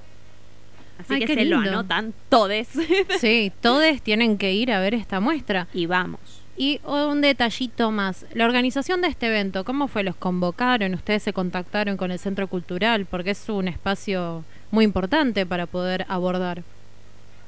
Así 0.98 1.14
Ay, 1.14 1.24
que 1.24 1.34
se 1.34 1.44
lo 1.44 1.58
anotan 1.58 2.12
todes. 2.28 2.68
Sí, 3.18 3.52
todos 3.60 4.02
tienen 4.02 4.38
que 4.38 4.52
ir 4.52 4.72
a 4.72 4.80
ver 4.80 4.94
esta 4.94 5.20
muestra. 5.20 5.66
y 5.72 5.86
vamos. 5.86 6.20
Y 6.56 6.78
un 6.84 7.22
detallito 7.22 7.90
más, 7.90 8.26
la 8.34 8.44
organización 8.44 9.00
de 9.00 9.08
este 9.08 9.28
evento, 9.28 9.64
¿cómo 9.64 9.88
fue? 9.88 10.02
¿Los 10.02 10.16
convocaron? 10.16 10.92
¿Ustedes 10.92 11.22
se 11.22 11.32
contactaron 11.32 11.96
con 11.96 12.10
el 12.10 12.18
Centro 12.18 12.48
Cultural? 12.48 13.06
Porque 13.06 13.30
es 13.30 13.48
un 13.48 13.66
espacio 13.66 14.44
muy 14.70 14.84
importante 14.84 15.46
para 15.46 15.64
poder 15.64 16.04
abordar. 16.08 16.62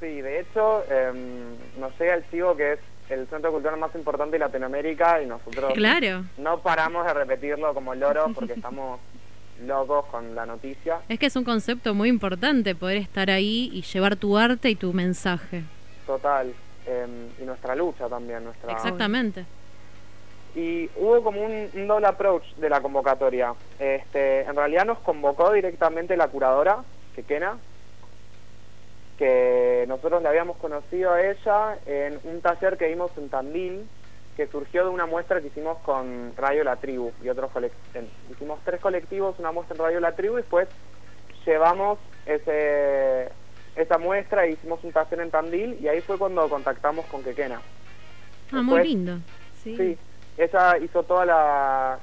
Sí, 0.01 0.23
de 0.23 0.41
hecho, 0.41 0.83
em, 0.91 1.57
nos 1.79 1.93
llega 2.01 2.15
el 2.15 2.25
chivo 2.31 2.57
que 2.57 2.73
es 2.73 2.79
el 3.13 3.27
centro 3.29 3.53
cultural 3.53 3.79
más 3.79 3.95
importante 3.95 4.33
de 4.33 4.39
Latinoamérica 4.39 5.23
y 5.23 5.27
nosotros 5.27 5.73
Claro, 5.75 6.25
no 6.39 6.59
paramos 6.59 7.07
de 7.07 7.15
repetirlo 7.15 7.75
como 7.75 7.95
loros 7.95 8.33
porque 8.35 8.55
estamos 8.55 9.01
locos 9.65 10.07
con 10.07 10.35
la 10.35 10.47
noticia. 10.47 11.01
es 11.09 11.19
que 11.19 11.27
es 11.27 11.37
un 11.37 11.45
concepto 11.45 11.95
muy 11.95 12.09
importante 12.09 12.75
poder 12.75 12.97
estar 12.97 13.31
ahí 13.31 13.71
y 13.73 13.83
llevar 13.83 14.17
tu 14.17 14.37
arte 14.37 14.71
y 14.71 14.75
tu 14.75 14.93
mensaje. 14.93 15.63
Total. 16.07 16.53
em, 16.87 17.29
y 17.41 17.45
nuestra 17.45 17.77
lucha 17.77 18.09
también. 18.09 18.43
nuestra 18.45 18.73
Exactamente. 18.73 19.45
Y 20.57 20.91
hubo 20.97 21.23
como 21.23 21.41
un, 21.43 21.69
un 21.75 21.87
doble 21.87 22.07
approach 22.09 22.45
de 22.57 22.69
la 22.69 22.81
convocatoria. 22.81 23.55
Este, 23.79 24.41
en 24.41 24.57
realidad 24.57 24.85
nos 24.85 24.99
convocó 24.99 25.53
directamente 25.53 26.17
la 26.17 26.29
curadora, 26.29 26.79
Kekena, 27.15 27.57
que 29.19 29.85
nosotros 29.89 30.23
le 30.23 30.29
habíamos 30.29 30.57
conocido 30.57 31.13
a 31.13 31.23
ella 31.23 31.79
en 31.87 32.19
un 32.25 32.41
taller 32.41 32.77
que 32.77 32.89
dimos 32.89 33.11
en 33.17 33.29
Tandil, 33.29 33.89
que 34.37 34.47
surgió 34.47 34.85
de 34.85 34.91
una 34.91 35.07
muestra 35.07 35.41
que 35.41 35.49
hicimos 35.49 35.79
con 35.79 36.33
Radio 36.37 36.65
La 36.65 36.77
Tribu 36.77 37.13
y 37.23 37.29
otros 37.29 37.51
colectivos. 37.51 38.09
Hicimos 38.31 38.61
tres 38.65 38.81
colectivos, 38.81 39.39
una 39.39 39.53
muestra 39.53 39.77
en 39.77 39.83
Radio 39.83 40.01
La 40.01 40.13
Tribu 40.13 40.35
y 40.35 40.43
después 40.43 40.69
llevamos 41.47 41.99
ese 42.27 43.29
esa 43.75 43.97
muestra 43.97 44.45
e 44.45 44.51
hicimos 44.53 44.85
un 44.85 44.93
taller 44.93 45.21
en 45.21 45.31
Tandil 45.31 45.79
y 45.81 45.89
ahí 45.89 46.01
fue 46.03 46.19
cuando 46.19 46.47
contactamos 46.49 47.07
con 47.07 47.23
Kekena. 47.23 47.61
Ah, 48.53 48.61
muy 48.63 48.83
lindo. 48.87 49.19
Sí, 49.63 49.99
ella 50.37 50.77
hizo 50.79 51.03
toda 51.05 51.25
la, 51.25 51.99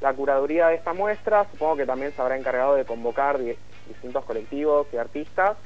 la 0.00 0.12
curaduría 0.12 0.68
de 0.68 0.76
esta 0.76 0.92
muestra, 0.92 1.46
supongo 1.52 1.76
que 1.76 1.86
también 1.86 2.12
se 2.12 2.20
habrá 2.20 2.36
encargado 2.36 2.74
de 2.74 2.84
convocar 2.84 3.38
di- 3.38 3.56
distintos 3.86 4.24
colectivos 4.24 4.86
y 4.92 4.96
artistas 4.96 5.56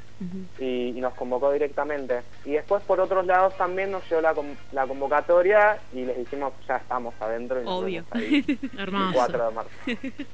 y, 0.59 0.89
y 0.97 1.01
nos 1.01 1.15
convocó 1.15 1.53
directamente. 1.53 2.23
Y 2.45 2.53
después 2.53 2.83
por 2.85 3.01
otros 3.01 3.25
lados 3.27 3.57
también 3.57 3.91
nos 3.91 4.09
llegó 4.09 4.21
la, 4.21 4.35
la 4.73 4.87
convocatoria 4.87 5.79
y 5.93 6.05
les 6.05 6.19
dijimos 6.19 6.53
ya 6.67 6.77
estamos 6.77 7.15
adentro 7.21 7.63
y 7.63 7.65
Obvio. 7.67 8.05
ahí 8.11 8.59
Hermoso. 8.79 9.13
4 9.15 9.49
de 9.49 9.55
marzo. 9.55 9.71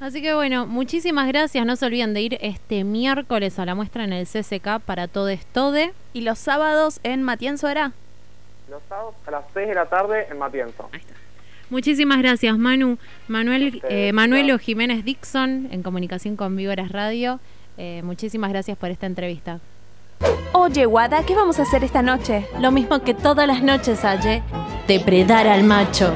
Así 0.00 0.22
que 0.22 0.32
bueno, 0.34 0.66
muchísimas 0.66 1.28
gracias. 1.28 1.66
No 1.66 1.76
se 1.76 1.84
olviden 1.86 2.14
de 2.14 2.22
ir 2.22 2.38
este 2.40 2.82
miércoles 2.84 3.58
a 3.58 3.66
la 3.66 3.74
muestra 3.74 4.04
en 4.04 4.12
el 4.14 4.26
CCK 4.26 4.80
para 4.84 5.06
Todes 5.06 5.44
Tode. 5.46 5.92
Y 6.14 6.22
los 6.22 6.38
sábados 6.38 6.98
en 7.02 7.22
Matienzo 7.22 7.68
era. 7.68 7.92
Los 8.70 8.82
sábados 8.88 9.14
a 9.26 9.30
las 9.30 9.44
6 9.52 9.68
de 9.68 9.74
la 9.74 9.86
tarde 9.86 10.26
en 10.30 10.38
Matienzo. 10.38 10.88
Muchísimas 11.68 12.18
gracias, 12.18 12.56
Manu. 12.56 12.96
Manuel, 13.28 13.82
eh, 13.88 14.12
Manuelo. 14.12 14.58
Jiménez 14.58 15.04
Dixon, 15.04 15.68
en 15.70 15.82
comunicación 15.82 16.36
con 16.36 16.56
Víboras 16.56 16.90
Radio. 16.90 17.38
Eh, 17.78 18.00
muchísimas 18.04 18.50
gracias 18.50 18.78
por 18.78 18.90
esta 18.90 19.06
entrevista. 19.06 19.60
Oye, 20.52 20.86
Wada, 20.86 21.24
¿qué 21.24 21.34
vamos 21.34 21.58
a 21.58 21.62
hacer 21.62 21.84
esta 21.84 22.02
noche? 22.02 22.46
Lo 22.60 22.70
mismo 22.70 23.00
que 23.00 23.12
todas 23.12 23.46
las 23.46 23.62
noches, 23.62 24.04
Aye, 24.04 24.42
depredar 24.88 25.46
al 25.46 25.62
macho. 25.64 26.14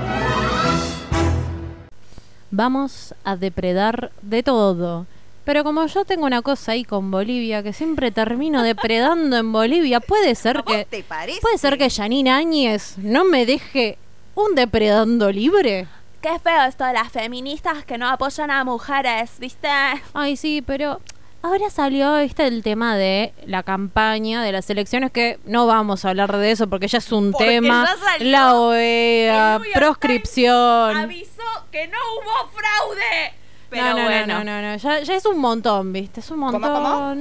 Vamos 2.51 3.15
a 3.23 3.37
depredar 3.37 4.11
de 4.23 4.43
todo. 4.43 5.07
Pero 5.45 5.65
como 5.65 5.87
yo 5.87 6.05
tengo 6.05 6.27
una 6.27 6.43
cosa 6.43 6.73
ahí 6.73 6.85
con 6.85 7.11
Bolivia, 7.11 7.63
que 7.63 7.73
siempre 7.73 8.11
termino 8.11 8.63
depredando 8.65 9.37
en 9.37 9.53
Bolivia, 9.53 10.01
puede 10.01 10.35
ser 10.35 10.65
que... 10.65 10.87
¿Te 10.87 11.03
parece? 11.03 11.41
Puede 11.41 11.59
ser 11.59 11.77
que 11.77 11.91
Janine 11.91 12.31
Áñez 12.31 12.97
no 12.99 13.25
me 13.25 13.47
deje 13.47 13.99
un 14.35 14.55
depredando 14.55 15.31
libre. 15.31 15.87
Qué 16.21 16.39
feo 16.39 16.65
esto 16.65 16.85
de 16.85 16.93
las 16.93 17.11
feministas 17.11 17.85
que 17.85 17.99
no 17.99 18.09
apoyan 18.09 18.51
a 18.51 18.63
mujeres, 18.63 19.33
¿viste? 19.39 19.69
Ay, 20.13 20.37
sí, 20.37 20.63
pero 20.65 21.01
ahora 21.43 21.71
salió 21.71 22.17
este 22.19 22.47
el 22.47 22.63
tema 22.63 22.97
de 22.97 23.33
la 23.47 23.63
campaña 23.63 24.43
de 24.43 24.53
las 24.53 24.69
elecciones 24.71 25.11
que 25.11 25.39
no 25.45 25.67
vamos 25.67 26.05
a 26.05 26.11
hablar 26.11 26.37
de 26.37 26.51
eso 26.51 26.69
porque 26.69 26.89
ya 26.89 26.99
es 26.99 27.13
un 27.13 27.33
Porque 27.33 27.47
tema. 27.47 27.89
La 28.21 28.55
OEA, 28.55 29.61
proscripción. 29.75 30.97
Avisó 30.97 31.43
que 31.71 31.89
no 31.89 31.99
hubo 32.17 32.51
fraude. 32.51 33.33
Pero 33.71 33.85
no, 33.85 33.97
no, 33.97 34.03
bueno, 34.05 34.27
no, 34.27 34.45
no, 34.45 34.63
no, 34.63 34.77
ya, 34.77 35.01
ya 35.01 35.15
es 35.15 35.25
un 35.27 35.39
montón, 35.39 35.93
¿viste? 35.93 36.21
Es 36.21 36.31
un 36.31 36.41
montón. 36.41 36.61
cómo? 36.63 37.15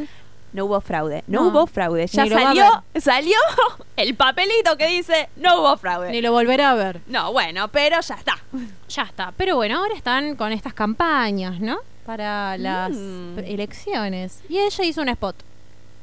no 0.51 0.65
hubo 0.65 0.81
fraude. 0.81 1.23
No, 1.27 1.41
No. 1.41 1.47
hubo 1.49 1.67
fraude. 1.67 2.07
Ya 2.07 2.25
salió, 2.25 2.83
salió 2.99 3.37
el 3.95 4.15
papelito 4.15 4.75
que 4.77 4.87
dice 4.87 5.29
no 5.35 5.61
hubo 5.61 5.77
fraude. 5.77 6.09
Ni 6.11 6.21
lo 6.21 6.31
volverá 6.31 6.71
a 6.71 6.73
ver. 6.73 7.01
No, 7.07 7.31
bueno, 7.31 7.67
pero 7.67 8.01
ya 8.01 8.15
está. 8.15 8.37
ya 8.87 9.03
está. 9.03 9.31
Pero 9.37 9.55
bueno, 9.57 9.77
ahora 9.77 9.93
están 9.93 10.35
con 10.35 10.51
estas 10.51 10.73
campañas, 10.73 11.59
¿no? 11.59 11.77
Para 12.09 12.57
las 12.57 12.89
Mm. 12.97 13.37
elecciones. 13.45 14.39
Y 14.49 14.57
ella 14.57 14.83
hizo 14.83 14.99
un 15.03 15.09
spot 15.09 15.35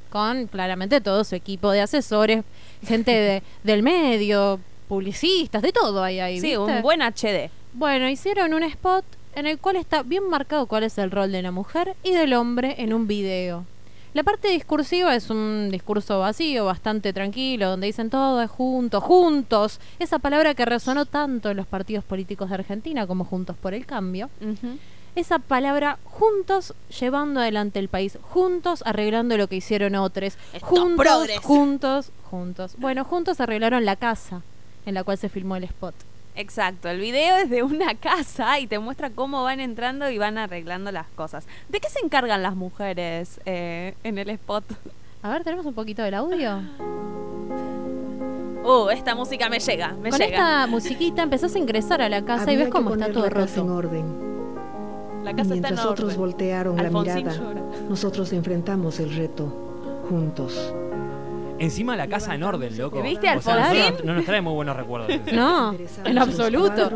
con 0.09 0.47
claramente 0.47 1.01
todo 1.01 1.25
su 1.25 1.35
equipo 1.35 1.73
de 1.73 1.81
asesores, 1.81 2.45
gente 2.87 3.11
de- 3.11 3.43
del 3.65 3.83
medio, 3.83 4.61
publicistas, 4.87 5.63
de 5.63 5.73
todo 5.73 6.05
hay 6.05 6.21
ahí. 6.21 6.37
Sí, 6.41 6.51
¿viste? 6.57 6.59
un 6.59 6.81
buen 6.83 7.03
HD. 7.03 7.51
Bueno, 7.73 8.09
hicieron 8.09 8.55
un 8.55 8.63
spot 8.63 9.05
en 9.35 9.49
el 9.49 9.59
cual 9.59 9.75
está 9.75 10.05
bien 10.05 10.29
marcado 10.31 10.67
cuál 10.67 10.85
es 10.85 10.97
el 10.99 11.11
rol 11.11 11.33
de 11.33 11.43
la 11.43 11.51
mujer 11.51 11.97
y 12.05 12.13
del 12.13 12.35
hombre 12.35 12.77
en 12.79 12.93
un 12.95 13.09
video. 13.09 13.65
La 14.15 14.23
parte 14.23 14.47
discursiva 14.47 15.13
es 15.17 15.29
un 15.29 15.71
discurso 15.73 16.21
vacío, 16.21 16.67
bastante 16.67 17.13
tranquilo, 17.13 17.69
donde 17.71 17.89
dicen 17.89 18.11
todo 18.11 18.41
es 18.43 18.49
juntos, 18.49 19.03
juntos. 19.03 19.81
Esa 19.99 20.21
palabra 20.21 20.55
que 20.55 20.65
resonó 20.67 21.05
tanto 21.05 21.51
en 21.51 21.57
los 21.57 21.67
partidos 21.67 22.05
políticos 22.05 22.49
de 22.49 22.55
Argentina 22.55 23.09
como 23.09 23.25
Juntos 23.25 23.57
por 23.61 23.75
el 23.75 23.85
Cambio. 23.87 24.31
Esa 25.17 25.39
palabra 25.39 25.99
juntos 26.05 26.75
llevando 27.01 27.41
adelante 27.41 27.79
el 27.79 27.89
país, 27.89 28.19
juntos 28.23 28.83
arreglando 28.87 29.37
lo 29.37 29.49
que 29.49 29.57
hicieron 29.57 29.95
otros, 29.97 30.37
juntos, 30.61 30.97
progres. 31.05 31.39
juntos, 31.41 32.13
juntos. 32.31 32.75
Bueno, 32.79 33.05
juntos 33.05 33.41
arreglaron 33.41 33.85
la 33.85 33.97
casa 33.97 34.43
en 34.85 34.95
la 34.95 35.03
cual 35.05 35.17
se 35.19 35.29
filmó 35.29 35.57
el 35.57 35.65
spot. 35.65 35.95
Exacto, 36.35 36.91
el 36.91 37.01
video 37.01 37.37
es 37.37 37.49
de 37.49 37.63
una 37.63 37.95
casa 37.95 38.61
y 38.61 38.67
te 38.67 38.79
muestra 38.79 39.09
cómo 39.09 39.43
van 39.43 39.59
entrando 39.59 40.11
y 40.11 40.19
van 40.19 40.37
arreglando 40.37 40.93
las 40.93 41.07
cosas. 41.17 41.47
¿De 41.71 41.81
qué 41.81 41.89
se 41.89 41.99
encargan 42.05 42.43
las 42.43 42.55
mujeres 42.55 43.41
eh, 43.47 43.95
en 44.05 44.19
el 44.19 44.29
spot? 44.29 44.65
A 45.23 45.31
ver, 45.31 45.45
tenemos 45.45 45.65
un 45.65 45.73
poquito 45.73 46.03
del 46.03 46.13
audio. 46.13 46.61
Uh, 48.65 48.91
esta 48.91 49.15
música 49.15 49.49
me 49.49 49.61
llega, 49.61 49.93
me 49.95 50.11
Con 50.11 50.19
llega. 50.19 50.27
esta 50.37 50.67
musiquita 50.67 51.23
empezás 51.23 51.55
a 51.55 51.59
ingresar 51.59 52.03
a 52.03 52.09
la 52.11 52.23
casa 52.25 52.53
y 52.53 52.57
ves 52.57 52.69
cómo 52.69 52.91
está 52.93 53.11
todo 53.11 53.31
casa 53.31 53.61
en 53.61 53.67
roto. 53.69 53.75
orden. 53.77 54.27
La 55.33 55.43
está 55.43 55.55
mientras 55.55 55.81
en 55.81 55.87
otros 55.87 56.05
orden. 56.09 56.19
voltearon 56.19 56.77
la 56.77 56.83
Alfonsín 56.85 57.15
mirada, 57.17 57.39
llora. 57.39 57.63
nosotros 57.89 58.33
enfrentamos 58.33 58.99
el 59.01 59.15
reto 59.15 59.47
juntos. 60.09 60.75
Encima 61.59 61.97
la 61.97 62.07
casa 62.07 62.35
en 62.35 62.43
orden, 62.43 62.77
loco. 62.77 63.01
¿Viste, 63.01 63.35
O 63.35 63.41
sea, 63.41 63.55
no, 63.57 63.61
Alfonsín? 63.63 63.93
nos- 63.95 64.05
no 64.05 64.15
nos 64.15 64.25
trae 64.27 64.41
muy 64.43 64.53
buenos 64.53 64.77
recuerdos. 64.77 65.09
No, 65.33 65.75
en 66.05 66.19
absoluto. 66.19 66.91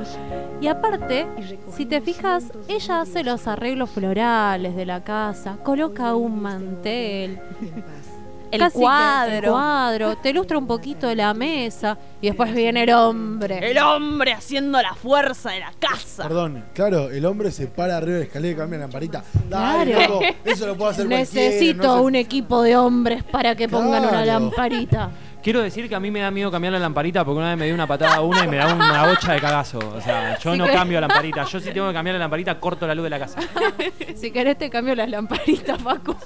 Y 0.60 0.66
aparte, 0.66 1.26
si 1.74 1.86
te 1.86 2.02
fijas, 2.02 2.52
ella 2.68 3.00
hace 3.00 3.24
los 3.24 3.46
arreglos 3.46 3.88
florales 3.90 4.76
de 4.76 4.84
la 4.84 5.02
casa, 5.02 5.56
coloca 5.62 6.14
un 6.14 6.42
mantel. 6.42 7.40
El 8.52 8.60
casi 8.60 8.78
cuadro. 8.78 9.34
el 9.36 9.44
cuadro, 9.50 10.16
te 10.18 10.30
ilustra 10.30 10.58
un 10.58 10.66
poquito 10.66 11.12
la 11.14 11.32
mesa 11.34 11.96
y 12.20 12.26
después 12.28 12.52
viene 12.54 12.82
el 12.84 12.90
hombre. 12.92 13.70
El 13.70 13.78
hombre 13.78 14.32
haciendo 14.32 14.80
la 14.82 14.94
fuerza 14.94 15.50
de 15.50 15.60
la 15.60 15.72
casa. 15.78 16.24
Perdón, 16.24 16.64
claro, 16.74 17.10
el 17.10 17.24
hombre 17.26 17.50
se 17.50 17.66
para 17.68 17.96
arriba 17.96 18.14
de 18.14 18.18
la 18.20 18.26
escalera 18.26 18.52
y 18.52 18.56
cambia 18.56 18.78
la 18.78 18.84
lamparita. 18.84 19.24
Dale, 19.48 19.92
Claro. 19.94 20.14
loco, 20.14 20.26
eso 20.44 20.66
lo 20.66 20.76
puede 20.76 20.90
hacer 20.92 21.06
cualquiera. 21.06 21.20
Necesito 21.50 21.82
no 21.96 22.02
un 22.02 22.14
equipo 22.14 22.62
de 22.62 22.76
hombres 22.76 23.22
para 23.24 23.54
que 23.54 23.68
pongan 23.68 24.00
una 24.02 24.10
Claro. 24.22 24.26
lamparita. 24.26 25.10
Quiero 25.42 25.62
decir 25.62 25.88
que 25.88 25.94
a 25.94 26.00
mí 26.00 26.10
me 26.10 26.20
da 26.20 26.30
miedo 26.30 26.50
cambiar 26.50 26.74
la 26.74 26.78
lamparita 26.78 27.24
porque 27.24 27.38
una 27.38 27.48
vez 27.48 27.58
me 27.58 27.64
dio 27.64 27.74
una 27.74 27.86
patada 27.86 28.16
a 28.16 28.20
una 28.20 28.44
y 28.44 28.48
me 28.48 28.58
da 28.58 28.74
una 28.74 29.06
bocha 29.08 29.32
de 29.32 29.40
cagazo. 29.40 29.78
O 29.78 29.98
sea, 29.98 30.38
yo 30.38 30.52
Sí, 30.52 30.58
no 30.58 30.66
cambio 30.66 31.00
la 31.00 31.06
lamparita. 31.08 31.44
Yo 31.44 31.60
si 31.60 31.70
tengo 31.72 31.88
que 31.88 31.94
cambiar 31.94 32.12
la 32.16 32.18
lamparita, 32.18 32.60
corto 32.60 32.86
la 32.86 32.94
luz 32.94 33.04
de 33.04 33.10
la 33.10 33.18
casa. 33.20 33.40
Si 34.16 34.30
querés 34.32 34.58
te 34.58 34.68
cambio 34.68 34.94
las 34.94 35.08
lamparitas, 35.08 35.80
Facu. 35.80 36.14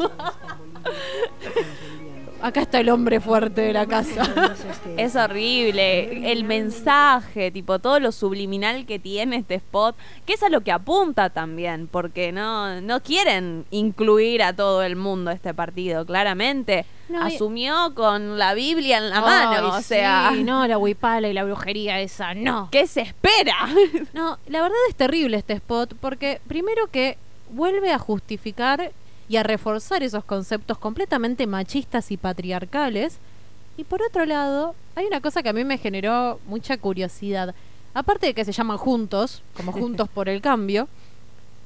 Acá 2.45 2.61
está 2.61 2.81
el 2.81 2.91
hombre 2.91 3.21
fuerte 3.21 3.63
de 3.63 3.73
la 3.73 3.87
casa. 3.87 4.23
Es 4.99 5.17
horrible. 5.17 6.31
El 6.31 6.45
mensaje, 6.45 7.51
tipo, 7.51 7.79
todo 7.79 7.99
lo 8.01 8.13
subliminal 8.13 8.85
que 8.85 8.99
tiene 8.99 9.37
este 9.37 9.55
spot, 9.57 9.97
que 10.27 10.35
es 10.35 10.43
a 10.43 10.51
lo 10.51 10.61
que 10.61 10.71
apunta 10.71 11.31
también, 11.31 11.89
porque 11.91 12.33
no, 12.33 12.81
no 12.83 13.01
quieren 13.01 13.65
incluir 13.71 14.43
a 14.43 14.53
todo 14.55 14.83
el 14.83 14.95
mundo 14.95 15.31
este 15.31 15.55
partido, 15.55 16.05
claramente. 16.05 16.85
No, 17.09 17.27
y- 17.29 17.35
Asumió 17.35 17.95
con 17.95 18.37
la 18.39 18.53
Biblia 18.53 18.99
en 18.99 19.09
la 19.09 19.21
mano, 19.23 19.69
o 19.75 19.81
sea, 19.81 20.31
sí, 20.35 20.45
no, 20.45 20.67
la 20.67 20.77
huipala 20.79 21.29
y 21.29 21.33
la 21.33 21.45
brujería 21.45 22.01
esa, 22.01 22.35
no. 22.35 22.69
¿qué 22.71 22.87
se 22.87 23.01
espera? 23.01 23.57
No, 24.13 24.39
la 24.49 24.61
verdad 24.63 24.77
es 24.91 24.95
terrible 24.97 25.39
este 25.39 25.55
spot 25.55 25.95
porque 26.01 26.41
primero 26.47 26.87
que 26.89 27.17
vuelve 27.51 27.91
a 27.91 27.99
justificar 27.99 28.93
y 29.29 29.37
a 29.37 29.43
reforzar 29.43 30.03
esos 30.03 30.25
conceptos 30.25 30.79
completamente 30.79 31.47
machistas 31.47 32.11
y 32.11 32.17
patriarcales. 32.17 33.19
Y 33.77 33.85
por 33.85 34.03
otro 34.03 34.25
lado, 34.27 34.75
hay 34.95 35.07
una 35.07 35.21
cosa 35.21 35.43
que 35.43 35.49
a 35.49 35.53
mí 35.53 35.65
me 35.65 35.79
generó 35.79 36.39
mucha 36.47 36.77
curiosidad. 36.77 37.55
Aparte 37.95 38.27
de 38.27 38.35
que 38.35 38.45
se 38.45 38.53
llaman 38.53 38.79
juntos, 38.79 39.43
como 39.57 39.73
juntos 39.73 40.09
por 40.09 40.29
el 40.29 40.41
cambio, 40.41 40.89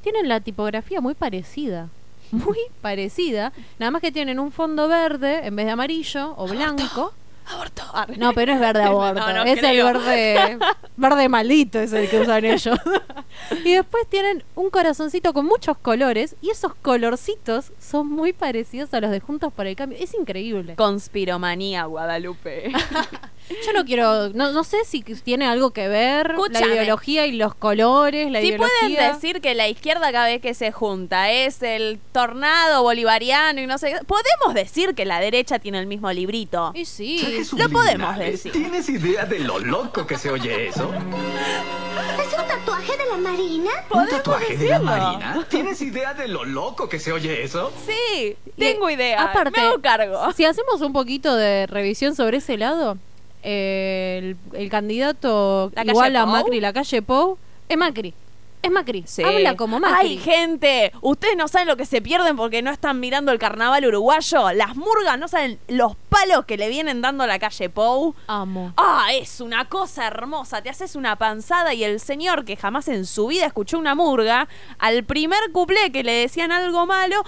tienen 0.02 0.28
la 0.28 0.40
tipografía 0.40 1.00
muy 1.00 1.14
parecida. 1.14 1.88
Muy 2.30 2.58
parecida. 2.82 3.52
Nada 3.78 3.90
más 3.90 4.02
que 4.02 4.12
tienen 4.12 4.38
un 4.38 4.52
fondo 4.52 4.86
verde 4.86 5.46
en 5.46 5.56
vez 5.56 5.66
de 5.66 5.72
amarillo 5.72 6.34
o 6.36 6.46
blanco. 6.46 7.12
Aborto. 7.52 7.82
No, 8.18 8.32
pero 8.32 8.52
no 8.52 8.54
es 8.54 8.60
verde 8.60 8.82
aborto. 8.82 9.20
No, 9.20 9.32
no 9.32 9.42
es 9.44 9.58
creo. 9.58 9.88
el 9.88 9.94
verde, 9.94 10.58
verde 10.96 11.28
maldito, 11.28 11.78
es 11.80 11.92
el 11.92 12.08
que 12.08 12.20
usan 12.20 12.44
ellos. 12.44 12.78
y 13.64 13.72
después 13.72 14.06
tienen 14.08 14.44
un 14.54 14.70
corazoncito 14.70 15.32
con 15.32 15.46
muchos 15.46 15.78
colores 15.78 16.36
y 16.42 16.50
esos 16.50 16.74
colorcitos 16.74 17.72
son 17.78 18.08
muy 18.08 18.32
parecidos 18.32 18.92
a 18.92 19.00
los 19.00 19.10
de 19.10 19.20
Juntos 19.20 19.52
por 19.52 19.66
el 19.66 19.76
Cambio. 19.76 19.98
Es 20.00 20.14
increíble. 20.14 20.74
Conspiromanía, 20.76 21.84
Guadalupe. 21.86 22.72
Yo 23.66 23.72
no 23.72 23.84
quiero, 23.84 24.28
no, 24.30 24.52
no 24.52 24.64
sé 24.64 24.84
si 24.84 25.02
tiene 25.02 25.46
algo 25.46 25.70
que 25.70 25.88
ver 25.88 26.34
la 26.50 26.60
ideología 26.66 27.26
y 27.26 27.32
los 27.32 27.54
colores, 27.54 28.30
la 28.30 28.40
Si 28.40 28.48
ideología. 28.48 28.76
pueden 28.80 29.12
decir 29.14 29.40
que 29.40 29.54
la 29.54 29.68
izquierda 29.68 30.12
cada 30.12 30.26
vez 30.26 30.40
que 30.42 30.54
se 30.54 30.70
junta 30.72 31.30
es 31.30 31.62
el 31.62 31.98
tornado 32.12 32.82
bolivariano 32.82 33.60
y 33.60 33.66
no 33.66 33.78
sé, 33.78 33.90
qué, 33.92 33.98
podemos 34.04 34.54
decir 34.54 34.94
que 34.94 35.04
la 35.04 35.20
derecha 35.20 35.58
tiene 35.58 35.78
el 35.78 35.86
mismo 35.86 36.10
librito. 36.12 36.72
Y 36.74 36.84
sí, 36.84 37.42
Lo 37.56 37.68
podemos 37.68 38.18
decir. 38.18 38.52
¿Tienes 38.52 38.88
idea 38.88 39.24
de 39.24 39.38
lo 39.40 39.58
loco 39.58 40.06
que 40.06 40.18
se 40.18 40.30
oye 40.30 40.68
eso? 40.68 40.92
¿Es 42.20 42.38
un 42.38 42.46
tatuaje 42.46 42.96
de 42.96 43.06
la 43.10 43.16
Marina? 43.16 43.70
¿Un 43.90 44.08
tatuaje 44.08 44.56
de 44.56 44.68
la. 44.68 44.78
Marina? 44.78 45.46
¿Tienes 45.48 45.80
idea 45.80 46.14
de 46.14 46.28
lo 46.28 46.44
loco 46.44 46.88
que 46.88 46.98
se 46.98 47.12
oye 47.12 47.42
eso? 47.42 47.72
Sí, 47.86 48.36
tengo 48.56 48.90
idea. 48.90 49.22
aparte- 49.22 49.58
me 49.60 49.66
hago 49.66 49.80
cargo. 49.80 50.32
Si 50.32 50.44
hacemos 50.44 50.80
un 50.80 50.92
poquito 50.92 51.34
de 51.34 51.66
revisión 51.66 52.14
sobre 52.14 52.38
ese 52.38 52.56
lado, 52.58 52.98
el, 53.42 54.36
el 54.52 54.68
candidato 54.70 55.70
¿La 55.74 55.84
igual 55.84 56.16
a 56.16 56.24
Pou? 56.24 56.32
Macri, 56.32 56.60
la 56.60 56.72
calle 56.72 57.02
Pou, 57.02 57.38
es 57.68 57.76
Macri. 57.76 58.14
Es 58.62 58.70
Macri. 58.70 59.04
Sí. 59.06 59.22
Habla 59.22 59.56
como 59.56 59.78
Macri. 59.78 60.08
Ay, 60.08 60.18
gente, 60.18 60.92
ustedes 61.00 61.36
no 61.36 61.46
saben 61.48 61.68
lo 61.68 61.76
que 61.76 61.86
se 61.86 62.02
pierden 62.02 62.36
porque 62.36 62.60
no 62.62 62.70
están 62.70 62.98
mirando 63.00 63.30
el 63.32 63.38
carnaval 63.38 63.84
uruguayo. 63.84 64.52
Las 64.52 64.74
murgas 64.76 65.18
no 65.18 65.28
saben 65.28 65.58
los 65.68 65.94
palos 66.08 66.44
que 66.44 66.56
le 66.56 66.68
vienen 66.68 67.00
dando 67.00 67.24
a 67.24 67.26
la 67.26 67.38
calle 67.38 67.68
Pou. 67.70 68.14
Amo. 68.26 68.72
Ah, 68.76 69.08
es 69.12 69.40
una 69.40 69.66
cosa 69.66 70.06
hermosa. 70.06 70.62
Te 70.62 70.70
haces 70.70 70.96
una 70.96 71.16
panzada 71.16 71.74
y 71.74 71.84
el 71.84 72.00
señor 72.00 72.44
que 72.44 72.56
jamás 72.56 72.88
en 72.88 73.06
su 73.06 73.28
vida 73.28 73.46
escuchó 73.46 73.78
una 73.78 73.94
murga, 73.94 74.48
al 74.78 75.04
primer 75.04 75.38
cuplé 75.52 75.92
que 75.92 76.02
le 76.02 76.12
decían 76.12 76.52
algo 76.52 76.86
malo, 76.86 77.22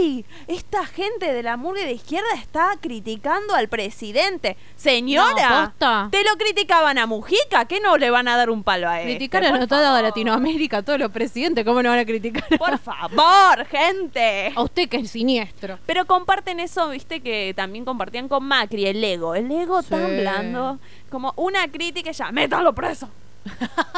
ay, 0.00 0.24
esta 0.46 0.86
gente 0.86 1.32
de 1.32 1.42
la 1.42 1.56
murga 1.56 1.84
de 1.84 1.92
izquierda 1.92 2.28
está 2.34 2.70
criticando 2.80 3.54
al 3.54 3.68
presidente. 3.68 4.56
Señora, 4.76 5.74
No, 5.80 6.10
te 6.10 6.22
lo 6.24 6.36
criticaban 6.36 6.98
a 6.98 7.06
Mujica, 7.06 7.64
¿qué 7.66 7.80
no 7.80 7.96
le 7.96 8.10
van 8.10 8.28
a 8.28 8.36
dar 8.36 8.50
un 8.50 8.62
palo 8.62 8.88
a 8.88 9.00
él? 9.00 9.08
Criticar 9.08 9.44
a 9.44 9.66
toda 9.66 10.00
Latinoamérica, 10.02 10.78
a 10.78 10.82
todos 10.82 10.98
los 10.98 11.10
presidentes, 11.10 11.64
¿cómo 11.64 11.82
no 11.82 11.90
van 11.90 12.00
a 12.00 12.04
criticar? 12.04 12.44
Por 12.58 12.78
favor, 12.78 13.64
gente. 13.66 14.52
A 14.54 14.62
usted 14.62 14.88
que 14.88 14.98
es 14.98 15.10
siniestro. 15.10 15.78
Pero 15.86 16.06
comparten 16.06 16.60
eso, 16.60 16.88
viste, 16.88 17.20
que 17.20 17.52
también 17.56 17.84
compartían 18.12 18.28
con 18.28 18.44
Macri, 18.44 18.86
el 18.86 19.02
ego. 19.02 19.34
El 19.34 19.50
ego 19.50 19.80
Sí. 19.82 19.88
tan 19.90 20.06
blando. 20.18 20.78
Como 21.10 21.32
una 21.36 21.66
crítica 21.68 22.10
y 22.10 22.12
ya, 22.12 22.30
métalo 22.30 22.74
preso. 22.74 23.08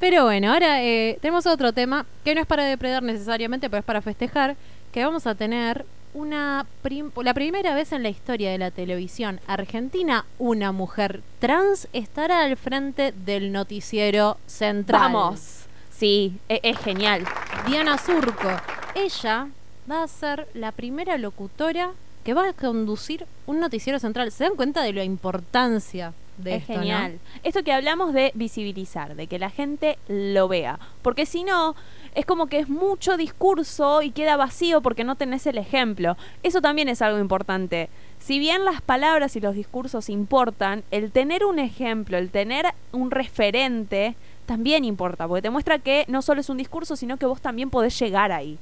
Pero 0.00 0.24
bueno, 0.24 0.52
ahora 0.52 0.82
eh, 0.82 1.18
tenemos 1.20 1.46
otro 1.46 1.72
tema 1.72 2.06
que 2.24 2.34
no 2.34 2.40
es 2.40 2.46
para 2.46 2.64
depredar 2.64 3.02
necesariamente, 3.02 3.68
pero 3.68 3.80
es 3.80 3.84
para 3.84 4.00
festejar, 4.00 4.56
que 4.92 5.04
vamos 5.04 5.26
a 5.26 5.34
tener 5.34 5.84
una 6.14 6.66
prim- 6.82 7.10
la 7.22 7.34
primera 7.34 7.74
vez 7.74 7.90
en 7.92 8.04
la 8.04 8.08
historia 8.08 8.50
de 8.52 8.58
la 8.58 8.70
televisión 8.70 9.40
argentina 9.48 10.24
una 10.38 10.70
mujer 10.72 11.22
trans 11.40 11.88
estará 11.92 12.44
al 12.44 12.56
frente 12.56 13.10
del 13.12 13.50
noticiero 13.50 14.38
central. 14.46 15.00
Vamos. 15.12 15.64
Sí, 15.90 16.36
e- 16.48 16.60
es, 16.62 16.78
genial. 16.78 17.24
Diana 17.66 17.98
Surco. 17.98 18.48
Ella 18.94 19.48
va 19.90 20.04
a 20.04 20.08
ser 20.08 20.46
la 20.54 20.70
primera 20.70 21.18
locutora 21.18 21.90
que 22.28 22.34
va 22.34 22.50
a 22.50 22.52
conducir 22.52 23.24
un 23.46 23.58
noticiero 23.58 23.98
central. 23.98 24.30
¿Se 24.30 24.44
dan 24.44 24.54
cuenta 24.54 24.82
de 24.82 24.92
la 24.92 25.02
importancia 25.02 26.12
de 26.36 26.56
es 26.56 26.60
esto, 26.60 26.74
no? 26.74 26.80
genial. 26.80 27.20
Esto 27.42 27.62
que 27.62 27.72
hablamos 27.72 28.12
de 28.12 28.32
visibilizar, 28.34 29.16
de 29.16 29.26
que 29.28 29.38
la 29.38 29.48
gente 29.48 29.96
lo 30.08 30.46
vea. 30.46 30.78
Porque 31.00 31.24
si 31.24 31.42
no, 31.42 31.74
es 32.14 32.26
como 32.26 32.48
que 32.48 32.58
es 32.58 32.68
mucho 32.68 33.16
discurso 33.16 34.02
y 34.02 34.10
queda 34.10 34.36
vacío 34.36 34.82
porque 34.82 35.04
no 35.04 35.14
tenés 35.14 35.46
el 35.46 35.56
ejemplo. 35.56 36.18
Eso 36.42 36.60
también 36.60 36.90
es 36.90 37.00
algo 37.00 37.18
importante. 37.18 37.88
Si 38.18 38.38
bien 38.38 38.66
las 38.66 38.82
palabras 38.82 39.34
y 39.34 39.40
los 39.40 39.54
discursos 39.54 40.10
importan, 40.10 40.84
el 40.90 41.10
tener 41.12 41.46
un 41.46 41.58
ejemplo, 41.58 42.18
el 42.18 42.28
tener 42.28 42.66
un 42.92 43.10
referente, 43.10 44.16
también 44.44 44.84
importa, 44.84 45.26
porque 45.26 45.40
te 45.40 45.48
muestra 45.48 45.78
que 45.78 46.04
no 46.08 46.20
solo 46.20 46.42
es 46.42 46.50
un 46.50 46.58
discurso, 46.58 46.94
sino 46.94 47.16
que 47.16 47.24
vos 47.24 47.40
también 47.40 47.70
podés 47.70 47.98
llegar 47.98 48.32
ahí. 48.32 48.58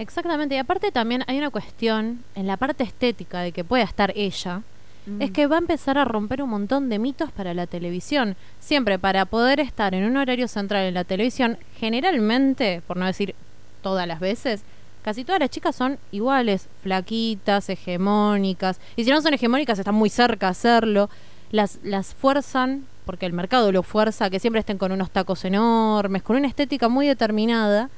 Exactamente, 0.00 0.54
y 0.54 0.58
aparte 0.58 0.90
también 0.90 1.24
hay 1.26 1.38
una 1.38 1.50
cuestión 1.50 2.24
en 2.34 2.46
la 2.46 2.56
parte 2.56 2.84
estética 2.84 3.40
de 3.40 3.52
que 3.52 3.64
pueda 3.64 3.84
estar 3.84 4.12
ella, 4.16 4.62
Mm. 5.06 5.22
es 5.22 5.30
que 5.30 5.46
va 5.46 5.56
a 5.56 5.58
empezar 5.58 5.98
a 5.98 6.04
romper 6.04 6.42
un 6.42 6.50
montón 6.50 6.88
de 6.88 6.98
mitos 6.98 7.32
para 7.32 7.54
la 7.54 7.66
televisión. 7.66 8.36
Siempre 8.60 8.98
para 8.98 9.24
poder 9.24 9.60
estar 9.60 9.94
en 9.94 10.04
un 10.04 10.16
horario 10.16 10.46
central 10.48 10.84
en 10.84 10.94
la 10.94 11.04
televisión, 11.04 11.58
generalmente, 11.78 12.82
por 12.86 12.96
no 12.96 13.06
decir 13.06 13.34
todas 13.82 14.06
las 14.06 14.20
veces, 14.20 14.62
casi 15.02 15.24
todas 15.24 15.40
las 15.40 15.50
chicas 15.50 15.74
son 15.74 15.98
iguales, 16.12 16.68
flaquitas, 16.82 17.68
hegemónicas, 17.70 18.78
y 18.96 19.04
si 19.04 19.10
no 19.10 19.20
son 19.22 19.34
hegemónicas 19.34 19.78
están 19.78 19.94
muy 19.94 20.10
cerca 20.10 20.48
a 20.48 20.50
hacerlo, 20.50 21.08
las, 21.50 21.78
las 21.82 22.14
fuerzan, 22.14 22.84
porque 23.06 23.26
el 23.26 23.32
mercado 23.32 23.72
lo 23.72 23.82
fuerza, 23.82 24.30
que 24.30 24.38
siempre 24.38 24.60
estén 24.60 24.78
con 24.78 24.92
unos 24.92 25.10
tacos 25.10 25.44
enormes, 25.44 26.22
con 26.22 26.36
una 26.36 26.46
estética 26.46 26.88
muy 26.88 27.06
determinada, 27.06 27.88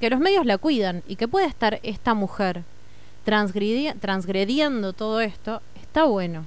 que 0.00 0.10
los 0.10 0.20
medios 0.20 0.44
la 0.46 0.58
cuidan 0.58 1.02
y 1.08 1.16
que 1.16 1.28
pueda 1.28 1.46
estar 1.46 1.80
esta 1.82 2.14
mujer 2.14 2.62
transgredi- 3.26 3.94
transgrediendo 4.00 4.92
todo 4.92 5.20
esto, 5.20 5.60
está 5.80 6.04
bueno. 6.04 6.44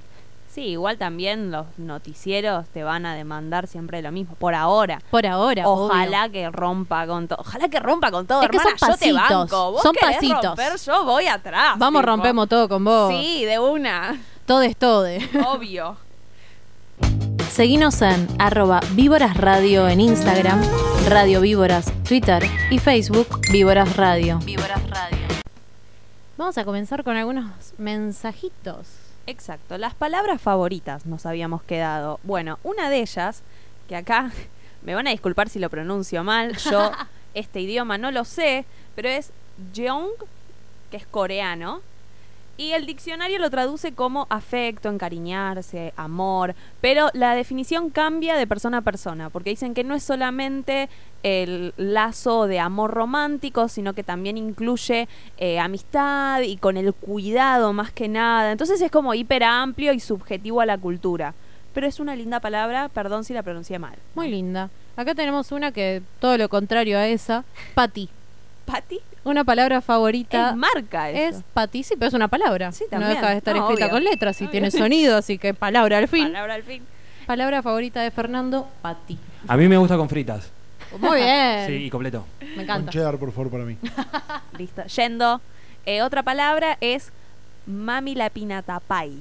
Sí, 0.48 0.62
igual 0.62 0.96
también 0.98 1.50
los 1.52 1.66
noticieros 1.76 2.66
te 2.68 2.82
van 2.82 3.06
a 3.06 3.14
demandar 3.14 3.66
siempre 3.68 4.00
lo 4.02 4.10
mismo, 4.10 4.34
por 4.36 4.54
ahora. 4.54 5.00
Por 5.10 5.26
ahora, 5.26 5.68
Ojalá 5.68 6.22
obvio. 6.24 6.32
que 6.32 6.50
rompa 6.50 7.06
con 7.06 7.28
todo. 7.28 7.38
Ojalá 7.40 7.68
que 7.68 7.78
rompa 7.78 8.10
con 8.10 8.26
todo, 8.26 8.42
Es 8.42 8.48
que 8.48 8.56
hermana. 8.56 8.78
son 8.78 8.88
yo 8.90 8.96
te 8.96 9.12
pasitos, 9.12 9.30
banco. 9.50 9.72
Vos 9.72 9.82
son 9.82 9.94
pasitos. 10.00 10.44
romper, 10.44 10.72
yo 10.84 11.04
voy 11.04 11.26
atrás. 11.28 11.78
Vamos, 11.78 12.00
tipo. 12.00 12.10
rompemos 12.10 12.48
todo 12.48 12.68
con 12.68 12.82
vos. 12.84 13.10
Sí, 13.12 13.44
de 13.44 13.58
una. 13.58 14.18
Todo 14.46 14.62
es 14.62 14.76
todo. 14.76 15.06
Obvio. 15.46 15.96
Seguinos 17.50 18.00
en 18.02 18.28
arroba 18.38 18.80
Víboras 18.92 19.36
Radio 19.36 19.88
en 19.88 20.00
Instagram, 20.00 20.62
Radio 21.08 21.40
Víboras, 21.40 21.92
Twitter 22.06 22.44
y 22.70 22.78
Facebook 22.78 23.40
Víboras 23.50 23.96
Radio. 23.96 24.38
Víboras 24.44 24.88
Radio. 24.88 25.18
Vamos 26.36 26.56
a 26.58 26.64
comenzar 26.64 27.02
con 27.02 27.16
algunos 27.16 27.74
mensajitos. 27.78 28.86
Exacto, 29.26 29.76
las 29.76 29.94
palabras 29.94 30.40
favoritas 30.40 31.04
nos 31.06 31.26
habíamos 31.26 31.62
quedado. 31.62 32.20
Bueno, 32.22 32.58
una 32.62 32.90
de 32.90 33.00
ellas, 33.00 33.42
que 33.88 33.96
acá 33.96 34.30
me 34.82 34.94
van 34.94 35.08
a 35.08 35.10
disculpar 35.10 35.48
si 35.48 35.58
lo 35.58 35.68
pronuncio 35.70 36.22
mal, 36.22 36.56
yo 36.58 36.92
este 37.34 37.60
idioma 37.60 37.98
no 37.98 38.10
lo 38.10 38.24
sé, 38.24 38.64
pero 38.94 39.08
es 39.08 39.32
jeong, 39.74 40.10
que 40.90 40.98
es 40.98 41.06
coreano, 41.06 41.80
y 42.58 42.72
el 42.72 42.86
diccionario 42.86 43.38
lo 43.38 43.48
traduce 43.50 43.92
como 43.92 44.26
afecto, 44.30 44.88
encariñarse, 44.88 45.94
amor, 45.96 46.56
pero 46.80 47.08
la 47.14 47.36
definición 47.36 47.88
cambia 47.88 48.36
de 48.36 48.48
persona 48.48 48.78
a 48.78 48.82
persona, 48.82 49.30
porque 49.30 49.50
dicen 49.50 49.74
que 49.74 49.84
no 49.84 49.94
es 49.94 50.02
solamente 50.02 50.88
el 51.22 51.72
lazo 51.76 52.48
de 52.48 52.58
amor 52.58 52.90
romántico, 52.90 53.68
sino 53.68 53.94
que 53.94 54.02
también 54.02 54.36
incluye 54.36 55.08
eh, 55.38 55.60
amistad 55.60 56.42
y 56.42 56.56
con 56.56 56.76
el 56.76 56.92
cuidado 56.92 57.72
más 57.72 57.92
que 57.92 58.08
nada. 58.08 58.50
Entonces 58.50 58.80
es 58.80 58.90
como 58.90 59.14
hiper 59.14 59.44
amplio 59.44 59.92
y 59.92 60.00
subjetivo 60.00 60.60
a 60.60 60.66
la 60.66 60.78
cultura. 60.78 61.34
Pero 61.74 61.86
es 61.86 62.00
una 62.00 62.16
linda 62.16 62.40
palabra, 62.40 62.88
perdón 62.88 63.22
si 63.22 63.34
la 63.34 63.44
pronuncié 63.44 63.78
mal. 63.78 63.94
Muy 64.16 64.28
linda. 64.28 64.68
Acá 64.96 65.14
tenemos 65.14 65.52
una 65.52 65.70
que 65.70 66.02
todo 66.18 66.36
lo 66.36 66.48
contrario 66.48 66.98
a 66.98 67.06
esa, 67.06 67.44
pati. 67.74 68.10
¿Pati? 68.72 69.00
Una 69.24 69.44
palabra 69.44 69.80
favorita 69.80 70.50
Es 70.50 70.56
marca 70.56 71.10
eso. 71.10 71.38
es 71.38 71.44
pati, 71.54 71.82
sí, 71.82 71.94
pero 71.98 72.08
es 72.08 72.14
una 72.14 72.28
palabra. 72.28 72.70
Sí, 72.72 72.84
no 72.84 72.90
también. 72.90 73.14
deja 73.14 73.30
de 73.30 73.36
estar 73.38 73.56
No, 73.56 73.62
escrita 73.62 73.86
obvio. 73.86 73.94
con 73.94 74.04
letras 74.04 74.40
y 74.40 74.44
Obvio. 74.44 74.50
tiene 74.52 74.70
sonido, 74.70 75.16
así 75.16 75.38
que 75.38 75.54
palabra 75.54 75.98
al 75.98 76.06
fin. 76.08 76.24
Palabra 76.28 76.54
al 76.54 76.62
fin. 76.62 76.82
Palabra 77.26 77.62
favorita 77.62 78.00
de 78.02 78.10
Fernando, 78.10 78.68
pati. 78.82 79.18
A 79.46 79.56
mí 79.56 79.68
me 79.68 79.76
gusta 79.76 79.96
con 79.96 80.08
fritas. 80.08 80.50
Muy 80.98 81.18
bien. 81.18 81.64
Sí, 81.66 81.72
y 81.84 81.90
completo. 81.90 82.24
Me 82.56 82.62
encanta. 82.62 82.90
cheddar, 82.90 83.16
por 83.18 83.32
favor, 83.32 83.50
para 83.50 83.64
mí. 83.64 83.76
Listo. 84.58 84.82
Yendo. 84.84 85.40
Eh, 85.86 86.02
otra 86.02 86.22
palabra 86.22 86.76
es 86.80 87.10
mami 87.66 88.14
la 88.14 88.30
pinatapai, 88.30 89.12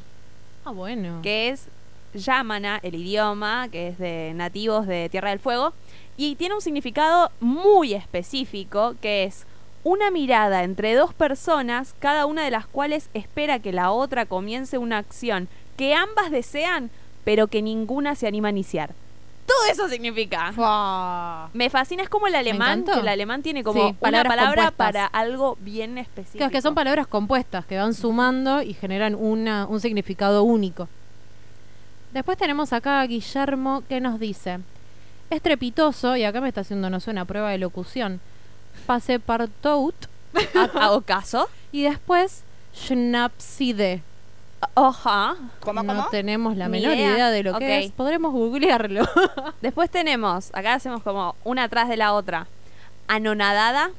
Ah, 0.65 0.71
bueno. 0.71 1.21
que 1.21 1.49
es 1.49 1.67
yamana, 2.13 2.79
el 2.83 2.95
idioma, 2.95 3.67
que 3.71 3.89
es 3.89 3.97
de 3.97 4.31
nativos 4.35 4.87
de 4.87 5.07
Tierra 5.09 5.29
del 5.29 5.39
Fuego, 5.39 5.73
y 6.17 6.35
tiene 6.35 6.55
un 6.55 6.61
significado 6.61 7.31
muy 7.39 7.93
específico, 7.93 8.95
que 9.01 9.23
es 9.23 9.45
una 9.83 10.11
mirada 10.11 10.63
entre 10.63 10.95
dos 10.95 11.13
personas, 11.13 11.93
cada 11.99 12.25
una 12.25 12.43
de 12.43 12.51
las 12.51 12.67
cuales 12.67 13.09
espera 13.13 13.59
que 13.59 13.71
la 13.71 13.91
otra 13.91 14.25
comience 14.25 14.77
una 14.77 14.97
acción 14.97 15.47
que 15.77 15.93
ambas 15.93 16.31
desean, 16.31 16.89
pero 17.23 17.47
que 17.47 17.61
ninguna 17.61 18.15
se 18.15 18.27
anima 18.27 18.47
a 18.47 18.51
iniciar. 18.51 18.93
Todo 19.45 19.71
eso 19.71 19.87
significa. 19.87 20.51
Me 21.53 21.69
fascina, 21.69 22.03
es 22.03 22.09
como 22.09 22.27
el 22.27 22.35
alemán, 22.35 22.83
que 22.83 22.99
el 22.99 23.07
alemán 23.07 23.43
tiene 23.43 23.63
como 23.63 23.89
Sí, 23.89 23.95
una 24.01 24.23
palabra 24.23 24.45
compuestas. 24.65 24.73
para 24.73 25.05
algo 25.05 25.57
bien 25.61 25.97
específico. 25.97 26.39
Claro, 26.39 26.47
es 26.47 26.51
que 26.51 26.61
son 26.61 26.75
palabras 26.75 27.07
compuestas 27.07 27.65
que 27.65 27.77
van 27.77 27.93
sumando 27.93 28.61
y 28.61 28.73
generan 28.73 29.15
una, 29.15 29.65
un 29.67 29.79
significado 29.79 30.43
único. 30.43 30.89
Después 32.11 32.37
tenemos 32.37 32.73
acá 32.73 32.99
a 32.99 33.07
Guillermo 33.07 33.83
que 33.87 34.01
nos 34.01 34.19
dice: 34.19 34.59
Estrepitoso, 35.29 36.15
y 36.15 36.23
acá 36.23 36.41
me 36.41 36.47
está 36.47 36.61
haciendo, 36.61 36.89
no 36.89 36.99
sé, 36.99 37.11
una 37.11 37.25
prueba 37.25 37.49
de 37.51 37.57
locución. 37.57 38.19
Pase 38.85 39.19
partout. 39.19 39.95
¿Hago 40.79 41.01
caso? 41.01 41.49
Y 41.71 41.83
después, 41.83 42.43
Schnapside. 42.75 44.01
Oja. 44.73 45.35
No 45.83 46.07
tenemos 46.09 46.57
la 46.57 46.67
Ni 46.67 46.79
menor 46.79 46.95
idea. 46.95 47.11
idea. 47.13 47.29
de 47.29 47.43
lo 47.43 47.57
que 47.59 47.79
es. 47.85 47.91
Podremos 47.91 48.31
googlearlo. 48.31 49.05
Después 49.61 49.89
tenemos, 49.89 50.49
acá 50.53 50.73
hacemos 50.73 51.03
como 51.03 51.35
una 51.43 51.63
atrás 51.63 51.87
de 51.89 51.97
la 51.97 52.13
otra. 52.13 52.47
Anonadada. 53.07 53.91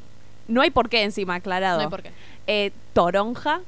No 0.49 0.63
hay 0.63 0.71
por 0.71 0.89
qué 0.89 1.03
encima, 1.05 1.37
aclarado. 1.37 1.79
No 1.79 1.83
hay 1.85 1.89
por 1.91 2.03
qué. 2.03 2.11
Eh, 2.47 2.73
toronja. 2.93 3.61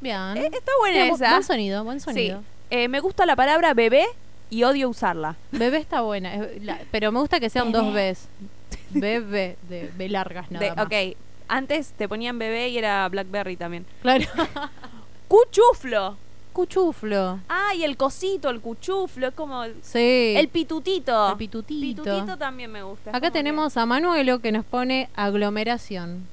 Bien. 0.00 0.36
Eh, 0.36 0.50
está 0.52 0.70
buena 0.78 1.06
esa. 1.06 1.30
Buen 1.30 1.42
sonido, 1.42 1.84
buen 1.84 1.98
Sí. 2.00 2.04
sonido. 2.04 2.42
Eh, 2.70 2.88
me 2.88 3.00
gusta 3.00 3.26
la 3.26 3.34
palabra 3.36 3.74
bebé 3.74 4.06
y 4.50 4.62
odio 4.64 4.88
usarla. 4.88 5.36
Bebé 5.52 5.78
está 5.78 6.00
buena, 6.02 6.34
es 6.34 6.62
la- 6.64 6.80
pero 6.90 7.12
me 7.12 7.18
gusta 7.20 7.40
que 7.40 7.50
sean 7.50 7.72
dos 7.72 7.92
Bs. 7.94 8.28
Bebé, 8.90 9.56
de 9.68 9.90
B 9.96 10.08
largas 10.08 10.50
nada 10.50 10.64
De- 10.64 10.74
más. 10.74 10.86
ok, 10.86 11.16
antes 11.48 11.92
te 11.92 12.08
ponían 12.08 12.38
bebé 12.38 12.68
y 12.68 12.78
era 12.78 13.08
Blackberry 13.08 13.56
también. 13.56 13.84
Claro. 14.02 14.24
Cuchuflo. 15.28 16.16
Cuchuflo. 16.52 17.40
Ay, 17.48 17.84
el 17.84 17.96
cosito, 17.98 18.48
el 18.48 18.60
cuchuflo, 18.60 19.28
es 19.28 19.34
como 19.34 19.62
el, 19.64 19.74
Sí. 19.82 20.34
el 20.36 20.48
pitutito. 20.48 21.32
El 21.32 21.36
pitutito. 21.36 22.02
Pitutito 22.02 22.38
también 22.38 22.72
me 22.72 22.82
gusta. 22.82 23.10
es 23.10 23.16
Acá 23.16 23.20
como 23.20 23.32
que- 23.32 23.38
tenemos 23.38 23.76
a 23.76 23.84
Manuelo 23.84 24.38
que 24.38 24.52
nos 24.52 24.64
pone 24.64 25.10
aglomeración. 25.16 26.26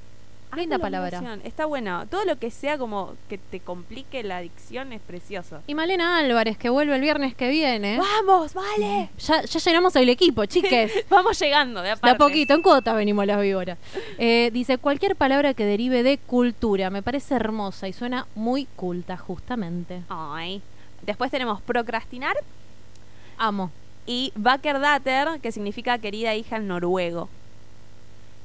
Linda 0.56 0.78
palabra. 0.78 1.38
Está 1.44 1.66
bueno. 1.66 2.06
Todo 2.08 2.24
lo 2.24 2.38
que 2.38 2.50
sea 2.50 2.78
como 2.78 3.14
que 3.28 3.38
te 3.38 3.60
complique 3.60 4.22
la 4.22 4.38
adicción 4.38 4.92
es 4.92 5.00
precioso. 5.00 5.60
Y 5.66 5.74
Malena 5.74 6.18
Álvarez 6.18 6.56
que 6.58 6.68
vuelve 6.70 6.94
el 6.94 7.00
viernes 7.00 7.34
que 7.34 7.48
viene. 7.48 7.98
¡Vamos, 7.98 8.54
vale! 8.54 9.10
Ya, 9.18 9.42
ya 9.42 9.58
llenamos 9.60 9.94
el 9.96 10.08
equipo, 10.08 10.44
chiques. 10.46 11.04
Vamos 11.08 11.38
llegando, 11.38 11.80
de 11.80 11.86
De 11.86 11.92
aparte. 11.92 12.14
a 12.14 12.18
poquito, 12.18 12.54
en 12.54 12.62
cuotas 12.62 12.94
venimos 12.96 13.26
las 13.26 13.40
víboras. 13.40 13.78
Eh, 14.18 14.50
dice, 14.52 14.78
cualquier 14.78 15.16
palabra 15.16 15.54
que 15.54 15.64
derive 15.64 16.02
de 16.02 16.18
cultura 16.18 16.90
me 16.90 17.02
parece 17.02 17.34
hermosa 17.34 17.88
y 17.88 17.92
suena 17.92 18.26
muy 18.34 18.66
culta, 18.76 19.16
justamente. 19.16 20.02
Ay. 20.08 20.62
Después 21.02 21.30
tenemos 21.30 21.60
procrastinar 21.60 22.34
Amo. 23.36 23.70
y 24.06 24.32
Bakkerdater, 24.36 25.40
que 25.40 25.52
significa 25.52 25.98
querida 25.98 26.34
hija 26.34 26.56
en 26.56 26.66
noruego. 26.68 27.28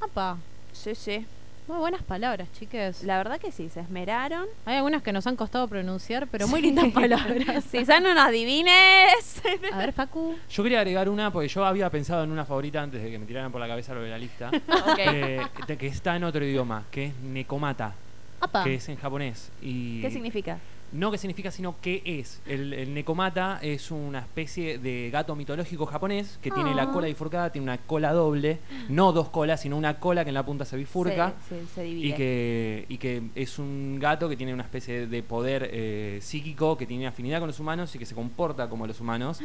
Apa. 0.02 0.38
Sí, 0.74 0.96
sí. 0.96 1.26
Muy 1.70 1.78
buenas 1.78 2.02
palabras, 2.02 2.52
chiques. 2.52 3.04
La 3.04 3.18
verdad 3.18 3.40
que 3.40 3.52
sí, 3.52 3.70
se 3.70 3.80
esmeraron. 3.82 4.48
Hay 4.66 4.78
algunas 4.78 5.04
que 5.04 5.14
nos 5.14 5.28
han 5.28 5.36
costado 5.36 5.68
pronunciar, 5.68 6.28
pero 6.28 6.48
muy 6.48 6.62
lindas 6.64 6.86
palabras. 6.94 7.64
Si 7.70 7.86
son 7.86 8.08
unos 8.08 8.32
divines. 8.32 9.40
A 9.72 9.78
ver, 9.78 9.94
Facu. 9.94 10.36
Yo 10.50 10.64
quería 10.64 10.80
agregar 10.80 11.08
una, 11.10 11.32
porque 11.32 11.48
yo 11.48 11.64
había 11.64 11.88
pensado 11.92 12.24
en 12.24 12.32
una 12.32 12.44
favorita 12.44 12.82
antes 12.82 13.04
de 13.04 13.12
que 13.12 13.20
me 13.20 13.28
tiraran 13.28 13.52
por 13.52 13.62
la 13.62 13.68
cabeza 13.68 13.94
lo 13.94 14.02
de 14.02 14.10
la 14.10 14.18
lista, 14.18 14.50
Ok. 14.68 14.98
eh, 14.98 15.42
de- 15.68 15.78
que 15.78 15.86
está 15.86 16.16
en 16.16 16.24
otro 16.24 16.44
idioma, 16.44 16.86
que 16.90 17.06
es 17.06 17.16
Nekomata, 17.20 17.94
Apa. 18.42 18.64
que 18.64 18.74
es 18.74 18.90
en 18.90 18.98
japonés. 18.98 19.52
Y 19.62 20.02
¿Qué 20.02 20.10
significa? 20.10 20.58
No 20.92 21.12
qué 21.12 21.18
significa, 21.18 21.52
sino 21.52 21.76
qué 21.82 22.02
es. 22.06 22.42
El, 22.48 22.74
el 22.74 22.94
Nekomata 22.94 23.60
es 23.62 23.92
una 23.92 24.20
especie 24.20 24.80
de 24.80 25.10
gato 25.12 25.36
mitológico 25.36 25.86
japonés 25.86 26.40
que 26.42 26.50
tiene 26.52 26.74
la 26.74 26.84
Ah. 26.84 26.92
cola 26.92 27.08
bifurcada, 27.08 27.52
tiene 27.52 27.64
una 27.64 27.78
cola 27.78 28.12
doble, 28.14 28.60
no 28.90 29.12
dos 29.12 29.30
colas, 29.30 29.62
sino 29.62 29.78
una 29.78 30.00
cola 30.00 30.24
que 30.24 30.30
en 30.30 30.34
la 30.34 30.44
punta 30.46 30.66
se 30.66 30.78
bifurca. 30.78 31.34
Se, 31.48 31.60
se- 31.60 31.68
se 31.76 31.84
divide. 31.84 32.08
Y 32.08 32.14
que, 32.14 32.86
y 32.90 32.98
que 32.98 33.22
es 33.36 33.60
un 33.60 33.98
gato 34.00 34.28
que 34.30 34.36
tiene 34.36 34.54
una 34.54 34.64
especie 34.64 35.06
de 35.08 35.24
poder 35.24 35.70
eh, 35.72 36.20
psíquico, 36.22 36.78
que 36.78 36.86
tiene 36.88 37.06
afinidad 37.08 37.40
con 37.40 37.48
los 37.48 37.60
humanos 37.60 37.94
y 37.96 38.00
que 38.00 38.06
se 38.06 38.16
comporta 38.16 38.68
como 38.70 38.88
los 38.88 39.00
humanos. 39.00 39.40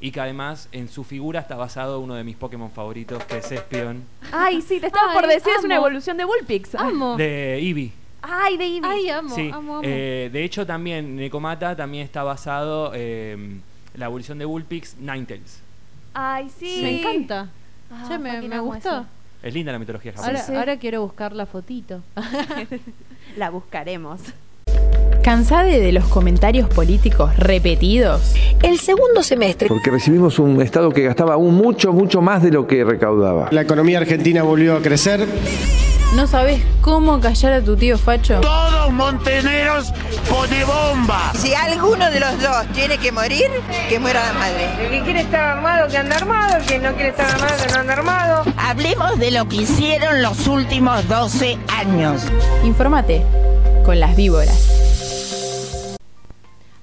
Y 0.00 0.10
que 0.10 0.20
además 0.20 0.68
en 0.72 0.88
su 0.88 1.04
figura 1.04 1.40
está 1.40 1.56
basado 1.56 2.00
uno 2.00 2.14
de 2.14 2.24
mis 2.24 2.36
Pokémon 2.36 2.70
favoritos, 2.70 3.24
que 3.24 3.38
es 3.38 3.50
Espion, 3.52 4.02
Ay, 4.32 4.60
sí, 4.62 4.80
te 4.80 4.86
estaba 4.88 5.12
Ay, 5.12 5.18
por 5.18 5.26
decir, 5.28 5.52
es 5.58 5.64
una 5.64 5.76
evolución 5.76 6.16
de 6.16 6.24
Bullpix. 6.24 6.74
Amo. 6.74 7.16
de 7.16 7.58
Eevee. 7.58 7.92
Ay, 8.22 8.56
de 8.56 8.64
Eevee. 8.64 8.90
Ay, 8.90 9.08
amo, 9.10 9.34
Sí, 9.34 9.50
amo, 9.52 9.76
amo. 9.78 9.80
eh, 9.84 10.28
de 10.32 10.44
hecho 10.44 10.66
también 10.66 11.16
Nekomata 11.16 11.74
también 11.76 12.04
está 12.04 12.22
basado 12.22 12.92
eh, 12.94 13.56
la 13.94 14.06
evolución 14.06 14.38
de 14.38 14.44
Bullpix 14.44 14.96
Ninetales. 14.98 15.60
Ay, 16.14 16.50
sí. 16.58 16.80
Me 16.82 17.00
encanta. 17.00 17.48
Ah, 17.90 18.04
Che, 18.08 18.18
me, 18.18 18.58
gustó. 18.60 18.88
eso. 18.88 19.06
Es 19.42 19.54
linda 19.54 19.72
la 19.72 19.78
mitología 19.78 20.12
Ahora, 20.16 20.22
japonesa. 20.38 20.58
ahora 20.58 20.76
quiero 20.78 21.02
buscar 21.02 21.32
la 21.32 21.46
fotito. 21.46 22.02
La 23.36 23.48
buscaremos. 23.50 24.20
¿Cansade 25.22 25.78
de 25.80 25.92
los 25.92 26.04
comentarios 26.08 26.68
políticos 26.68 27.36
repetidos? 27.36 28.34
El 28.62 28.78
segundo 28.78 29.22
semestre. 29.22 29.68
Porque 29.68 29.90
recibimos 29.90 30.38
un 30.38 30.60
Estado 30.62 30.90
que 30.90 31.02
gastaba 31.02 31.34
aún 31.34 31.54
mucho, 31.54 31.92
mucho 31.92 32.20
más 32.22 32.42
de 32.42 32.50
lo 32.50 32.66
que 32.66 32.82
recaudaba. 32.84 33.48
La 33.52 33.60
economía 33.60 33.98
argentina 33.98 34.42
volvió 34.42 34.76
a 34.76 34.80
crecer. 34.82 35.26
¿No 36.14 36.26
sabes 36.26 36.60
cómo 36.80 37.20
callar 37.20 37.52
a 37.52 37.64
tu 37.64 37.76
tío 37.76 37.96
Facho? 37.96 38.40
Todos 38.40 38.92
monteneros 38.92 39.92
pone 40.28 40.64
bomba. 40.64 41.32
Si 41.34 41.54
alguno 41.54 42.10
de 42.10 42.18
los 42.18 42.42
dos 42.42 42.66
tiene 42.74 42.98
que 42.98 43.12
morir, 43.12 43.48
que 43.88 44.00
muera 44.00 44.26
la 44.26 44.32
madre. 44.32 44.86
El 44.86 44.90
que 44.90 45.02
quiere 45.04 45.20
estar 45.20 45.58
armado, 45.58 45.88
que 45.88 45.96
anda 45.98 46.16
armado. 46.16 46.56
El 46.56 46.66
que 46.66 46.78
no 46.80 46.92
quiere 46.94 47.10
estar 47.10 47.30
armado, 47.30 47.64
que 47.64 47.72
no 47.72 47.80
anda 47.80 47.92
armado. 47.92 48.44
Hablemos 48.56 49.20
de 49.20 49.30
lo 49.30 49.48
que 49.48 49.56
hicieron 49.56 50.20
los 50.20 50.48
últimos 50.48 51.06
12 51.08 51.58
años. 51.68 52.22
Infórmate 52.64 53.24
con 53.84 54.00
las 54.00 54.16
víboras. 54.16 54.80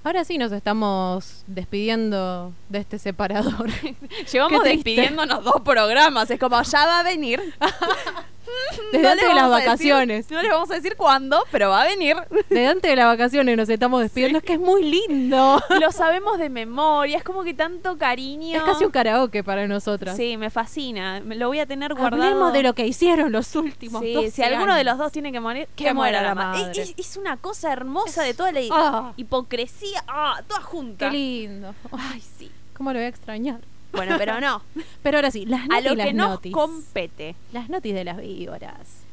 Ahora 0.06 0.24
sí 0.24 0.38
nos 0.38 0.54
estamos 0.54 1.44
despidiendo 1.48 2.54
de 2.70 2.80
este 2.80 2.98
separador. 2.98 3.70
Llevamos 4.32 4.64
despidiéndonos 4.64 5.44
dos 5.44 5.62
programas. 5.66 6.32
Es 6.32 6.40
como, 6.40 6.62
ya 6.64 6.86
va 6.86 7.02
a 7.02 7.04
venir. 7.04 7.42
Desde 8.92 9.04
No 9.04 9.10
antes 9.10 9.28
de 9.28 9.36
las 9.36 9.50
decir- 9.50 9.66
vacaciones. 9.66 10.32
no 10.32 10.42
le 10.42 10.50
vamos 10.50 10.72
a 10.72 10.76
decir 10.76 10.96
cuándo, 10.96 11.44
pero 11.52 11.70
va 11.70 11.82
a 11.84 11.86
venir. 11.86 12.16
Desde 12.50 12.68
antes 12.68 12.90
de 12.90 12.96
las 12.96 13.06
vacaciones 13.08 13.58
nos 13.58 13.70
estamos 13.70 14.02
despidiendo. 14.02 14.38
Es 14.40 14.44
que 14.44 14.54
es 14.54 14.60
muy 14.60 14.84
lindo. 14.84 15.62
Lo 15.82 15.92
sabemos 15.92 16.38
de 16.40 16.50
memoria. 16.50 17.18
Es 17.18 17.24
como 17.24 17.44
que 17.44 17.54
tanto 17.54 17.98
cariño. 17.98 18.58
Es 18.58 18.64
casi 18.64 18.86
un 18.86 18.92
karaoke 18.92 19.44
para 19.44 19.68
nosotras. 19.68 20.16
Sí, 20.18 20.38
me 20.38 20.50
fascina. 20.50 21.22
Me 21.22 21.36
lo 21.36 21.48
voy 21.48 21.60
a 21.60 21.66
tener 21.66 21.94
guardado. 21.94 22.24
Hablemos 22.24 22.54
de 22.54 22.64
lo 22.64 22.74
que 22.74 22.86
hicieron 22.88 23.32
los 23.32 23.56
últimos 23.56 24.02
Sí, 24.02 24.14
12 24.14 24.32
si 24.32 24.44
alguno 24.44 24.76
de 24.76 24.84
los 24.84 24.98
dos 24.98 25.12
tiene 25.12 25.32
que 25.32 25.40
morir, 25.40 25.68
que, 25.76 25.86
Que 25.86 25.94
muera 25.94 26.22
la 26.22 26.36
madre. 26.36 26.62
madre. 26.68 26.82
Es, 26.82 26.94
es 26.98 27.18
una 27.18 27.38
cosa 27.38 27.72
hermosa 27.74 28.24
de 28.24 28.34
toda 28.34 28.52
la 28.52 28.62
Ah. 28.72 29.14
hipocresía. 29.18 30.04
Ah, 30.08 30.42
toda 30.48 30.62
junta. 30.62 31.10
Qué 31.10 31.18
lindo. 31.18 31.76
Ay, 31.92 32.22
sí. 32.38 32.52
¿Cómo 32.76 32.92
lo 32.94 33.00
voy 33.00 33.06
a 33.06 33.10
extrañar? 33.10 33.60
Bueno, 33.92 34.16
pero 34.18 34.40
no. 34.40 34.62
Pero 35.04 35.18
ahora 35.18 35.32
sí, 35.32 35.46
las 35.46 35.62
a 35.64 35.68
notis 35.68 35.86
lo 35.86 35.94
y 35.94 35.96
las 35.96 36.08
que 36.08 36.14
nos 36.14 36.30
notis. 36.30 36.54
compete. 36.54 37.36
Las 37.52 37.70
notis 37.70 37.94
de 37.94 38.04
las 38.04 38.18
víboras. 38.18 39.04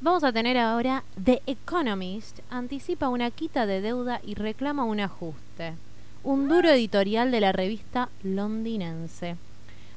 Vamos 0.00 0.24
a 0.24 0.32
tener 0.32 0.58
ahora 0.58 1.02
The 1.22 1.42
Economist 1.46 2.40
anticipa 2.50 3.08
una 3.08 3.30
quita 3.30 3.66
de 3.66 3.80
deuda 3.80 4.20
y 4.24 4.34
reclama 4.34 4.84
un 4.84 5.00
ajuste. 5.00 5.74
Un 6.22 6.48
duro 6.48 6.70
editorial 6.70 7.30
de 7.30 7.40
la 7.40 7.52
revista 7.52 8.08
londinense. 8.22 9.36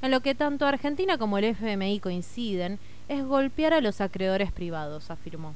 En 0.01 0.11
lo 0.11 0.21
que 0.21 0.35
tanto 0.35 0.65
Argentina 0.65 1.17
como 1.17 1.37
el 1.37 1.45
FMI 1.45 1.99
coinciden 1.99 2.79
es 3.09 3.25
golpear 3.25 3.73
a 3.73 3.81
los 3.81 4.01
acreedores 4.01 4.51
privados, 4.51 5.09
afirmó. 5.09 5.53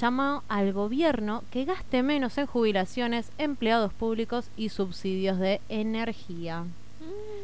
Llamó 0.00 0.42
al 0.48 0.74
gobierno 0.74 1.42
que 1.50 1.64
gaste 1.64 2.02
menos 2.02 2.36
en 2.36 2.46
jubilaciones, 2.46 3.30
empleados 3.38 3.94
públicos 3.94 4.50
y 4.54 4.68
subsidios 4.68 5.38
de 5.38 5.60
energía. 5.70 6.64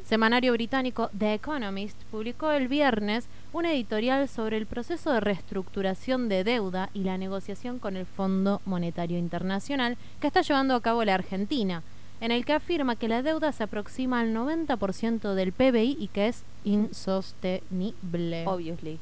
Semanario 0.05 0.53
británico 0.53 1.09
The 1.17 1.35
Economist 1.35 1.97
publicó 2.11 2.51
el 2.51 2.69
viernes 2.69 3.27
un 3.55 3.65
editorial 3.65 4.29
sobre 4.29 4.59
el 4.59 4.67
proceso 4.67 5.13
de 5.13 5.21
reestructuración 5.21 6.29
de 6.29 6.45
deuda 6.45 6.91
y 6.93 7.05
la 7.05 7.17
negociación 7.17 7.79
con 7.79 7.97
el 7.97 8.05
Fondo 8.05 8.61
Monetario 8.67 9.17
Internacional 9.17 9.97
que 10.21 10.27
está 10.27 10.43
llevando 10.43 10.75
a 10.75 10.83
cabo 10.83 11.05
la 11.05 11.15
Argentina, 11.15 11.83
en 12.21 12.33
el 12.33 12.45
que 12.45 12.53
afirma 12.53 12.97
que 12.97 13.09
la 13.09 13.23
deuda 13.23 13.53
se 13.53 13.63
aproxima 13.63 14.21
al 14.21 14.35
90% 14.35 15.35
del 15.35 15.53
PBI 15.53 15.97
y 15.99 16.09
que 16.09 16.29
es 16.29 16.43
insostenible. 16.65 18.47
Obviously. 18.47 18.99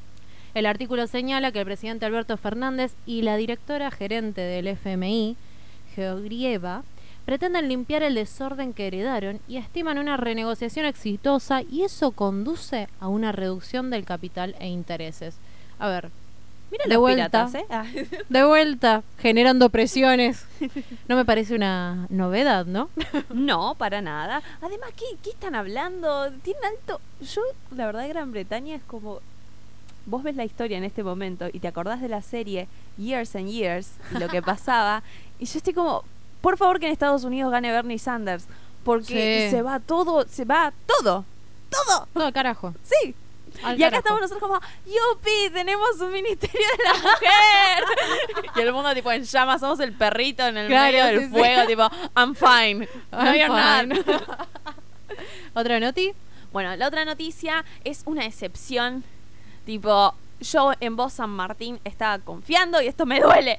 El 0.53 0.65
artículo 0.65 1.07
señala 1.07 1.51
que 1.51 1.59
el 1.59 1.65
presidente 1.65 2.05
Alberto 2.05 2.35
Fernández 2.37 2.93
y 3.05 3.21
la 3.21 3.37
directora 3.37 3.89
gerente 3.89 4.41
del 4.41 4.67
FMI, 4.67 5.37
Georgieva, 5.95 6.83
pretenden 7.25 7.69
limpiar 7.69 8.03
el 8.03 8.15
desorden 8.15 8.73
que 8.73 8.87
heredaron 8.87 9.39
y 9.47 9.57
estiman 9.57 9.97
una 9.97 10.17
renegociación 10.17 10.85
exitosa 10.85 11.61
y 11.61 11.83
eso 11.83 12.11
conduce 12.11 12.89
a 12.99 13.07
una 13.07 13.31
reducción 13.31 13.89
del 13.89 14.03
capital 14.03 14.55
e 14.59 14.67
intereses. 14.67 15.35
A 15.79 15.87
ver, 15.87 16.09
Mira 16.71 16.85
de 16.87 16.95
vuelta, 16.95 17.47
piratas, 17.47 17.55
¿eh? 17.55 17.65
Ah. 17.69 17.85
de 18.29 18.43
vuelta, 18.45 19.03
generando 19.19 19.69
presiones. 19.69 20.45
No 21.07 21.17
me 21.17 21.25
parece 21.25 21.53
una 21.53 22.07
novedad, 22.09 22.65
¿no? 22.65 22.89
No, 23.33 23.75
para 23.75 24.01
nada. 24.01 24.41
Además, 24.61 24.91
¿qué, 24.95 25.05
qué 25.21 25.31
están 25.31 25.53
hablando? 25.55 26.31
Tienen 26.43 26.63
alto... 26.63 27.01
Yo, 27.19 27.41
la 27.75 27.87
verdad, 27.87 28.07
Gran 28.07 28.31
Bretaña 28.31 28.75
es 28.75 28.83
como... 28.83 29.19
Vos 30.05 30.23
ves 30.23 30.35
la 30.35 30.45
historia 30.45 30.77
en 30.77 30.83
este 30.83 31.03
momento 31.03 31.47
y 31.51 31.59
te 31.59 31.67
acordás 31.67 32.01
de 32.01 32.09
la 32.09 32.21
serie 32.21 32.67
Years 32.97 33.35
and 33.35 33.47
Years 33.49 33.91
y 34.15 34.17
lo 34.19 34.27
que 34.27 34.41
pasaba. 34.41 35.03
y 35.39 35.45
yo 35.45 35.57
estoy 35.57 35.73
como, 35.73 36.03
por 36.41 36.57
favor 36.57 36.79
que 36.79 36.87
en 36.87 36.91
Estados 36.91 37.23
Unidos 37.23 37.51
gane 37.51 37.71
Bernie 37.71 37.99
Sanders. 37.99 38.45
Porque 38.83 39.45
Sí. 39.49 39.55
se 39.55 39.61
va 39.61 39.79
todo, 39.79 40.25
se 40.27 40.43
va 40.43 40.73
todo. 40.87 41.23
Todo. 41.69 42.07
Todo 42.13 42.33
carajo. 42.33 42.73
Sí. 42.81 43.13
Al 43.63 43.79
y 43.79 43.83
acá 43.83 43.97
estamos 43.97 44.21
nosotros 44.21 44.41
como, 44.49 44.59
¡Yupi! 44.87 45.49
Tenemos 45.53 45.99
un 45.99 46.11
ministerio 46.11 46.65
de 46.77 46.83
la 46.83 46.93
mujer. 46.95 48.49
y 48.55 48.59
el 48.61 48.73
mundo 48.73 48.91
tipo 48.95 49.11
en 49.11 49.23
llamas, 49.23 49.59
somos 49.61 49.79
el 49.81 49.93
perrito 49.93 50.47
en 50.47 50.57
el 50.57 50.67
Claro, 50.67 50.91
medio 50.91 51.05
del 51.05 51.19
sí, 51.19 51.25
sí. 51.25 51.31
fuego, 51.31 51.67
tipo, 51.67 51.89
I'm 52.15 52.33
fine. 52.33 52.87
No 53.11 53.35
I'm 53.35 53.89
not. 53.89 54.05
fine. 54.07 54.19
¿Otra 55.53 55.79
noti? 55.79 56.13
Bueno, 56.51 56.75
la 56.75 56.87
otra 56.87 57.05
noticia 57.05 57.63
es 57.83 58.01
una 58.05 58.25
excepción. 58.25 59.03
Tipo, 59.71 60.13
yo 60.41 60.73
en 60.81 60.97
voz 60.97 61.13
San 61.13 61.29
Martín 61.29 61.79
estaba 61.85 62.19
confiando 62.19 62.81
y 62.81 62.87
esto 62.87 63.05
me 63.05 63.21
duele. 63.21 63.57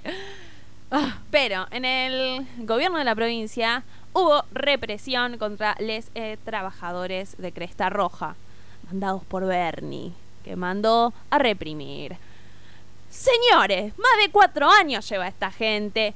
Ah. 0.90 1.16
Pero 1.30 1.66
en 1.70 1.86
el 1.86 2.46
gobierno 2.58 2.98
de 2.98 3.04
la 3.04 3.14
provincia 3.14 3.82
hubo 4.12 4.44
represión 4.52 5.38
contra 5.38 5.74
los 5.80 6.04
trabajadores 6.44 7.34
de 7.38 7.50
Cresta 7.52 7.88
Roja, 7.88 8.36
mandados 8.88 9.24
por 9.24 9.46
Bernie, 9.46 10.12
que 10.44 10.54
mandó 10.54 11.14
a 11.30 11.38
reprimir. 11.38 12.18
Señores, 13.08 13.98
más 13.98 14.12
de 14.22 14.30
cuatro 14.30 14.70
años 14.70 15.08
lleva 15.08 15.28
esta 15.28 15.50
gente. 15.50 16.12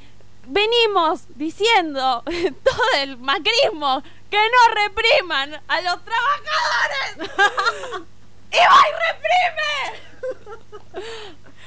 Venimos 0.46 1.22
diciendo 1.36 2.22
todo 2.62 3.00
el 3.00 3.16
macrismo 3.16 4.02
que 4.28 4.36
no 4.36 4.74
repriman 4.74 5.58
a 5.66 5.80
los 5.80 6.04
trabajadores. 6.04 8.06
¡Y 8.56 8.58
va 8.58 8.80
y 8.88 8.92
reprime! 9.12 9.76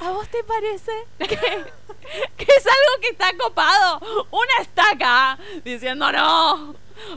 ¿A 0.00 0.10
vos 0.10 0.28
te 0.28 0.42
parece 0.44 0.92
que, 1.18 1.26
que 1.26 1.36
es 1.36 2.66
algo 2.66 3.00
que 3.00 3.08
está 3.10 3.32
copado? 3.36 4.00
Una 4.30 4.62
estaca 4.62 5.38
diciendo 5.62 6.10
no, 6.10 6.74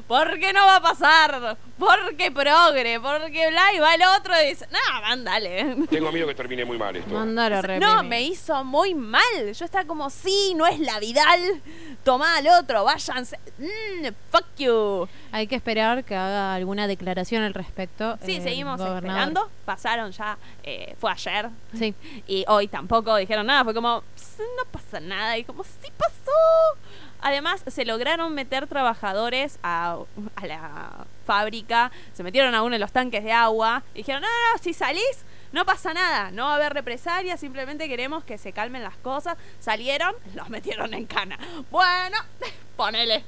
porque 0.07 0.51
no 0.53 0.65
va 0.65 0.75
a 0.75 0.81
pasar, 0.81 1.57
porque 1.79 2.29
progre, 2.31 2.99
porque 2.99 3.49
bla, 3.49 3.73
y 3.73 3.79
va 3.79 3.95
el 3.95 4.01
otro 4.17 4.33
y 4.41 4.49
dice, 4.49 4.67
no, 4.69 5.01
mándale. 5.01 5.77
Tengo 5.89 6.11
miedo 6.11 6.27
que 6.27 6.35
termine 6.35 6.65
muy 6.65 6.77
mal 6.77 6.95
esto. 6.95 7.25
Reprimir. 7.49 7.79
No, 7.79 8.03
me 8.03 8.21
hizo 8.21 8.63
muy 8.63 8.93
mal. 8.93 9.53
Yo 9.53 9.65
estaba 9.65 9.85
como, 9.85 10.09
sí, 10.09 10.53
no 10.55 10.67
es 10.67 10.79
la 10.79 10.99
Vidal. 10.99 11.61
Tomá 12.03 12.37
al 12.37 12.47
otro, 12.47 12.83
váyanse. 12.83 13.39
Mm, 13.57 14.07
fuck 14.29 14.45
you. 14.57 15.07
Hay 15.31 15.47
que 15.47 15.55
esperar 15.55 16.03
que 16.03 16.15
haga 16.15 16.53
alguna 16.53 16.85
declaración 16.87 17.43
al 17.43 17.53
respecto. 17.53 18.17
Sí, 18.25 18.35
el 18.37 18.43
seguimos 18.43 18.77
gobernador. 18.77 19.03
esperando. 19.05 19.49
Pasaron 19.63 20.11
ya, 20.11 20.37
eh, 20.63 20.95
fue 20.99 21.11
ayer. 21.11 21.49
Sí. 21.77 21.95
Y 22.27 22.43
hoy 22.49 22.67
tampoco 22.67 23.15
dijeron 23.15 23.45
nada. 23.45 23.63
Fue 23.63 23.73
como, 23.73 24.01
"Ps, 24.15 24.37
no 24.57 24.65
pasa 24.71 24.99
nada. 24.99 25.37
Y 25.37 25.45
como, 25.45 25.63
sí 25.63 25.91
pasó. 25.97 26.77
Además, 27.21 27.63
se 27.67 27.85
lograron 27.85 28.33
meter 28.33 28.67
trabajadores 28.67 29.57
a, 29.63 29.97
a 30.35 30.45
la 30.47 31.05
fábrica. 31.25 31.89
Se 32.11 32.21
metieron 32.21 32.53
a 32.53 32.63
uno 32.63 32.73
de 32.73 32.79
los 32.79 32.91
tanques 32.91 33.23
de 33.23 33.31
agua. 33.31 33.81
Y 33.93 33.99
dijeron, 33.99 34.21
no, 34.23 34.27
no, 34.27 34.61
si 34.61 34.73
salís, 34.73 35.23
no 35.53 35.65
pasa 35.65 35.93
nada. 35.93 36.31
No 36.31 36.45
va 36.45 36.53
a 36.53 36.55
haber 36.55 36.73
represalias. 36.73 37.39
Simplemente 37.39 37.87
queremos 37.87 38.23
que 38.23 38.37
se 38.37 38.51
calmen 38.51 38.83
las 38.83 38.97
cosas. 38.97 39.37
Salieron, 39.59 40.13
los 40.33 40.49
metieron 40.49 40.93
en 40.93 41.05
cana. 41.05 41.37
Bueno, 41.71 42.17
ponele. 42.75 43.23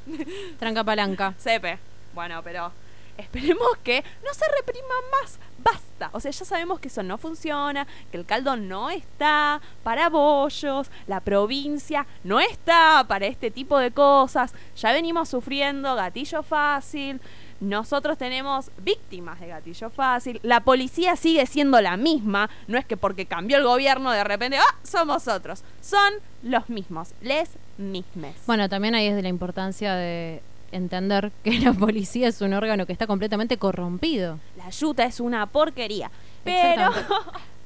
Tranca 0.59 0.83
palanca. 0.83 1.35
Sepe. 1.37 1.77
Bueno, 2.13 2.41
pero 2.43 2.71
esperemos 3.17 3.77
que 3.83 4.03
no 4.25 4.33
se 4.33 4.45
reprima 4.57 4.95
más. 5.11 5.39
Basta. 5.59 6.09
O 6.13 6.19
sea, 6.19 6.31
ya 6.31 6.45
sabemos 6.45 6.79
que 6.79 6.87
eso 6.87 7.03
no 7.03 7.17
funciona, 7.17 7.87
que 8.11 8.17
el 8.17 8.25
caldo 8.25 8.55
no 8.55 8.89
está 8.89 9.61
para 9.83 10.09
bollos, 10.09 10.89
la 11.07 11.19
provincia 11.19 12.05
no 12.23 12.39
está 12.39 13.05
para 13.07 13.27
este 13.27 13.51
tipo 13.51 13.77
de 13.77 13.91
cosas. 13.91 14.53
Ya 14.77 14.91
venimos 14.91 15.29
sufriendo 15.29 15.95
gatillo 15.95 16.41
fácil. 16.41 17.21
Nosotros 17.59 18.17
tenemos 18.17 18.69
víctimas 18.83 19.39
de 19.39 19.47
gatillo 19.47 19.89
fácil. 19.89 20.39
La 20.43 20.59
policía 20.61 21.15
sigue 21.15 21.45
siendo 21.45 21.79
la 21.81 21.97
misma. 21.97 22.49
No 22.67 22.77
es 22.77 22.85
que 22.85 22.97
porque 22.97 23.25
cambió 23.25 23.57
el 23.57 23.63
gobierno 23.63 24.11
de 24.11 24.23
repente, 24.23 24.57
ah, 24.57 24.75
somos 24.83 25.27
otros. 25.27 25.63
Son 25.81 26.13
los 26.43 26.69
mismos, 26.69 27.13
les 27.21 27.49
mismes. 27.77 28.35
Bueno, 28.45 28.67
también 28.69 28.95
ahí 28.95 29.07
es 29.07 29.15
de 29.15 29.21
la 29.21 29.29
importancia 29.29 29.95
de 29.95 30.41
entender 30.71 31.31
que 31.43 31.59
la 31.59 31.73
policía 31.73 32.27
es 32.27 32.41
un 32.41 32.53
órgano 32.53 32.85
que 32.85 32.93
está 32.93 33.07
completamente 33.07 33.57
corrompido. 33.57 34.39
La 34.57 34.69
yuta 34.69 35.05
es 35.05 35.19
una 35.19 35.45
porquería. 35.45 36.11
Pero. 36.43 36.91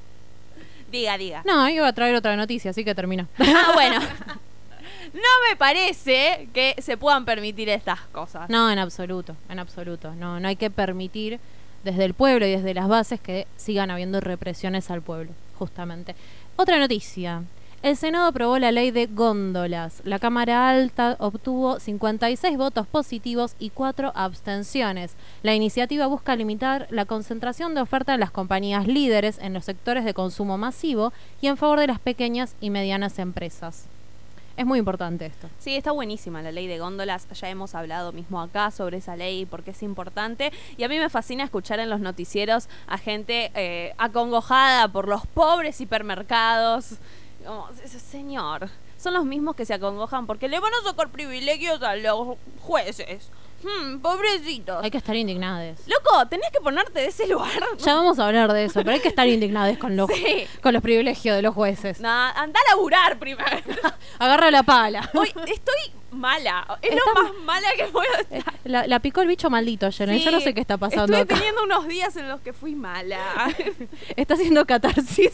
diga, 0.92 1.18
diga. 1.18 1.42
No, 1.44 1.68
iba 1.68 1.86
a 1.86 1.92
traer 1.92 2.14
otra 2.14 2.36
noticia, 2.36 2.70
así 2.70 2.84
que 2.84 2.94
termina. 2.94 3.26
Ah, 3.38 3.72
bueno. 3.74 4.00
No 5.12 5.48
me 5.48 5.56
parece 5.56 6.48
que 6.52 6.76
se 6.80 6.96
puedan 6.96 7.24
permitir 7.24 7.68
estas 7.68 8.00
cosas. 8.12 8.48
No, 8.48 8.70
en 8.70 8.78
absoluto, 8.78 9.36
en 9.48 9.58
absoluto. 9.58 10.14
No, 10.14 10.38
no 10.38 10.48
hay 10.48 10.56
que 10.56 10.70
permitir 10.70 11.40
desde 11.84 12.04
el 12.04 12.14
pueblo 12.14 12.46
y 12.46 12.50
desde 12.50 12.74
las 12.74 12.88
bases 12.88 13.20
que 13.20 13.46
sigan 13.56 13.90
habiendo 13.90 14.20
represiones 14.20 14.90
al 14.90 15.02
pueblo, 15.02 15.32
justamente. 15.58 16.14
Otra 16.56 16.78
noticia. 16.78 17.42
El 17.82 17.96
Senado 17.96 18.26
aprobó 18.26 18.58
la 18.58 18.72
ley 18.72 18.90
de 18.90 19.06
góndolas. 19.06 20.02
La 20.04 20.18
Cámara 20.18 20.68
Alta 20.68 21.16
obtuvo 21.18 21.80
56 21.80 22.58
votos 22.58 22.86
positivos 22.86 23.56
y 23.58 23.70
4 23.70 24.12
abstenciones. 24.14 25.14
La 25.42 25.54
iniciativa 25.54 26.06
busca 26.06 26.36
limitar 26.36 26.86
la 26.90 27.06
concentración 27.06 27.74
de 27.74 27.80
oferta 27.80 28.12
de 28.12 28.18
las 28.18 28.30
compañías 28.30 28.86
líderes 28.86 29.38
en 29.38 29.54
los 29.54 29.64
sectores 29.64 30.04
de 30.04 30.12
consumo 30.12 30.58
masivo 30.58 31.14
y 31.40 31.46
en 31.46 31.56
favor 31.56 31.80
de 31.80 31.86
las 31.86 32.00
pequeñas 32.00 32.54
y 32.60 32.68
medianas 32.68 33.18
empresas. 33.18 33.86
Es 34.60 34.66
muy 34.66 34.78
importante 34.78 35.24
esto. 35.24 35.48
Sí, 35.58 35.74
está 35.74 35.90
buenísima 35.90 36.42
la 36.42 36.52
ley 36.52 36.66
de 36.66 36.78
góndolas. 36.78 37.26
Ya 37.30 37.48
hemos 37.48 37.74
hablado 37.74 38.12
mismo 38.12 38.42
acá 38.42 38.70
sobre 38.70 38.98
esa 38.98 39.16
ley 39.16 39.46
porque 39.46 39.70
es 39.70 39.82
importante. 39.82 40.52
Y 40.76 40.84
a 40.84 40.88
mí 40.88 40.98
me 40.98 41.08
fascina 41.08 41.44
escuchar 41.44 41.80
en 41.80 41.88
los 41.88 42.00
noticieros 42.00 42.68
a 42.86 42.98
gente 42.98 43.50
eh, 43.54 43.94
acongojada 43.96 44.88
por 44.88 45.08
los 45.08 45.26
pobres 45.26 45.80
hipermercados. 45.80 46.96
Señor, 47.86 48.68
son 48.98 49.14
los 49.14 49.24
mismos 49.24 49.56
que 49.56 49.64
se 49.64 49.72
acongojan 49.72 50.26
porque 50.26 50.46
le 50.46 50.60
van 50.60 50.74
a 50.74 50.90
sacar 50.90 51.08
privilegios 51.08 51.80
a 51.82 51.96
los 51.96 52.36
jueces. 52.60 53.30
Hmm, 53.62 53.98
pobrecitos. 53.98 54.82
Hay 54.82 54.90
que 54.90 54.98
estar 54.98 55.14
indignados. 55.14 55.78
Loco, 55.86 56.26
tenés 56.28 56.50
que 56.50 56.60
ponerte 56.60 57.00
de 57.00 57.06
ese 57.06 57.26
lugar. 57.26 57.50
Ya 57.78 57.94
vamos 57.94 58.18
a 58.18 58.26
hablar 58.26 58.52
de 58.52 58.64
eso, 58.64 58.80
pero 58.80 58.92
hay 58.92 59.00
que 59.00 59.08
estar 59.08 59.26
indignados 59.26 59.78
con 59.78 59.96
los, 59.96 60.10
con 60.62 60.72
los 60.72 60.82
privilegios 60.82 61.36
de 61.36 61.42
los 61.42 61.54
jueces. 61.54 62.00
Nah, 62.00 62.30
anda 62.30 62.60
a 62.60 62.70
laburar 62.70 63.18
primero. 63.18 63.56
Agarra 64.18 64.50
la 64.50 64.62
pala. 64.62 65.08
Hoy 65.14 65.28
estoy 65.46 65.92
mala. 66.12 66.78
Es 66.82 66.94
lo 66.94 67.22
más 67.22 67.32
mala 67.44 67.68
que 67.76 67.84
puedo 67.84 68.12
estar. 68.30 68.54
La, 68.64 68.86
la, 68.86 69.00
picó 69.00 69.22
el 69.22 69.28
bicho 69.28 69.48
maldito 69.48 69.86
ayer. 69.86 70.10
¿eh? 70.10 70.18
Yo 70.20 70.30
no 70.30 70.40
sé 70.40 70.54
qué 70.54 70.60
está 70.60 70.76
pasando. 70.76 71.16
Estoy 71.16 71.36
teniendo 71.36 71.62
unos 71.62 71.86
días 71.88 72.16
en 72.16 72.28
los 72.28 72.40
que 72.40 72.52
fui 72.52 72.74
mala. 72.74 73.54
está 74.16 74.34
haciendo 74.34 74.66
catarsis. 74.66 75.32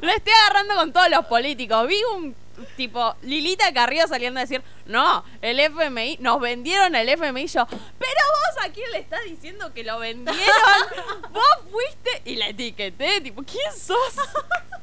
Lo 0.00 0.08
estoy 0.08 0.32
agarrando 0.44 0.74
con 0.76 0.92
todos 0.92 1.10
los 1.10 1.26
políticos. 1.26 1.86
Vi 1.86 2.00
un 2.14 2.34
tipo 2.76 3.14
Lilita 3.22 3.72
Carrillo 3.72 4.06
saliendo 4.06 4.40
a 4.40 4.42
decir, 4.42 4.62
no, 4.86 5.24
el 5.40 5.60
FMI, 5.60 6.18
nos 6.20 6.40
vendieron 6.40 6.94
el 6.94 7.08
FMI. 7.08 7.46
Yo, 7.46 7.66
pero 7.66 7.78
vos 7.78 8.64
a 8.64 8.70
quién 8.70 8.90
le 8.92 8.98
estás 8.98 9.24
diciendo 9.24 9.72
que 9.72 9.84
lo 9.84 9.98
vendieron? 9.98 10.38
vos 11.32 11.70
fuiste 11.70 12.22
y 12.24 12.36
la 12.36 12.48
etiqueté, 12.48 13.20
tipo, 13.20 13.42
¿quién 13.42 13.72
sos? 13.76 14.14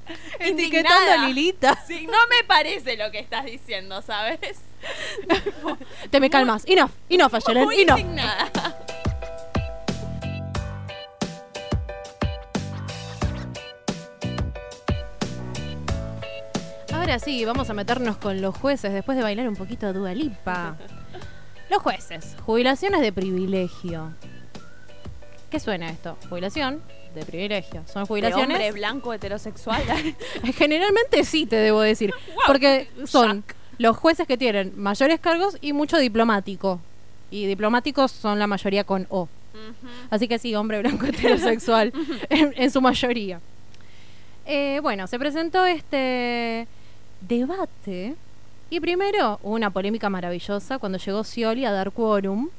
Etiquetando 0.39 1.11
a 1.11 1.27
Lilita. 1.27 1.83
Sí, 1.85 2.07
no 2.07 2.17
me 2.29 2.43
parece 2.43 2.97
lo 2.97 3.11
que 3.11 3.19
estás 3.19 3.45
diciendo, 3.45 4.01
¿sabes? 4.01 4.39
Te 6.09 6.19
me 6.19 6.29
calmas. 6.29 6.63
Enough, 6.65 6.91
enough, 7.09 7.33
Ayelen, 7.35 7.71
enough. 7.71 7.99
indignada. 7.99 8.85
Ahora 17.09 17.17
sí, 17.17 17.43
vamos 17.43 17.67
a 17.71 17.73
meternos 17.73 18.17
con 18.17 18.39
los 18.39 18.55
jueces 18.55 18.93
después 18.93 19.17
de 19.17 19.23
bailar 19.23 19.49
un 19.49 19.55
poquito 19.55 19.87
a 19.87 19.93
Dua 19.93 20.13
Lipa. 20.13 20.77
Los 21.67 21.81
jueces, 21.81 22.35
jubilaciones 22.45 23.01
de 23.01 23.11
privilegio. 23.11 24.13
¿Qué 25.49 25.59
suena 25.59 25.89
esto? 25.89 26.17
Jubilación 26.29 26.83
de 27.15 27.25
privilegio. 27.25 27.81
Son 27.91 28.05
jubilaciones. 28.05 28.49
¿De 28.49 28.53
hombre 28.53 28.71
blanco 28.73 29.11
heterosexual? 29.11 29.81
Generalmente 30.55 31.23
sí, 31.23 31.47
te 31.47 31.55
debo 31.55 31.81
decir. 31.81 32.13
porque 32.45 32.87
son 33.07 33.43
los 33.79 33.97
jueces 33.97 34.27
que 34.27 34.37
tienen 34.37 34.73
mayores 34.75 35.19
cargos 35.19 35.57
y 35.61 35.73
mucho 35.73 35.97
diplomático. 35.97 36.79
Y 37.31 37.47
diplomáticos 37.47 38.11
son 38.11 38.37
la 38.37 38.45
mayoría 38.45 38.83
con 38.83 39.07
O. 39.09 39.27
Así 40.11 40.27
que 40.27 40.37
sí, 40.37 40.53
hombre 40.53 40.77
blanco 40.77 41.07
heterosexual 41.07 41.91
en, 42.29 42.53
en 42.55 42.69
su 42.69 42.81
mayoría. 42.81 43.41
Eh, 44.45 44.79
bueno, 44.83 45.07
se 45.07 45.17
presentó 45.17 45.65
este 45.65 46.67
debate 47.21 48.15
y 48.69 48.79
primero 48.79 49.39
hubo 49.41 49.55
una 49.55 49.71
polémica 49.71 50.09
maravillosa 50.09 50.77
cuando 50.77 50.99
llegó 50.99 51.23
Scioli 51.23 51.65
a 51.65 51.71
dar 51.71 51.91
quórum, 51.91 52.49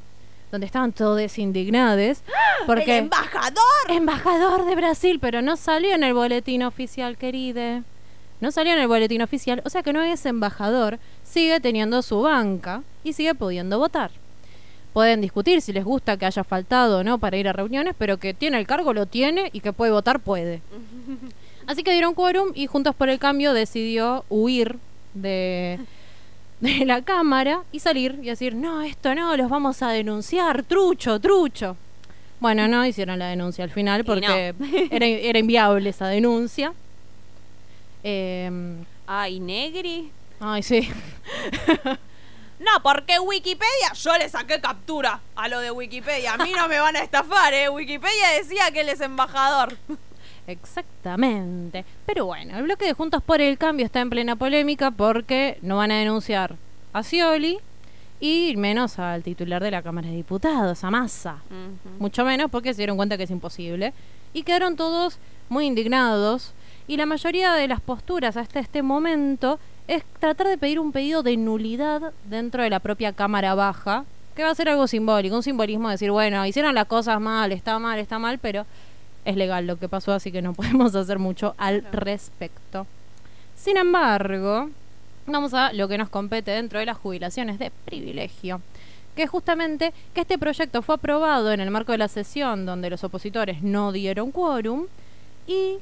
donde 0.50 0.66
estaban 0.66 0.92
todos 0.92 1.38
indignados. 1.38 2.22
Porque 2.66 2.98
¡El 2.98 3.04
embajador! 3.04 3.64
Embajador 3.88 4.66
de 4.66 4.74
Brasil, 4.74 5.18
pero 5.20 5.40
no 5.40 5.56
salió 5.56 5.94
en 5.94 6.02
el 6.02 6.12
boletín 6.12 6.64
oficial, 6.64 7.16
queride. 7.16 7.84
No 8.40 8.50
salió 8.50 8.72
en 8.72 8.80
el 8.80 8.88
boletín 8.88 9.22
oficial, 9.22 9.62
o 9.64 9.70
sea 9.70 9.82
que 9.82 9.92
no 9.92 10.02
es 10.02 10.26
embajador, 10.26 10.98
sigue 11.22 11.60
teniendo 11.60 12.02
su 12.02 12.22
banca 12.22 12.82
y 13.04 13.12
sigue 13.12 13.34
pudiendo 13.34 13.78
votar. 13.78 14.10
Pueden 14.92 15.20
discutir 15.20 15.60
si 15.62 15.72
les 15.72 15.84
gusta 15.84 16.16
que 16.16 16.26
haya 16.26 16.42
faltado 16.42 16.98
o 16.98 17.04
no 17.04 17.18
para 17.18 17.36
ir 17.36 17.46
a 17.46 17.52
reuniones, 17.52 17.94
pero 17.96 18.16
que 18.16 18.34
tiene 18.34 18.58
el 18.58 18.66
cargo 18.66 18.92
lo 18.92 19.06
tiene 19.06 19.50
y 19.52 19.60
que 19.60 19.72
puede 19.72 19.92
votar 19.92 20.18
puede. 20.18 20.62
Así 21.70 21.84
que 21.84 21.92
dieron 21.92 22.14
quórum 22.14 22.50
y 22.56 22.66
Juntos 22.66 22.96
por 22.96 23.08
el 23.10 23.20
Cambio 23.20 23.52
decidió 23.52 24.24
huir 24.28 24.76
de, 25.14 25.78
de 26.58 26.84
la 26.84 27.02
Cámara 27.02 27.62
y 27.70 27.78
salir 27.78 28.18
y 28.20 28.26
decir, 28.26 28.56
no, 28.56 28.82
esto 28.82 29.14
no, 29.14 29.36
los 29.36 29.48
vamos 29.48 29.80
a 29.80 29.90
denunciar, 29.90 30.64
trucho, 30.64 31.20
trucho. 31.20 31.76
Bueno, 32.40 32.66
no 32.66 32.84
hicieron 32.84 33.20
la 33.20 33.28
denuncia 33.28 33.62
al 33.62 33.70
final 33.70 34.04
porque 34.04 34.52
no. 34.58 34.66
era, 34.90 35.06
era 35.06 35.38
inviable 35.38 35.90
esa 35.90 36.08
denuncia. 36.08 36.74
Eh, 38.02 38.50
Ay, 39.06 39.38
Negri. 39.38 40.10
ay, 40.40 40.64
sí. 40.64 40.90
No, 42.58 42.82
porque 42.82 43.18
Wikipedia, 43.20 43.92
yo 43.94 44.18
le 44.18 44.28
saqué 44.28 44.60
captura 44.60 45.20
a 45.34 45.48
lo 45.48 45.60
de 45.60 45.70
Wikipedia. 45.70 46.34
A 46.34 46.36
mí 46.36 46.52
no 46.54 46.68
me 46.68 46.78
van 46.78 46.94
a 46.94 46.98
estafar, 47.00 47.54
¿eh? 47.54 47.70
Wikipedia 47.70 48.28
decía 48.36 48.70
que 48.70 48.80
él 48.80 48.90
es 48.90 49.00
embajador. 49.00 49.78
Exactamente. 50.50 51.84
Pero 52.06 52.26
bueno, 52.26 52.56
el 52.56 52.64
bloque 52.64 52.84
de 52.84 52.92
Juntos 52.92 53.22
por 53.22 53.40
el 53.40 53.56
Cambio 53.56 53.86
está 53.86 54.00
en 54.00 54.10
plena 54.10 54.36
polémica 54.36 54.90
porque 54.90 55.58
no 55.62 55.76
van 55.76 55.92
a 55.92 55.98
denunciar 55.98 56.56
a 56.92 57.02
Scioli 57.02 57.58
y 58.18 58.54
menos 58.56 58.98
al 58.98 59.22
titular 59.22 59.62
de 59.62 59.70
la 59.70 59.82
Cámara 59.82 60.08
de 60.08 60.14
Diputados, 60.14 60.82
a 60.84 60.90
Massa. 60.90 61.38
Mucho 61.98 62.24
menos 62.24 62.50
porque 62.50 62.74
se 62.74 62.78
dieron 62.78 62.96
cuenta 62.96 63.16
que 63.16 63.22
es 63.22 63.30
imposible. 63.30 63.94
Y 64.32 64.42
quedaron 64.42 64.76
todos 64.76 65.18
muy 65.48 65.66
indignados. 65.66 66.52
Y 66.86 66.96
la 66.96 67.06
mayoría 67.06 67.52
de 67.54 67.68
las 67.68 67.80
posturas 67.80 68.36
hasta 68.36 68.58
este 68.58 68.82
momento 68.82 69.60
es 69.86 70.04
tratar 70.18 70.48
de 70.48 70.58
pedir 70.58 70.80
un 70.80 70.92
pedido 70.92 71.22
de 71.22 71.36
nulidad 71.36 72.12
dentro 72.24 72.62
de 72.62 72.70
la 72.70 72.80
propia 72.80 73.12
Cámara 73.12 73.54
Baja, 73.54 74.04
que 74.34 74.44
va 74.44 74.50
a 74.50 74.54
ser 74.54 74.68
algo 74.68 74.86
simbólico, 74.86 75.36
un 75.36 75.42
simbolismo 75.42 75.88
de 75.88 75.94
decir, 75.94 76.10
bueno, 76.10 76.44
hicieron 76.46 76.74
las 76.74 76.86
cosas 76.86 77.20
mal, 77.20 77.52
está 77.52 77.78
mal, 77.78 77.98
está 77.98 78.18
mal, 78.18 78.38
pero 78.38 78.66
es 79.24 79.36
legal 79.36 79.66
lo 79.66 79.76
que 79.76 79.88
pasó, 79.88 80.12
así 80.12 80.32
que 80.32 80.42
no 80.42 80.52
podemos 80.54 80.94
hacer 80.94 81.18
mucho 81.18 81.54
al 81.58 81.82
respecto. 81.92 82.86
Sin 83.56 83.76
embargo, 83.76 84.70
vamos 85.26 85.54
a 85.54 85.72
lo 85.72 85.88
que 85.88 85.98
nos 85.98 86.08
compete 86.08 86.50
dentro 86.50 86.78
de 86.78 86.86
las 86.86 86.96
jubilaciones 86.96 87.58
de 87.58 87.70
privilegio, 87.84 88.60
que 89.14 89.24
es 89.24 89.30
justamente 89.30 89.92
que 90.14 90.22
este 90.22 90.38
proyecto 90.38 90.82
fue 90.82 90.94
aprobado 90.94 91.52
en 91.52 91.60
el 91.60 91.70
marco 91.70 91.92
de 91.92 91.98
la 91.98 92.08
sesión 92.08 92.64
donde 92.64 92.90
los 92.90 93.04
opositores 93.04 93.62
no 93.62 93.92
dieron 93.92 94.30
quórum 94.30 94.86
y 95.46 95.78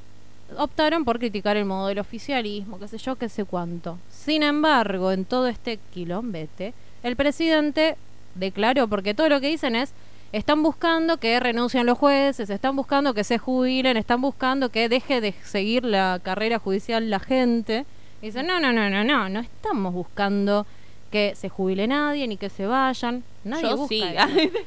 optaron 0.56 1.04
por 1.04 1.18
criticar 1.18 1.56
el 1.56 1.66
modo 1.66 1.88
del 1.88 1.98
oficialismo, 1.98 2.78
qué 2.78 2.88
sé 2.88 2.98
yo, 2.98 3.16
qué 3.16 3.28
sé 3.28 3.44
cuánto. 3.44 3.98
Sin 4.10 4.42
embargo, 4.42 5.12
en 5.12 5.24
todo 5.24 5.46
este 5.46 5.78
quilombete, 5.92 6.72
el 7.02 7.16
presidente 7.16 7.96
declaró, 8.34 8.88
porque 8.88 9.14
todo 9.14 9.28
lo 9.28 9.40
que 9.40 9.48
dicen 9.48 9.76
es, 9.76 9.92
están 10.32 10.62
buscando 10.62 11.18
que 11.18 11.40
renuncien 11.40 11.86
los 11.86 11.98
jueces, 11.98 12.50
están 12.50 12.76
buscando 12.76 13.14
que 13.14 13.24
se 13.24 13.38
jubilen, 13.38 13.96
están 13.96 14.20
buscando 14.20 14.70
que 14.70 14.88
deje 14.88 15.20
de 15.20 15.32
seguir 15.44 15.84
la 15.84 16.20
carrera 16.22 16.58
judicial 16.58 17.08
la 17.10 17.20
gente. 17.20 17.86
Y 18.20 18.26
dicen, 18.26 18.46
no, 18.46 18.60
no, 18.60 18.72
no, 18.72 18.90
no, 18.90 19.04
no, 19.04 19.28
no 19.28 19.40
estamos 19.40 19.94
buscando 19.94 20.66
que 21.10 21.34
se 21.34 21.48
jubile 21.48 21.86
nadie 21.86 22.26
ni 22.28 22.36
que 22.36 22.50
se 22.50 22.66
vayan. 22.66 23.24
Nadie 23.44 23.70
Yo 23.70 23.76
busca 23.76 23.88
sí. 23.88 24.02
eso. 24.04 24.58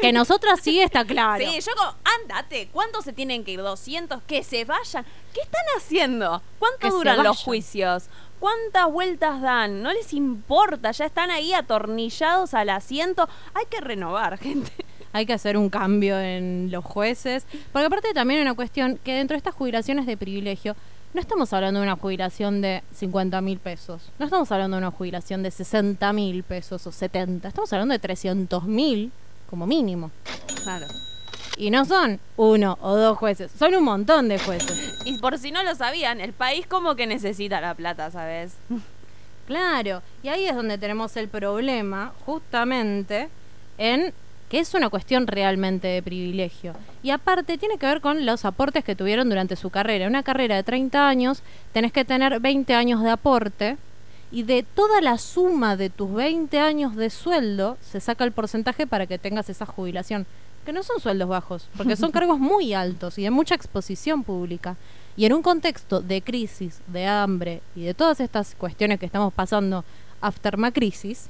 que 0.00 0.12
nosotras 0.12 0.60
sí 0.62 0.80
está 0.80 1.04
claro. 1.04 1.44
Sí, 1.44 1.60
yo 1.60 1.72
como, 1.76 1.94
andate, 2.22 2.68
¿cuántos 2.72 3.04
se 3.04 3.12
tienen 3.12 3.44
que 3.44 3.52
ir? 3.52 3.60
¿200? 3.60 4.22
Que 4.26 4.42
se 4.42 4.64
vayan. 4.64 5.04
¿Qué 5.34 5.40
están 5.42 5.64
haciendo? 5.76 6.40
¿Cuánto 6.58 6.78
Que 6.78 6.90
duran 6.90 7.22
los 7.22 7.42
juicios? 7.42 8.08
¿Cuántas 8.38 8.90
vueltas 8.90 9.42
dan? 9.42 9.82
No 9.82 9.92
les 9.92 10.14
importa, 10.14 10.92
ya 10.92 11.04
están 11.04 11.30
ahí 11.30 11.52
atornillados 11.52 12.54
al 12.54 12.70
asiento. 12.70 13.28
Hay 13.52 13.66
que 13.68 13.80
renovar, 13.80 14.38
gente. 14.42 14.72
Hay 15.12 15.26
que 15.26 15.32
hacer 15.32 15.56
un 15.56 15.70
cambio 15.70 16.18
en 16.18 16.68
los 16.70 16.84
jueces. 16.84 17.46
Porque 17.72 17.86
aparte 17.86 18.12
también 18.14 18.38
hay 18.38 18.42
una 18.42 18.54
cuestión 18.54 18.98
que 19.02 19.14
dentro 19.14 19.34
de 19.34 19.38
estas 19.38 19.54
jubilaciones 19.54 20.06
de 20.06 20.16
privilegio 20.16 20.76
no 21.12 21.20
estamos 21.20 21.52
hablando 21.52 21.80
de 21.80 21.86
una 21.86 21.96
jubilación 21.96 22.60
de 22.60 22.82
50 22.94 23.40
mil 23.40 23.58
pesos, 23.58 24.12
no 24.18 24.26
estamos 24.26 24.50
hablando 24.52 24.76
de 24.76 24.82
una 24.82 24.90
jubilación 24.92 25.42
de 25.42 25.50
60 25.50 26.12
mil 26.12 26.44
pesos 26.44 26.86
o 26.86 26.92
70, 26.92 27.48
estamos 27.48 27.72
hablando 27.72 27.92
de 27.92 27.98
300 27.98 28.64
mil 28.64 29.10
como 29.48 29.66
mínimo. 29.66 30.12
Claro. 30.62 30.86
Y 31.56 31.70
no 31.70 31.84
son 31.84 32.20
uno 32.36 32.78
o 32.80 32.96
dos 32.96 33.18
jueces, 33.18 33.50
son 33.58 33.74
un 33.74 33.84
montón 33.84 34.28
de 34.28 34.38
jueces. 34.38 34.94
Y 35.04 35.18
por 35.18 35.36
si 35.38 35.50
no 35.50 35.64
lo 35.64 35.74
sabían, 35.74 36.20
el 36.20 36.32
país 36.32 36.66
como 36.66 36.94
que 36.94 37.06
necesita 37.06 37.60
la 37.60 37.74
plata, 37.74 38.10
¿sabes? 38.10 38.54
Claro, 39.46 40.02
y 40.22 40.28
ahí 40.28 40.46
es 40.46 40.54
donde 40.54 40.78
tenemos 40.78 41.16
el 41.16 41.26
problema, 41.26 42.12
justamente, 42.24 43.28
en 43.78 44.14
que 44.50 44.58
es 44.58 44.74
una 44.74 44.90
cuestión 44.90 45.28
realmente 45.28 45.86
de 45.86 46.02
privilegio. 46.02 46.74
Y 47.04 47.10
aparte 47.10 47.56
tiene 47.56 47.78
que 47.78 47.86
ver 47.86 48.00
con 48.00 48.26
los 48.26 48.44
aportes 48.44 48.84
que 48.84 48.96
tuvieron 48.96 49.28
durante 49.28 49.54
su 49.54 49.70
carrera. 49.70 50.08
Una 50.08 50.24
carrera 50.24 50.56
de 50.56 50.64
30 50.64 51.08
años 51.08 51.42
tenés 51.72 51.92
que 51.92 52.04
tener 52.04 52.40
20 52.40 52.74
años 52.74 53.00
de 53.00 53.10
aporte 53.10 53.76
y 54.32 54.42
de 54.42 54.64
toda 54.64 55.00
la 55.00 55.18
suma 55.18 55.76
de 55.76 55.88
tus 55.88 56.12
20 56.12 56.58
años 56.58 56.96
de 56.96 57.10
sueldo 57.10 57.78
se 57.80 58.00
saca 58.00 58.24
el 58.24 58.32
porcentaje 58.32 58.88
para 58.88 59.06
que 59.06 59.18
tengas 59.18 59.48
esa 59.48 59.66
jubilación. 59.66 60.26
Que 60.66 60.72
no 60.72 60.82
son 60.82 60.98
sueldos 61.00 61.28
bajos, 61.28 61.68
porque 61.76 61.94
son 61.94 62.10
cargos 62.12 62.40
muy 62.40 62.74
altos 62.74 63.18
y 63.18 63.22
de 63.22 63.30
mucha 63.30 63.54
exposición 63.54 64.24
pública. 64.24 64.76
Y 65.16 65.26
en 65.26 65.32
un 65.32 65.42
contexto 65.42 66.00
de 66.00 66.22
crisis, 66.22 66.80
de 66.88 67.06
hambre 67.06 67.62
y 67.76 67.82
de 67.82 67.94
todas 67.94 68.18
estas 68.18 68.56
cuestiones 68.56 68.98
que 68.98 69.06
estamos 69.06 69.32
pasando 69.32 69.84
after 70.20 70.56
crisis, 70.72 71.28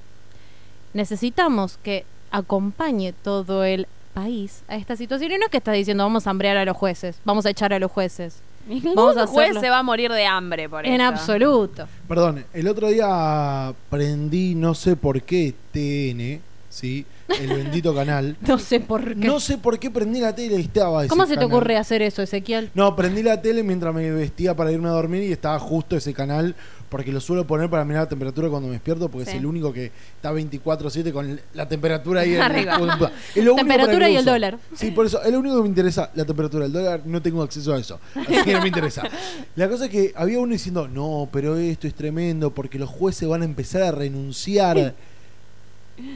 necesitamos 0.95 1.77
que 1.83 2.07
acompañe 2.31 3.13
todo 3.13 3.65
el 3.65 3.87
país 4.15 4.63
a 4.69 4.77
esta 4.77 4.97
situación. 4.97 5.33
Y 5.33 5.39
no 5.39 5.45
es 5.47 5.51
que 5.51 5.59
estás 5.59 5.75
diciendo 5.75 6.05
vamos 6.05 6.27
a 6.27 6.31
hambrear 6.31 6.57
a 6.57 6.65
los 6.65 6.77
jueces, 6.77 7.19
vamos 7.25 7.47
a 7.47 7.51
echar 7.51 7.73
a 7.73 7.79
los 7.79 7.91
jueces. 7.91 8.37
Ningún 8.67 8.95
Vamos 8.95 9.17
a 9.17 9.27
juez 9.27 9.47
hacerlo. 9.51 9.61
se 9.63 9.71
va 9.71 9.79
a 9.79 9.83
morir 9.83 10.13
de 10.13 10.27
hambre 10.27 10.69
por 10.69 10.85
En 10.87 10.93
esto. 11.01 11.05
absoluto. 11.07 11.89
Perdón, 12.07 12.45
el 12.53 12.69
otro 12.69 12.89
día 12.89 13.73
prendí, 13.89 14.55
no 14.55 14.75
sé 14.75 14.97
por 14.97 15.23
qué, 15.23 15.55
TN, 15.73 16.41
¿sí? 16.69 17.07
El 17.41 17.49
bendito 17.49 17.95
canal. 17.95 18.37
No 18.47 18.59
sé 18.59 18.81
por 18.81 19.05
qué. 19.15 19.27
No 19.27 19.39
sé 19.41 19.59
por 19.59 19.79
qué 19.79 19.91
prendí 19.91 20.21
la 20.21 20.35
tele 20.35 20.57
y 20.57 20.63
estaba 20.63 21.03
ese 21.03 21.09
¿Cómo 21.09 21.25
se 21.25 21.31
te 21.35 21.41
canal. 21.41 21.53
ocurre 21.53 21.77
hacer 21.77 22.03
eso, 22.03 22.23
Ezequiel? 22.23 22.71
No, 22.75 22.97
prendí 22.97 23.23
la 23.23 23.41
tele 23.41 23.63
mientras 23.63 23.95
me 23.95 24.11
vestía 24.11 24.57
para 24.57 24.73
irme 24.73 24.89
a 24.89 24.93
dormir 24.93 25.23
y 25.23 25.33
estaba 25.33 25.59
justo 25.59 25.97
ese 25.97 26.13
canal 26.13 26.55
porque 26.89 27.13
lo 27.13 27.21
suelo 27.21 27.47
poner 27.47 27.71
para 27.71 27.85
mirar 27.85 28.03
la 28.03 28.09
temperatura 28.09 28.49
cuando 28.49 28.67
me 28.67 28.75
despierto 28.75 29.09
porque 29.09 29.27
Sí. 29.27 29.33
es 29.33 29.39
el 29.39 29.47
único 29.47 29.73
que 29.73 29.93
está 30.17 30.33
24/7 30.33 31.13
con 31.13 31.41
la 31.55 31.69
temperatura 31.69 32.23
ahí. 32.23 32.35
Arriba. 32.37 32.75
Es 33.35 33.45
lo 33.45 33.53
único 33.55 33.67
para 33.69 33.77
Temperatura 33.85 34.11
y 34.11 34.17
el 34.17 34.25
dólar. 34.25 34.59
Sí, 34.75 34.91
por 34.91 35.07
eso, 35.07 35.23
es 35.23 35.31
lo 35.31 35.39
único 35.39 35.57
que 35.57 35.63
me 35.63 35.69
interesa, 35.69 36.11
la 36.15 36.25
temperatura. 36.25 36.67
El 36.67 36.73
dólar 36.73 37.03
no 37.05 37.23
tengo 37.23 37.43
acceso 37.43 37.73
a 37.75 37.79
eso. 37.79 38.01
Así 38.15 38.43
que 38.45 38.53
no 38.55 38.61
me 38.63 38.69
interesa. 38.69 39.03
La 39.55 39.69
cosa 39.69 39.85
es 39.85 39.91
que 39.91 40.13
había 40.17 40.41
uno 40.41 40.53
diciendo, 40.53 40.89
no, 40.89 41.29
pero 41.33 41.57
esto 41.57 41.87
es 41.87 41.95
tremendo 41.95 42.51
porque 42.53 42.79
los 42.79 42.89
jueces 42.89 43.29
van 43.29 43.43
a 43.43 43.45
empezar 43.45 43.83
a 43.83 43.93
renunciar. 43.93 44.95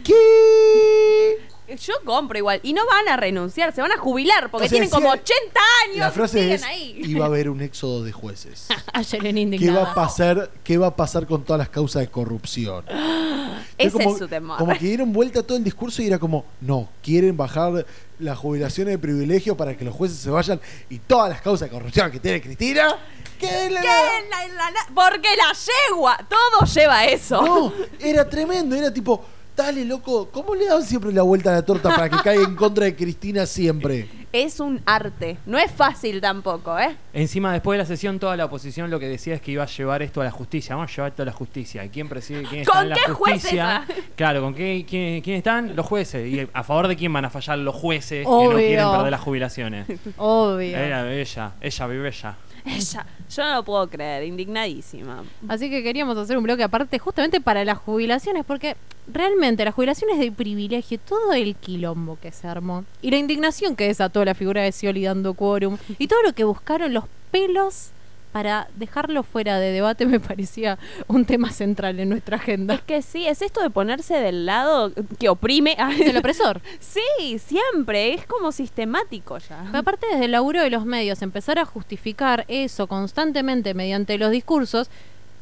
¿Qué? 0.05 1.39
Yo 1.77 1.95
compro 2.05 2.37
igual. 2.39 2.61
Y 2.63 2.73
no 2.75 2.85
van 2.87 3.09
a 3.09 3.17
renunciar, 3.17 3.75
se 3.75 3.81
van 3.81 3.91
a 3.91 3.97
jubilar 3.97 4.51
porque 4.51 4.67
O 4.67 4.69
sea, 4.69 4.77
tienen 4.77 4.91
como 4.91 5.09
eh, 5.15 5.19
80 5.23 5.61
años. 5.87 5.97
La 5.99 6.09
y 6.09 6.11
frase 6.13 6.39
siguen 6.41 6.55
es, 6.57 6.63
ahí. 6.63 7.01
iba 7.05 7.25
a 7.25 7.29
haber 7.29 7.49
un 7.51 7.61
éxodo 7.63 8.05
de 8.05 8.13
jueces. 8.13 8.69
Ayer 8.93 9.27
en 9.27 9.51
¿Qué 9.59 9.71
va 9.71 9.91
a 9.91 9.95
pasar? 9.95 10.51
¿Qué 10.63 10.77
va 10.79 10.89
a 10.89 10.97
pasar 10.97 11.27
con 11.27 11.43
todas 11.43 11.59
las 11.59 11.69
causas 11.71 12.03
de 12.03 12.09
corrupción? 12.09 12.85
Ese 13.79 14.05
es 14.05 14.19
su 14.19 14.29
temor. 14.29 14.59
Como 14.59 14.73
que 14.75 14.87
dieron 14.87 15.13
vuelta 15.13 15.43
todo 15.43 15.57
el 15.59 15.65
discurso 15.65 16.01
y 16.03 16.07
era 16.07 16.19
como, 16.19 16.45
no, 16.61 16.89
quieren 17.03 17.37
bajar 17.37 17.85
las 18.21 18.39
jubilaciones 18.39 18.93
de 18.95 18.99
privilegio 18.99 19.57
para 19.57 19.77
que 19.77 19.85
los 19.85 19.95
jueces 19.95 20.19
se 20.19 20.31
vayan 20.31 20.61
y 20.89 21.01
todas 21.01 21.29
las 21.31 21.41
causas 21.43 21.69
de 21.69 21.77
corrupción 21.77 22.11
que 22.13 22.21
tiene 22.21 22.41
Cristina, 22.41 22.97
¿Qué? 23.41 23.69
La- 23.71 23.83
la- 23.83 24.71
la- 24.71 24.95
porque 24.95 25.29
la 25.37 25.53
yegua, 25.89 26.17
todo 26.29 26.67
lleva 26.73 26.99
a 26.99 27.07
eso. 27.07 27.43
No, 27.43 27.73
era 28.01 28.29
tremendo, 28.29 28.77
era 28.77 28.95
tipo, 28.95 29.25
dale 29.57 29.85
loco, 29.85 30.29
¿cómo 30.33 30.55
le 30.55 30.67
dan 30.67 30.83
siempre 30.83 31.13
la 31.13 31.23
vuelta 31.23 31.51
a 31.51 31.55
la 31.55 31.63
torta 31.65 31.91
para 31.95 32.09
que 32.09 32.17
caiga 32.19 32.43
en 32.45 32.57
contra 32.57 32.85
de 32.85 32.97
Cristina 32.97 33.47
siempre? 33.47 34.09
Es 34.33 34.59
un 34.59 34.81
arte. 34.85 35.37
No 35.47 35.59
es 35.59 35.71
fácil 35.71 36.21
tampoco, 36.21 36.77
¿eh? 36.77 36.97
Encima, 37.13 37.53
después 37.53 37.77
de 37.79 37.85
la 37.85 37.87
sesión, 37.87 38.19
toda 38.19 38.37
la 38.37 38.47
oposición 38.47 38.91
lo 38.91 38.99
que 38.99 39.07
decía 39.07 39.35
es 39.35 39.41
que 39.41 39.53
iba 39.53 39.63
a 39.63 39.67
llevar 39.67 40.03
esto 40.03 40.21
a 40.21 40.25
la 40.25 40.33
justicia. 40.33 40.75
Vamos 40.75 40.91
a 40.91 40.95
llevar 40.97 41.11
esto 41.13 41.23
a 41.23 41.27
la 41.27 41.33
justicia. 41.33 41.85
¿Y 41.85 41.89
quién 41.91 42.09
preside? 42.09 42.43
¿Quién 42.43 42.65
¿Con 42.65 42.75
está 42.79 42.83
en 42.83 42.89
la 42.89 42.97
qué 42.97 43.13
jueces, 43.13 43.43
justicia? 43.43 43.77
ah? 43.77 43.87
Claro, 44.17 44.41
¿con 44.43 44.55
qué, 44.55 44.85
quién, 44.89 45.21
quién 45.23 45.37
están? 45.37 45.77
Los 45.77 45.87
jueces. 45.87 46.27
¿Y 46.29 46.49
a 46.53 46.65
favor 46.65 46.89
de 46.89 46.97
quién 46.97 47.13
van 47.13 47.25
a 47.27 47.31
fallar 47.31 47.59
los 47.59 47.77
jueces 47.77 48.25
que 48.25 48.33
Obvio. 48.33 48.51
no 48.51 48.57
quieren 48.57 48.91
perder 48.91 49.11
las 49.13 49.21
jubilaciones? 49.21 49.87
Obvio. 50.17 50.77
Era 50.77 51.13
ella, 51.13 51.53
ella 51.61 51.87
vive 51.87 52.09
ella. 52.09 52.35
Ella, 52.67 53.07
yo 53.31 53.45
no 53.45 53.55
lo 53.57 53.63
puedo 53.63 53.89
creer, 53.89 54.25
indignadísima. 54.25 55.23
Así 55.49 55.69
que 55.69 55.83
queríamos 55.83 56.17
hacer 56.17 56.39
un 56.39 56.45
bloque 56.45 56.63
aparte 56.63 56.99
justamente 56.99 57.41
para 57.41 57.65
las 57.65 57.79
jubilaciones, 57.79 58.45
porque 58.45 58.77
realmente 59.13 59.65
las 59.65 59.75
jubilaciones 59.75 60.19
de 60.19 60.33
privilegio, 60.33 60.99
todo 60.99 61.33
el 61.35 61.55
quilombo 61.57 62.19
que 62.21 62.33
se 62.33 62.49
armó, 62.49 62.85
y 63.03 63.11
la 63.11 63.19
indignación 63.19 63.77
que 63.77 63.87
desató 63.87 64.25
la 64.25 64.35
figura 64.35 64.63
de 64.63 64.73
Scioli 64.73 65.05
dando 65.05 65.35
quórum, 65.35 65.77
y 65.99 66.09
todo 66.09 66.23
lo 66.23 66.33
que 66.33 66.45
buscaron 66.45 66.95
los 66.95 67.05
pelos 67.31 67.91
para 68.35 68.67
dejarlo 68.75 69.23
fuera 69.23 69.61
de 69.61 69.71
debate 69.71 70.07
me 70.15 70.19
parecía 70.19 70.77
un 71.07 71.25
tema 71.25 71.53
central 71.53 72.01
en 72.01 72.09
nuestra 72.09 72.37
agenda. 72.39 72.75
Es 72.75 72.83
que 72.83 73.01
sí, 73.01 73.29
es 73.29 73.43
esto 73.43 73.63
de 73.63 73.71
ponerse 73.71 74.15
del 74.15 74.45
lado 74.45 74.91
que 75.21 75.29
oprime 75.29 75.77
El 76.01 76.17
opresor. 76.19 76.61
Sí, 76.81 77.39
siempre, 77.39 78.13
es 78.13 78.27
como 78.27 78.51
sistemático 78.51 79.39
ya. 79.39 79.63
Pero 79.67 79.79
aparte 79.79 80.09
desde 80.11 80.25
el 80.25 80.33
laburo 80.33 80.61
de 80.61 80.71
los 80.71 80.85
medios, 80.85 81.23
empezar 81.23 81.61
a 81.61 81.65
justificar 81.65 82.45
eso 82.49 82.89
constantemente 82.89 83.73
mediante 83.73 84.19
los 84.19 84.33
discursos, 84.33 84.91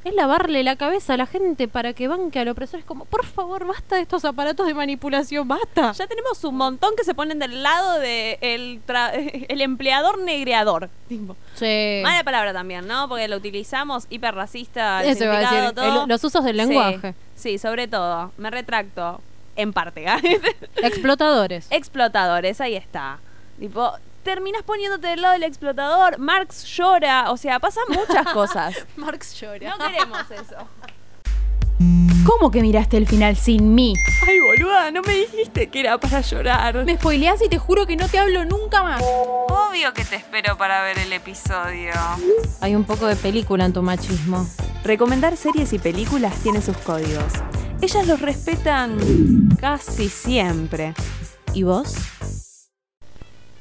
es 0.04 0.14
lavarle 0.14 0.62
la 0.64 0.76
cabeza 0.76 1.14
a 1.14 1.16
la 1.16 1.26
gente 1.26 1.68
para 1.68 1.92
que 1.92 2.08
banque 2.08 2.38
al 2.40 2.48
opresor. 2.48 2.80
Es 2.80 2.84
como, 2.86 3.04
por 3.04 3.24
favor, 3.24 3.66
basta 3.66 3.96
de 3.96 4.02
estos 4.02 4.24
aparatos 4.24 4.66
de 4.66 4.74
manipulación, 4.74 5.46
basta. 5.46 5.92
Ya 5.92 6.06
tenemos 6.06 6.42
un 6.44 6.56
montón 6.56 6.94
que 6.96 7.04
se 7.04 7.14
ponen 7.14 7.38
del 7.38 7.62
lado 7.62 7.98
de 8.00 8.38
el, 8.40 8.80
tra- 8.86 9.12
el 9.48 9.60
empleador 9.60 10.18
negreador. 10.18 10.90
Tipo. 11.08 11.36
Sí. 11.54 12.00
Mala 12.02 12.24
palabra 12.24 12.52
también, 12.52 12.86
¿no? 12.86 13.08
Porque 13.08 13.28
lo 13.28 13.36
utilizamos 13.36 14.06
hiperracista, 14.10 15.02
el 15.04 15.10
Eso 15.10 15.24
iba 15.24 15.34
a 15.34 15.36
significado, 15.40 15.62
decir, 15.72 15.74
todo. 15.92 16.02
el- 16.04 16.08
los 16.08 16.24
usos 16.24 16.44
del 16.44 16.56
Sí, 16.60 16.66
lenguaje. 16.66 17.14
Sí, 17.34 17.58
sobre 17.58 17.88
todo. 17.88 18.32
Me 18.38 18.50
retracto. 18.50 19.20
En 19.54 19.74
parte. 19.74 20.06
Explotadores. 20.76 21.66
Explotadores, 21.70 22.60
ahí 22.60 22.74
está. 22.74 23.18
Tipo, 23.58 23.92
terminas 24.22 24.62
poniéndote 24.62 25.06
del 25.08 25.22
lado 25.22 25.34
del 25.34 25.42
explotador. 25.44 26.18
Marx 26.18 26.64
llora. 26.64 27.30
O 27.30 27.36
sea, 27.36 27.58
pasan 27.60 27.84
muchas 27.88 28.26
cosas. 28.32 28.86
Marx 28.96 29.34
llora. 29.40 29.76
No 29.76 29.86
queremos 29.86 30.30
eso. 30.30 30.56
¿Cómo 32.24 32.52
que 32.52 32.62
miraste 32.62 32.96
el 32.96 33.08
final 33.08 33.36
sin 33.36 33.74
mí? 33.74 33.94
Ay, 34.26 34.38
boluda, 34.38 34.92
no 34.92 35.02
me 35.02 35.12
dijiste 35.12 35.68
que 35.68 35.80
era 35.80 35.98
para 35.98 36.20
llorar. 36.20 36.84
Me 36.84 36.94
spoileás 36.96 37.42
y 37.42 37.48
te 37.48 37.58
juro 37.58 37.84
que 37.86 37.96
no 37.96 38.08
te 38.08 38.18
hablo 38.18 38.44
nunca 38.44 38.84
más. 38.84 39.02
Obvio 39.02 39.92
que 39.92 40.04
te 40.04 40.16
espero 40.16 40.56
para 40.56 40.84
ver 40.84 40.98
el 40.98 41.12
episodio. 41.12 41.92
Hay 42.60 42.76
un 42.76 42.84
poco 42.84 43.06
de 43.06 43.16
película 43.16 43.64
en 43.64 43.72
tu 43.72 43.82
machismo. 43.82 44.46
Recomendar 44.84 45.36
series 45.36 45.72
y 45.72 45.80
películas 45.80 46.34
tiene 46.42 46.62
sus 46.62 46.76
códigos. 46.78 47.32
Ellas 47.80 48.06
los 48.06 48.20
respetan 48.20 49.48
casi 49.60 50.08
siempre. 50.08 50.94
¿Y 51.54 51.64
vos? 51.64 51.94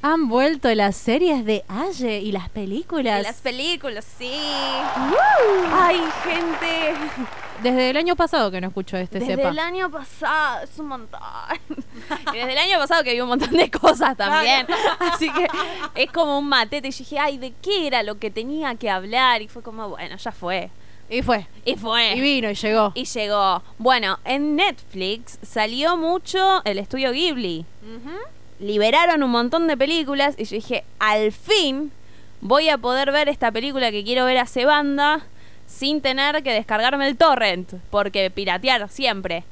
Han 0.03 0.29
vuelto 0.29 0.73
las 0.73 0.95
series 0.95 1.45
de 1.45 1.63
Aye 1.67 2.19
y 2.19 2.31
las 2.31 2.49
películas. 2.49 3.17
De 3.17 3.23
las 3.23 3.41
películas, 3.41 4.03
sí. 4.17 4.31
Ay, 5.71 6.01
gente. 6.23 6.93
Desde 7.61 7.91
el 7.91 7.97
año 7.97 8.15
pasado 8.15 8.49
que 8.49 8.59
no 8.59 8.69
escucho 8.69 8.97
este 8.97 9.19
Desde 9.19 9.35
sepa. 9.35 9.49
el 9.49 9.59
año 9.59 9.91
pasado, 9.91 10.63
es 10.63 10.79
un 10.79 10.87
montón. 10.87 11.21
Y 12.33 12.37
desde 12.37 12.51
el 12.53 12.57
año 12.57 12.79
pasado 12.79 13.03
que 13.03 13.13
vi 13.13 13.21
un 13.21 13.27
montón 13.27 13.51
de 13.51 13.69
cosas 13.69 14.17
también. 14.17 14.65
Así 14.99 15.31
que 15.31 15.47
es 15.95 16.11
como 16.11 16.39
un 16.39 16.49
matete. 16.49 16.87
Y 16.87 16.91
yo 16.91 16.97
dije, 16.97 17.19
ay, 17.19 17.37
¿de 17.37 17.53
qué 17.61 17.85
era 17.85 18.01
lo 18.01 18.17
que 18.17 18.31
tenía 18.31 18.73
que 18.75 18.89
hablar? 18.89 19.43
Y 19.43 19.47
fue 19.47 19.61
como, 19.61 19.89
bueno, 19.89 20.17
ya 20.17 20.31
fue. 20.31 20.71
Y 21.09 21.21
fue. 21.21 21.45
Y 21.63 21.75
fue. 21.75 22.13
Y 22.15 22.21
vino 22.21 22.49
y 22.49 22.55
llegó. 22.55 22.91
Y 22.95 23.05
llegó. 23.05 23.61
Bueno, 23.77 24.17
en 24.25 24.55
Netflix 24.55 25.37
salió 25.43 25.95
mucho 25.95 26.63
el 26.65 26.79
estudio 26.79 27.11
Ghibli. 27.11 27.65
Liberaron 28.61 29.23
un 29.23 29.31
montón 29.31 29.67
de 29.67 29.75
películas 29.75 30.35
y 30.37 30.45
yo 30.45 30.55
dije, 30.55 30.85
al 30.99 31.31
fin 31.31 31.91
voy 32.41 32.69
a 32.69 32.77
poder 32.77 33.11
ver 33.11 33.27
esta 33.27 33.51
película 33.51 33.91
que 33.91 34.03
quiero 34.03 34.25
ver 34.25 34.37
hace 34.37 34.65
banda 34.65 35.25
sin 35.65 36.01
tener 36.01 36.43
que 36.43 36.53
descargarme 36.53 37.07
el 37.07 37.17
torrent, 37.17 37.73
porque 37.89 38.29
piratear 38.29 38.89
siempre. 38.89 39.43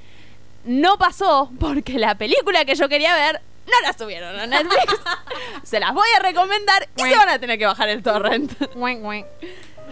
No 0.64 0.97
pasó 0.97 1.49
porque 1.60 1.97
la 1.97 2.16
película 2.16 2.66
que 2.66 2.76
yo 2.76 2.88
quería 2.88 3.16
ver 3.16 3.41
no 3.66 3.82
la 3.82 3.93
subieron 3.93 4.39
a 4.39 4.45
Netflix. 4.47 4.93
se 5.64 5.80
las 5.80 5.93
voy 5.93 6.07
a 6.18 6.20
recomendar 6.20 6.88
y 6.95 7.01
se 7.01 7.16
van 7.16 7.30
a 7.30 7.39
tener 7.39 7.57
que 7.57 7.66
bajar 7.66 7.89
el 7.89 8.03
torrent. 8.03 8.51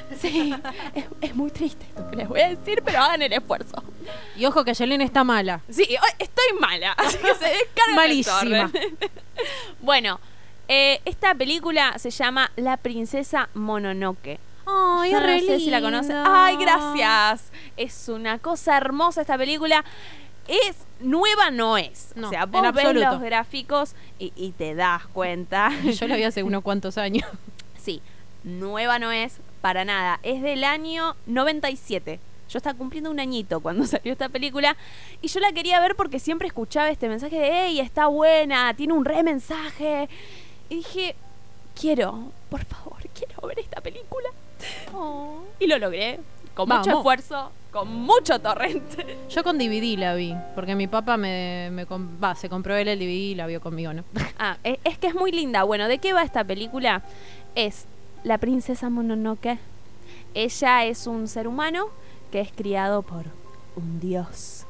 Sí, 0.22 0.54
es, 0.96 1.06
es 1.22 1.36
muy 1.36 1.52
triste 1.52 1.86
lo 1.96 2.10
que 2.10 2.16
les 2.16 2.28
voy 2.28 2.42
a 2.42 2.50
decir, 2.50 2.82
pero 2.84 3.00
hagan 3.00 3.22
el 3.22 3.34
esfuerzo. 3.34 3.84
Y 4.36 4.46
ojo 4.46 4.64
que 4.64 4.74
Yelena 4.74 5.04
está 5.04 5.24
mala. 5.24 5.62
Sí, 5.70 5.84
estoy 6.20 6.60
mala, 6.60 6.92
así 6.98 7.18
que 7.18 7.36
se 7.36 7.48
descarga 7.50 7.96
Malísima. 7.96 8.72
bueno, 9.82 10.20
eh, 10.68 11.02
esta 11.06 11.36
película 11.36 11.98
se 12.00 12.10
llama 12.10 12.52
La 12.56 12.78
princesa 12.78 13.50
Mononoke. 13.54 14.40
Ay, 14.66 15.14
no 15.14 15.20
sé 15.40 15.60
si 15.60 15.70
la 15.70 15.82
conoce. 15.82 16.14
linda. 16.14 16.46
Ay, 16.46 16.58
gracias. 16.58 17.52
Es 17.78 18.10
una 18.10 18.38
cosa 18.40 18.76
hermosa 18.76 19.22
esta 19.22 19.38
película. 19.38 19.86
Es 20.48 20.78
nueva, 21.00 21.52
no 21.52 21.78
es. 21.78 22.12
No, 22.16 22.28
o 22.28 22.30
sea, 22.30 22.44
en 22.44 22.52
vos 22.52 22.74
ves 22.74 22.94
los 22.94 23.22
gráficos 23.22 23.96
y, 24.20 24.34
y 24.36 24.52
te 24.52 24.76
das 24.76 25.06
cuenta. 25.08 25.72
Yo 25.84 26.08
la 26.08 26.18
vi 26.18 26.24
hace 26.24 26.44
unos 26.44 26.64
cuantos 26.64 26.98
años. 26.98 27.30
Sí, 27.78 28.02
nueva 28.44 29.00
no 29.00 29.14
es 29.14 29.40
para 29.68 29.84
nada. 29.84 30.18
Es 30.24 30.42
del 30.42 30.64
año 30.64 31.18
97. 31.26 32.22
Yo 32.50 32.58
estaba 32.58 32.78
cumpliendo 32.78 33.12
un 33.12 33.20
añito 33.20 33.60
cuando 33.60 33.86
salió 33.86 34.14
esta 34.14 34.30
película 34.30 34.78
y 35.22 35.28
yo 35.28 35.42
la 35.42 35.52
quería 35.52 35.82
ver 35.82 35.98
porque 35.98 36.20
siempre 36.20 36.48
escuchaba 36.48 36.90
este 36.90 37.10
mensaje 37.10 37.38
de, 37.38 37.50
hey, 37.52 37.82
está 37.82 38.08
buena, 38.08 38.74
tiene 38.76 38.94
un 38.94 39.04
re 39.04 39.24
mensaje. 39.24 40.08
Y 40.70 40.76
dije, 40.76 41.16
quiero, 41.78 42.32
por 42.50 42.64
favor, 42.64 42.96
quiero 43.14 43.46
ver 43.46 43.60
esta 43.60 43.82
película. 43.82 44.30
Y 45.60 45.68
lo 45.68 45.78
logré, 45.80 46.22
con 46.54 46.70
mucho 46.70 46.92
esfuerzo, 46.92 47.52
con 47.70 47.90
mucho 47.94 48.40
torrente. 48.40 49.18
Yo 49.30 49.44
con 49.44 49.58
DVD 49.58 49.98
la 50.00 50.16
vi, 50.16 50.34
porque 50.56 50.76
mi 50.76 50.88
papá 50.88 51.18
me, 51.18 51.68
me 51.74 51.86
com- 51.86 52.08
va, 52.24 52.36
se 52.36 52.48
compró 52.48 52.74
él 52.78 52.88
el 52.88 53.00
DVD 53.00 53.10
y 53.12 53.36
la 53.36 53.48
vio 53.48 53.60
conmigo, 53.60 53.92
¿no? 53.92 54.06
Ah, 54.40 54.56
e- 54.64 54.80
es 54.86 54.98
que 54.98 55.08
es 55.08 55.14
muy 55.14 55.34
linda. 55.34 55.64
Bueno, 55.64 55.90
¿de 55.90 55.98
qué 55.98 56.14
va 56.14 56.24
esta 56.24 56.46
película? 56.46 57.04
Es 57.54 57.86
la 58.28 58.38
princesa 58.38 58.90
Mononoke. 58.90 59.58
Ella 60.34 60.86
es 60.86 61.08
un 61.08 61.28
ser 61.28 61.48
humano 61.48 61.88
que 62.32 62.42
es 62.42 62.52
criado 62.52 63.02
por 63.02 63.26
un 63.76 64.00
dios. 64.00 64.66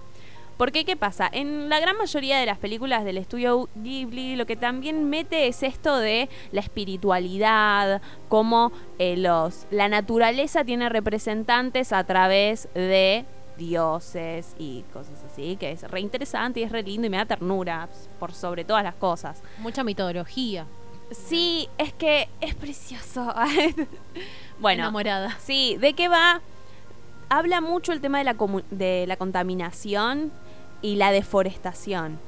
Porque, 0.57 0.85
¿qué 0.85 0.95
pasa? 0.95 1.29
En 1.31 1.69
la 1.69 1.79
gran 1.79 1.97
mayoría 1.97 2.39
de 2.39 2.45
las 2.45 2.57
películas 2.57 3.03
del 3.03 3.17
estudio 3.17 3.69
Ghibli, 3.75 4.35
lo 4.35 4.47
que 4.47 4.55
también 4.55 5.07
mete 5.07 5.47
es 5.47 5.61
esto 5.61 5.97
de 5.97 6.29
la 6.51 6.61
espiritualidad, 6.61 8.01
cómo 8.27 8.71
eh, 8.97 9.17
los, 9.17 9.67
la 9.69 9.87
naturaleza 9.87 10.63
tiene 10.63 10.89
representantes 10.89 11.93
a 11.93 12.03
través 12.05 12.69
de 12.73 13.25
dioses 13.57 14.55
y 14.57 14.83
cosas 14.93 15.23
así, 15.23 15.57
que 15.57 15.71
es 15.71 15.83
re 15.83 15.99
interesante 15.99 16.59
y 16.59 16.63
es 16.63 16.71
re 16.71 16.83
lindo 16.83 17.07
y 17.07 17.09
me 17.09 17.17
da 17.17 17.25
ternura 17.25 17.87
por 18.19 18.33
sobre 18.33 18.63
todas 18.63 18.83
las 18.83 18.95
cosas. 18.95 19.43
Mucha 19.59 19.83
mitología. 19.83 20.65
Sí, 21.11 21.69
es 21.77 21.93
que 21.93 22.27
es 22.41 22.55
precioso. 22.55 23.33
bueno, 24.59 24.83
Enamorada. 24.83 25.37
Sí, 25.39 25.77
¿de 25.79 25.93
qué 25.93 26.07
va? 26.07 26.41
Habla 27.29 27.61
mucho 27.61 27.93
el 27.93 28.01
tema 28.01 28.19
de 28.19 28.23
la, 28.23 28.35
de 28.71 29.05
la 29.07 29.17
contaminación 29.17 30.31
y 30.81 30.95
la 30.95 31.11
deforestación. 31.11 32.19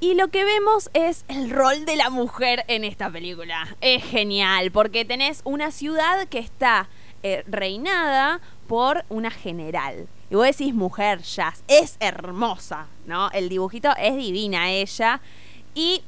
Y 0.00 0.14
lo 0.14 0.28
que 0.28 0.44
vemos 0.44 0.90
es 0.94 1.24
el 1.26 1.50
rol 1.50 1.84
de 1.84 1.96
la 1.96 2.08
mujer 2.08 2.64
en 2.68 2.84
esta 2.84 3.10
película. 3.10 3.76
Es 3.80 4.04
genial, 4.04 4.70
porque 4.70 5.04
tenés 5.04 5.40
una 5.44 5.72
ciudad 5.72 6.28
que 6.28 6.38
está 6.38 6.88
eh, 7.24 7.42
reinada 7.48 8.40
por 8.68 9.04
una 9.08 9.30
general. 9.30 10.06
Y 10.30 10.36
vos 10.36 10.46
decís 10.46 10.72
mujer, 10.72 11.22
Jazz, 11.22 11.64
es 11.66 11.96
hermosa, 11.98 12.86
¿no? 13.06 13.28
El 13.32 13.48
dibujito 13.48 13.90
es 13.98 14.16
divina 14.16 14.70
ella. 14.70 15.20
Y 15.74 16.02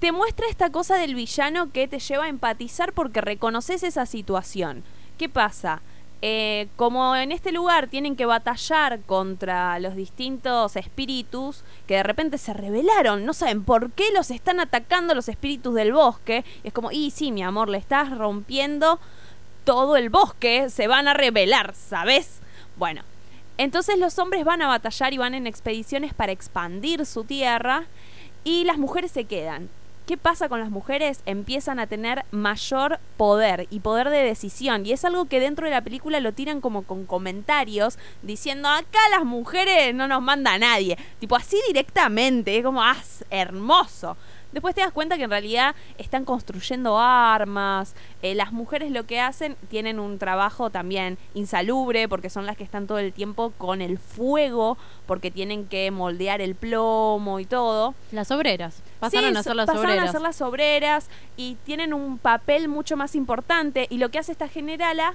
te 0.00 0.12
muestra 0.12 0.46
esta 0.48 0.70
cosa 0.70 0.96
del 0.96 1.14
villano 1.14 1.70
que 1.72 1.88
te 1.88 1.98
lleva 1.98 2.24
a 2.24 2.28
empatizar 2.28 2.92
porque 2.92 3.20
reconoces 3.20 3.82
esa 3.82 4.06
situación. 4.06 4.82
¿Qué 5.18 5.28
pasa? 5.28 5.82
Eh, 6.24 6.68
como 6.76 7.16
en 7.16 7.32
este 7.32 7.50
lugar 7.50 7.88
tienen 7.88 8.14
que 8.14 8.26
batallar 8.26 9.00
contra 9.00 9.78
los 9.80 9.96
distintos 9.96 10.76
espíritus 10.76 11.64
que 11.88 11.96
de 11.96 12.04
repente 12.04 12.38
se 12.38 12.54
rebelaron, 12.54 13.24
no 13.24 13.34
saben 13.34 13.64
por 13.64 13.90
qué 13.90 14.12
los 14.12 14.30
están 14.30 14.60
atacando 14.60 15.16
los 15.16 15.28
espíritus 15.28 15.74
del 15.74 15.92
bosque. 15.92 16.44
Y 16.62 16.68
es 16.68 16.72
como, 16.72 16.92
y 16.92 17.10
sí, 17.10 17.32
mi 17.32 17.42
amor, 17.42 17.68
le 17.68 17.78
estás 17.78 18.16
rompiendo 18.16 19.00
todo 19.64 19.96
el 19.96 20.10
bosque, 20.10 20.70
se 20.70 20.86
van 20.86 21.08
a 21.08 21.14
rebelar, 21.14 21.74
¿sabes? 21.74 22.40
Bueno, 22.76 23.02
entonces 23.58 23.98
los 23.98 24.18
hombres 24.18 24.44
van 24.44 24.62
a 24.62 24.68
batallar 24.68 25.12
y 25.12 25.18
van 25.18 25.34
en 25.34 25.46
expediciones 25.46 26.14
para 26.14 26.32
expandir 26.32 27.04
su 27.04 27.24
tierra 27.24 27.84
y 28.44 28.64
las 28.64 28.78
mujeres 28.78 29.10
se 29.10 29.24
quedan. 29.24 29.68
¿Qué 30.12 30.18
pasa 30.18 30.50
con 30.50 30.60
las 30.60 30.68
mujeres? 30.68 31.22
Empiezan 31.24 31.78
a 31.78 31.86
tener 31.86 32.26
mayor 32.32 33.00
poder 33.16 33.66
y 33.70 33.80
poder 33.80 34.10
de 34.10 34.22
decisión. 34.22 34.84
Y 34.84 34.92
es 34.92 35.06
algo 35.06 35.24
que 35.24 35.40
dentro 35.40 35.64
de 35.64 35.70
la 35.70 35.80
película 35.80 36.20
lo 36.20 36.34
tiran 36.34 36.60
como 36.60 36.82
con 36.82 37.06
comentarios 37.06 37.96
diciendo, 38.20 38.68
acá 38.68 38.98
las 39.10 39.24
mujeres 39.24 39.94
no 39.94 40.08
nos 40.08 40.20
manda 40.20 40.58
nadie. 40.58 40.98
Tipo 41.18 41.34
así 41.34 41.56
directamente, 41.66 42.58
es 42.58 42.62
como, 42.62 42.82
ah, 42.82 42.94
hermoso. 43.30 44.18
Después 44.52 44.74
te 44.74 44.82
das 44.82 44.92
cuenta 44.92 45.16
que 45.16 45.24
en 45.24 45.30
realidad 45.30 45.74
están 45.98 46.24
construyendo 46.24 46.98
armas. 46.98 47.94
eh, 48.22 48.34
las 48.34 48.52
mujeres 48.52 48.90
lo 48.90 49.04
que 49.04 49.20
hacen 49.20 49.56
tienen 49.68 49.98
un 49.98 50.18
trabajo 50.18 50.70
también 50.70 51.18
insalubre 51.34 52.08
porque 52.08 52.30
son 52.30 52.46
las 52.46 52.56
que 52.56 52.64
están 52.64 52.86
todo 52.86 52.98
el 52.98 53.12
tiempo 53.12 53.52
con 53.58 53.80
el 53.82 53.98
fuego 53.98 54.76
porque 55.06 55.30
tienen 55.30 55.66
que 55.66 55.90
moldear 55.90 56.40
el 56.40 56.54
plomo 56.54 57.40
y 57.40 57.44
todo. 57.46 57.94
Las 58.12 58.30
obreras. 58.30 58.82
Pasaron 59.00 59.32
Sí, 59.32 59.36
a 59.38 59.42
ser 59.42 59.56
las 59.56 59.66
pasaron 59.66 59.90
obreras. 59.90 60.08
a 60.08 60.12
ser 60.12 60.20
las 60.20 60.40
obreras 60.42 61.08
y 61.36 61.56
tienen 61.64 61.92
un 61.94 62.18
papel 62.18 62.68
mucho 62.68 62.96
más 62.96 63.14
importante 63.14 63.86
y 63.90 63.98
lo 63.98 64.10
que 64.10 64.18
hace 64.18 64.32
esta 64.32 64.48
generala 64.48 65.14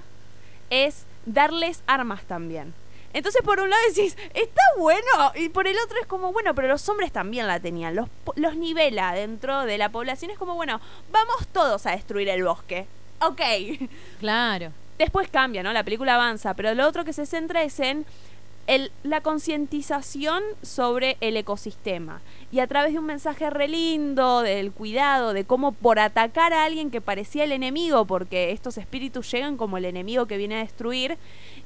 es 0.70 1.04
darles 1.26 1.82
armas 1.86 2.22
también. 2.24 2.74
Entonces 3.12 3.42
por 3.42 3.60
un 3.60 3.70
lado 3.70 3.82
decís, 3.88 4.16
está 4.34 4.62
bueno, 4.78 5.32
y 5.34 5.48
por 5.48 5.66
el 5.66 5.76
otro 5.84 5.98
es 6.00 6.06
como, 6.06 6.32
bueno, 6.32 6.54
pero 6.54 6.68
los 6.68 6.88
hombres 6.88 7.10
también 7.12 7.46
la 7.46 7.58
tenían, 7.60 7.94
los, 7.94 8.08
los 8.36 8.56
nivela 8.56 9.12
dentro 9.12 9.64
de 9.64 9.78
la 9.78 9.88
población, 9.88 10.30
es 10.30 10.38
como, 10.38 10.54
bueno, 10.54 10.80
vamos 11.10 11.48
todos 11.52 11.86
a 11.86 11.92
destruir 11.92 12.28
el 12.28 12.44
bosque. 12.44 12.86
Ok. 13.20 13.40
Claro. 14.20 14.72
Después 14.98 15.28
cambia, 15.28 15.62
¿no? 15.62 15.72
La 15.72 15.84
película 15.84 16.16
avanza, 16.16 16.54
pero 16.54 16.74
lo 16.74 16.86
otro 16.86 17.04
que 17.04 17.12
se 17.12 17.24
centra 17.24 17.62
es 17.62 17.78
en 17.80 18.04
el- 18.68 18.92
la 19.02 19.22
concientización 19.22 20.44
sobre 20.62 21.16
el 21.20 21.36
ecosistema. 21.36 22.20
Y 22.52 22.60
a 22.60 22.66
través 22.66 22.92
de 22.92 22.98
un 22.98 23.06
mensaje 23.06 23.50
re 23.50 23.66
lindo, 23.66 24.42
del 24.42 24.70
cuidado, 24.70 25.32
de 25.32 25.44
cómo 25.44 25.72
por 25.72 25.98
atacar 25.98 26.52
a 26.52 26.64
alguien 26.64 26.90
que 26.90 27.00
parecía 27.00 27.44
el 27.44 27.52
enemigo, 27.52 28.04
porque 28.04 28.52
estos 28.52 28.78
espíritus 28.78 29.30
llegan 29.32 29.56
como 29.56 29.78
el 29.78 29.86
enemigo 29.86 30.26
que 30.26 30.36
viene 30.36 30.56
a 30.56 30.60
destruir, 30.60 31.18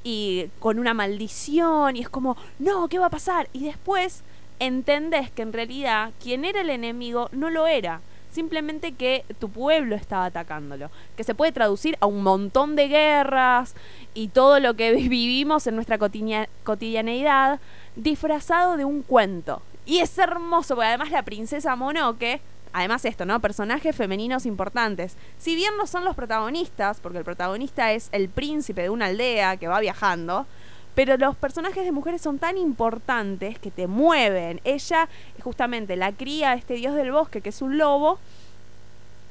y 0.05 0.46
con 0.59 0.78
una 0.78 0.94
maldición, 0.94 1.96
y 1.96 2.00
es 2.00 2.09
como, 2.09 2.36
no, 2.59 2.88
¿qué 2.88 2.98
va 2.98 3.07
a 3.07 3.11
pasar? 3.11 3.48
Y 3.53 3.64
después 3.64 4.22
entendés 4.59 5.30
que 5.30 5.42
en 5.42 5.53
realidad 5.53 6.12
quien 6.22 6.44
era 6.44 6.61
el 6.61 6.70
enemigo 6.70 7.28
no 7.32 7.50
lo 7.50 7.66
era. 7.66 8.00
Simplemente 8.32 8.92
que 8.92 9.24
tu 9.38 9.50
pueblo 9.50 9.94
estaba 9.94 10.24
atacándolo. 10.24 10.90
Que 11.16 11.22
se 11.22 11.34
puede 11.34 11.52
traducir 11.52 11.96
a 12.00 12.06
un 12.06 12.22
montón 12.22 12.74
de 12.76 12.88
guerras 12.88 13.74
y 14.14 14.28
todo 14.28 14.58
lo 14.58 14.74
que 14.74 14.92
vivimos 15.08 15.66
en 15.66 15.74
nuestra 15.76 15.98
cotidia- 15.98 16.48
cotidianeidad 16.64 17.60
disfrazado 17.94 18.76
de 18.76 18.84
un 18.84 19.02
cuento. 19.02 19.62
Y 19.84 19.98
es 19.98 20.16
hermoso, 20.18 20.74
porque 20.74 20.88
además 20.88 21.10
la 21.10 21.22
princesa 21.24 21.76
Monoke, 21.76 22.40
además 22.72 23.04
esto, 23.04 23.26
¿no? 23.26 23.38
Personajes 23.40 23.94
femeninos 23.94 24.46
importantes. 24.46 25.16
Si 25.38 25.54
bien 25.54 25.76
no 25.76 25.86
son 25.86 26.04
los 26.04 26.16
protagonistas, 26.16 27.00
porque 27.00 27.18
el 27.18 27.24
protagonista 27.24 27.92
es 27.92 28.08
el 28.12 28.30
príncipe 28.30 28.82
de 28.82 28.90
una 28.90 29.06
aldea 29.06 29.58
que 29.58 29.68
va 29.68 29.78
viajando, 29.80 30.46
pero 30.95 31.16
los 31.16 31.34
personajes 31.36 31.84
de 31.84 31.93
mujeres 31.93 32.20
son 32.20 32.38
tan 32.38 32.59
importantes 32.59 33.59
que 33.59 33.70
te 33.70 33.86
mueven. 33.86 34.61
Ella, 34.64 35.09
justamente, 35.43 35.97
la 35.97 36.12
cría 36.12 36.51
a 36.51 36.55
este 36.55 36.74
dios 36.74 36.95
del 36.95 37.12
bosque, 37.12 37.40
que 37.40 37.49
es 37.49 37.62
un 37.62 37.78
lobo, 37.78 38.18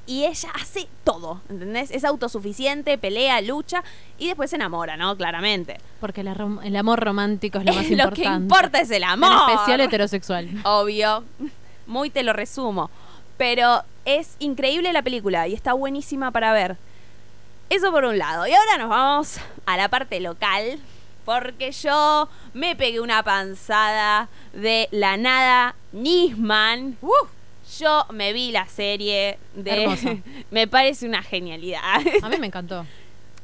y 0.07 0.25
ella 0.25 0.49
hace 0.59 0.87
todo, 1.03 1.41
¿entendés? 1.49 1.91
Es 1.91 2.03
autosuficiente, 2.03 2.97
pelea, 2.97 3.39
lucha, 3.41 3.83
y 4.17 4.27
después 4.27 4.49
se 4.49 4.55
enamora, 4.55 4.97
¿no? 4.97 5.15
Claramente. 5.15 5.77
Porque 5.99 6.23
rom- 6.23 6.59
el 6.63 6.75
amor 6.75 6.99
romántico 6.99 7.59
es 7.59 7.65
lo 7.65 7.73
más 7.75 7.85
lo 7.85 7.91
importante. 7.91 8.21
que 8.23 8.27
importa 8.27 8.79
es 8.81 8.89
el 8.91 9.03
amor. 9.03 9.31
En 9.49 9.53
especial 9.55 9.81
heterosexual. 9.81 10.49
Obvio. 10.65 11.23
Muy 11.85 12.09
te 12.09 12.23
lo 12.23 12.33
resumo. 12.33 12.89
Pero 13.37 13.83
es 14.05 14.35
increíble 14.39 14.91
la 14.91 15.01
película 15.03 15.47
y 15.47 15.53
está 15.53 15.73
buenísima 15.73 16.31
para 16.31 16.51
ver. 16.51 16.77
Eso 17.69 17.91
por 17.91 18.03
un 18.03 18.17
lado. 18.17 18.47
Y 18.47 18.53
ahora 18.53 18.77
nos 18.79 18.89
vamos 18.89 19.37
a 19.65 19.77
la 19.77 19.87
parte 19.89 20.19
local. 20.19 20.79
Porque 21.39 21.71
yo 21.71 22.27
me 22.53 22.75
pegué 22.75 22.99
una 22.99 23.23
panzada 23.23 24.27
de 24.53 24.87
la 24.91 25.15
nada 25.17 25.75
Nisman. 25.93 26.97
Yo 27.79 28.05
me 28.11 28.33
vi 28.33 28.51
la 28.51 28.67
serie 28.67 29.37
de. 29.55 30.21
Me 30.51 30.67
parece 30.67 31.05
una 31.07 31.23
genialidad. 31.23 31.81
A 32.21 32.27
mí 32.29 32.35
me 32.37 32.47
encantó. 32.47 32.85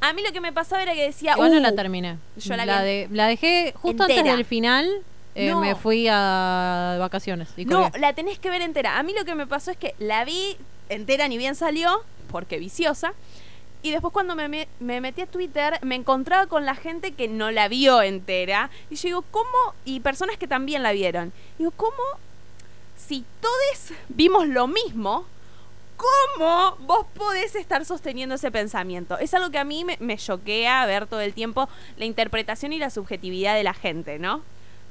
A 0.02 0.12
mí 0.14 0.22
lo 0.22 0.32
que 0.34 0.42
me 0.42 0.52
pasaba 0.52 0.84
era 0.84 0.94
que 0.94 1.04
decía. 1.04 1.32
Igual 1.34 1.52
no 1.54 1.58
"Uh, 1.60 1.62
la 1.62 1.72
terminé. 1.74 2.18
Yo 2.36 2.56
la, 2.58 2.66
la, 2.66 2.82
de- 2.82 3.08
la 3.12 3.28
dejé 3.28 3.74
justo 3.78 4.04
antes 4.04 4.22
del 4.24 4.44
final. 4.46 4.86
eh, 5.34 5.50
No. 5.50 5.62
Me 5.62 5.76
fui 5.76 6.08
a 6.10 6.98
vacaciones. 7.00 7.50
Y 7.56 7.64
No, 7.66 7.90
la 8.00 8.14
tenés 8.14 8.38
que 8.38 8.50
ver 8.50 8.62
entera. 8.62 9.00
A 9.00 9.04
mí 9.04 9.14
lo 9.18 9.24
que 9.24 9.34
me 9.34 9.48
pasó 9.48 9.72
es 9.72 9.78
que 9.78 9.96
la 10.00 10.26
vi 10.26 10.58
entera 10.90 11.28
ni 11.30 11.38
bien 11.38 11.56
salió, 11.56 12.04
porque 12.32 12.58
viciosa. 12.60 13.14
Y 13.84 13.92
después 13.92 14.12
cuando 14.14 14.36
me, 14.36 14.48
me- 14.50 14.68
me 14.80 15.00
metí 15.02 15.22
a 15.22 15.28
Twitter, 15.28 15.80
me 15.82 15.96
encontraba 15.96 16.48
con 16.48 16.66
la 16.66 16.76
gente 16.76 17.14
que 17.14 17.28
no 17.28 17.52
la 17.52 17.68
vio 17.68 18.02
entera. 18.02 18.70
Y 18.90 18.96
yo 18.96 19.04
digo, 19.08 19.22
¿cómo? 19.32 19.48
Y 19.86 20.00
personas 20.02 20.38
que 20.38 20.48
también 20.48 20.84
la 20.84 20.92
vieron. 20.92 21.32
Digo, 21.58 21.72
¿cómo? 21.72 21.94
Si 22.96 23.24
todos 23.42 23.98
vimos 24.10 24.48
lo 24.48 24.68
mismo, 24.68 25.26
¿Cómo 25.98 26.76
vos 26.82 27.08
podés 27.16 27.56
estar 27.56 27.84
sosteniendo 27.84 28.36
ese 28.36 28.52
pensamiento? 28.52 29.18
Es 29.18 29.34
algo 29.34 29.50
que 29.50 29.58
a 29.58 29.64
mí 29.64 29.84
me 29.98 30.16
choquea 30.18 30.86
ver 30.86 31.08
todo 31.08 31.22
el 31.22 31.34
tiempo 31.34 31.68
la 31.98 32.06
interpretación 32.06 32.72
y 32.72 32.78
la 32.78 32.92
subjetividad 32.92 33.56
de 33.56 33.64
la 33.64 33.74
gente, 33.74 34.20
¿no? 34.20 34.44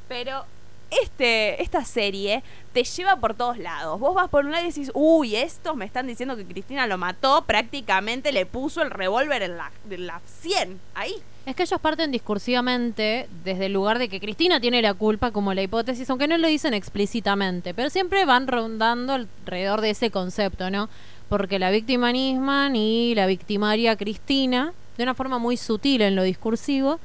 Pero 0.08 0.44
este, 0.90 1.62
esta 1.62 1.84
serie 1.84 2.42
te 2.72 2.84
lleva 2.84 3.16
por 3.16 3.34
todos 3.34 3.58
lados. 3.58 3.98
Vos 3.98 4.14
vas 4.14 4.28
por 4.28 4.44
un 4.44 4.52
lado 4.52 4.64
y 4.64 4.68
decís, 4.68 4.90
uy, 4.94 5.36
estos 5.36 5.76
me 5.76 5.84
están 5.84 6.06
diciendo 6.06 6.36
que 6.36 6.44
Cristina 6.44 6.86
lo 6.86 6.98
mató, 6.98 7.42
prácticamente 7.42 8.32
le 8.32 8.46
puso 8.46 8.82
el 8.82 8.90
revólver 8.90 9.42
en 9.42 9.56
la, 9.56 9.72
en 9.90 10.06
la 10.06 10.20
100, 10.40 10.80
ahí. 10.94 11.14
Es 11.46 11.54
que 11.54 11.62
ellos 11.62 11.80
parten 11.80 12.10
discursivamente 12.10 13.28
desde 13.44 13.66
el 13.66 13.72
lugar 13.72 13.98
de 13.98 14.08
que 14.08 14.20
Cristina 14.20 14.60
tiene 14.60 14.82
la 14.82 14.94
culpa 14.94 15.30
como 15.30 15.54
la 15.54 15.62
hipótesis, 15.62 16.10
aunque 16.10 16.26
no 16.26 16.36
lo 16.38 16.48
dicen 16.48 16.74
explícitamente, 16.74 17.72
pero 17.72 17.88
siempre 17.88 18.24
van 18.24 18.48
rondando 18.48 19.12
alrededor 19.12 19.80
de 19.80 19.90
ese 19.90 20.10
concepto, 20.10 20.70
¿no? 20.70 20.88
Porque 21.28 21.58
la 21.58 21.70
víctima 21.70 22.12
Nisman 22.12 22.74
y 22.76 23.14
la 23.14 23.26
victimaria 23.26 23.96
Cristina, 23.96 24.72
de 24.96 25.02
una 25.04 25.14
forma 25.14 25.38
muy 25.38 25.56
sutil 25.56 26.02
en 26.02 26.16
lo 26.16 26.24
discursivo, 26.24 26.98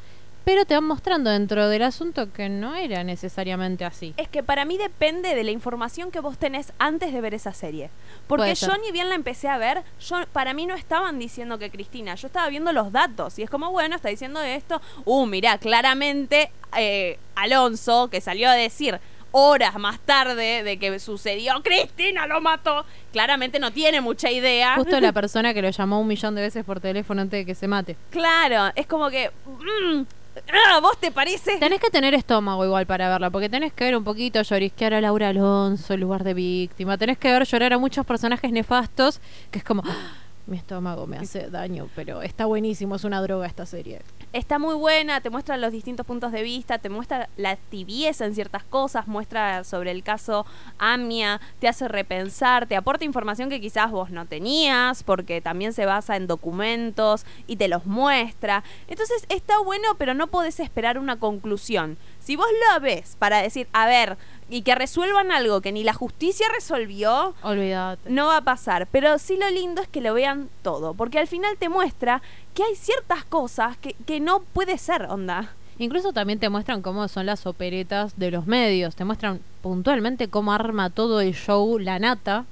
pero 0.44 0.66
te 0.66 0.74
van 0.74 0.86
mostrando 0.86 1.30
dentro 1.30 1.70
del 1.70 1.84
asunto 1.84 2.32
que 2.34 2.50
no 2.50 2.76
era 2.76 3.04
necesariamente 3.04 3.86
así. 3.86 4.14
Es 4.18 4.28
que 4.28 4.44
para 4.44 4.66
mí 4.66 4.78
depende 4.78 5.36
de 5.36 5.44
la 5.44 5.52
información 5.52 6.12
que 6.12 6.20
vos 6.20 6.38
tenés 6.38 6.74
antes 6.80 7.14
de 7.14 7.22
ver 7.22 7.34
esa 7.34 7.54
serie. 7.54 7.89
Porque 8.28 8.56
yo 8.56 8.76
ni 8.78 8.92
bien 8.92 9.10
la 9.10 9.16
empecé 9.16 9.48
a 9.48 9.58
ver, 9.58 9.84
yo 10.00 10.18
para 10.34 10.54
mí 10.54 10.66
no 10.66 10.76
estaban 10.76 11.20
diciendo 11.20 11.60
que 11.60 11.70
Cristina, 11.70 12.16
yo 12.16 12.28
estaba 12.28 12.50
viendo 12.50 12.74
los 12.74 12.92
datos 12.92 13.38
y 13.39 13.44
es 13.44 13.50
como, 13.50 13.72
bueno, 13.72 13.96
está 13.96 14.10
diciendo 14.10 14.42
esto. 14.42 14.82
Uh, 15.06 15.26
mirá, 15.26 15.58
claramente 15.58 16.52
eh, 16.78 17.20
Alonso, 17.36 18.10
que 18.10 18.22
salió 18.22 18.50
a 18.50 18.54
decir 18.54 19.00
horas 19.32 19.76
más 19.80 20.00
tarde 20.00 20.64
de 20.64 20.78
que 20.78 21.00
sucedió, 21.00 21.62
Cristina 21.64 22.28
lo 22.28 22.42
mató, 22.42 22.86
claramente 23.12 23.60
no 23.60 23.72
tiene 23.72 24.02
mucha 24.02 24.30
idea. 24.30 24.76
Justo 24.76 25.00
la 25.02 25.14
persona 25.14 25.54
que 25.54 25.62
lo 25.62 25.70
llamó 25.70 26.02
un 26.02 26.08
millón 26.08 26.36
de 26.36 26.42
veces 26.42 26.66
por 26.66 26.80
teléfono 26.80 27.22
antes 27.22 27.39
de 27.39 27.46
que 27.46 27.56
se 27.56 27.68
mate. 27.68 27.96
Claro, 28.10 28.72
es 28.76 28.88
como 28.88 29.10
que... 29.10 29.32
mm, 29.46 30.02
ah, 30.36 30.80
¿Vos 30.82 30.98
te 30.98 31.12
parece? 31.12 31.58
Tenés 31.58 31.80
que 31.80 31.90
tener 31.90 32.14
estómago 32.14 32.66
igual 32.66 32.86
para 32.86 33.10
verla, 33.10 33.30
porque 33.30 33.50
tenés 33.50 33.74
que 33.74 33.84
ver 33.86 33.96
un 33.98 34.04
poquito 34.04 34.42
llorisquear 34.42 34.94
a 34.94 35.02
Laura 35.02 35.30
Alonso 35.30 35.94
en 35.94 36.00
lugar 36.00 36.24
de 36.24 36.34
víctima. 36.34 36.98
Tenés 36.98 37.18
que 37.18 37.32
ver 37.32 37.46
llorar 37.46 37.74
a 37.74 37.78
muchos 37.78 38.06
personajes 38.06 38.52
nefastos, 38.52 39.20
que 39.50 39.60
es 39.60 39.66
como, 39.66 39.84
"Ah, 39.86 40.14
mi 40.48 40.58
estómago 40.58 41.08
me 41.08 41.18
hace 41.18 41.50
daño, 41.50 41.88
pero 41.96 42.22
está 42.22 42.46
buenísimo, 42.46 42.96
es 42.96 43.04
una 43.04 43.22
droga 43.22 43.46
esta 43.48 43.66
serie. 43.66 44.02
Está 44.34 44.60
muy 44.60 44.76
buena, 44.76 45.20
te 45.20 45.30
muestra 45.30 45.58
los 45.58 45.74
distintos 45.74 46.06
puntos 46.06 46.32
de 46.32 46.42
vista, 46.42 46.78
te 46.78 46.88
muestra 46.88 47.28
la 47.36 47.58
tibieza 47.58 48.24
en 48.24 48.34
ciertas 48.34 48.64
cosas, 48.64 49.06
muestra 49.06 49.66
sobre 49.66 49.92
el 49.92 50.04
caso 50.04 50.46
Amia, 50.78 51.42
te 51.60 51.68
hace 51.68 51.90
repensar, 51.90 52.66
te 52.66 52.78
aporta 52.78 53.04
información 53.04 53.50
que 53.50 53.60
quizás 53.60 53.92
vos 53.92 54.10
no 54.10 54.26
tenías, 54.28 55.04
porque 55.04 55.42
también 55.42 55.74
se 55.74 55.86
basa 55.86 56.16
en 56.16 56.28
documentos 56.28 57.26
y 57.46 57.58
te 57.58 57.68
los 57.68 57.86
muestra. 57.86 58.64
Entonces 58.88 59.26
está 59.28 59.60
bueno, 59.60 59.96
pero 59.98 60.14
no 60.14 60.28
podés 60.28 60.62
esperar 60.62 60.98
una 60.98 61.20
conclusión. 61.20 61.98
Si 62.20 62.38
vos 62.38 62.48
la 62.70 62.80
ves 62.80 63.18
para 63.20 63.42
decir, 63.42 63.68
a 63.74 63.86
ver, 63.86 64.18
y 64.52 64.62
que 64.62 64.76
resuelvan 64.76 65.32
algo 65.32 65.62
que 65.62 65.72
ni 65.72 65.84
la 65.84 65.93
justicia 65.93 66.45
resolvió, 66.54 67.34
Olvídate. 67.41 68.10
no 68.10 68.28
va 68.28 68.38
a 68.38 68.41
pasar. 68.43 68.88
Pero 68.91 69.18
sí 69.18 69.38
lo 69.38 69.49
lindo 69.49 69.82
es 69.82 69.88
que 69.88 70.02
lo 70.02 70.14
vean 70.14 70.49
todo, 70.62 70.93
porque 70.93 71.18
al 71.20 71.28
final 71.28 71.56
te 71.58 71.70
muestra 71.70 72.22
que 72.54 72.64
hay 72.64 72.76
ciertas 72.76 73.24
cosas 73.26 73.78
que, 73.78 73.95
que 74.06 74.20
no 74.20 74.41
puede 74.41 74.78
ser, 74.78 75.04
onda. 75.04 75.54
Incluso 75.80 76.14
también 76.14 76.38
te 76.38 76.49
muestran 76.49 76.82
cómo 76.84 77.08
son 77.08 77.26
las 77.26 77.47
operetas 77.47 78.20
de 78.20 78.30
los 78.30 78.45
medios, 78.45 78.95
te 78.95 79.06
muestran 79.06 79.39
puntualmente 79.64 80.28
cómo 80.28 80.54
arma 80.54 80.89
todo 80.91 81.22
el 81.22 81.34
show 81.34 81.80
la 81.80 81.97
nata, 81.97 82.45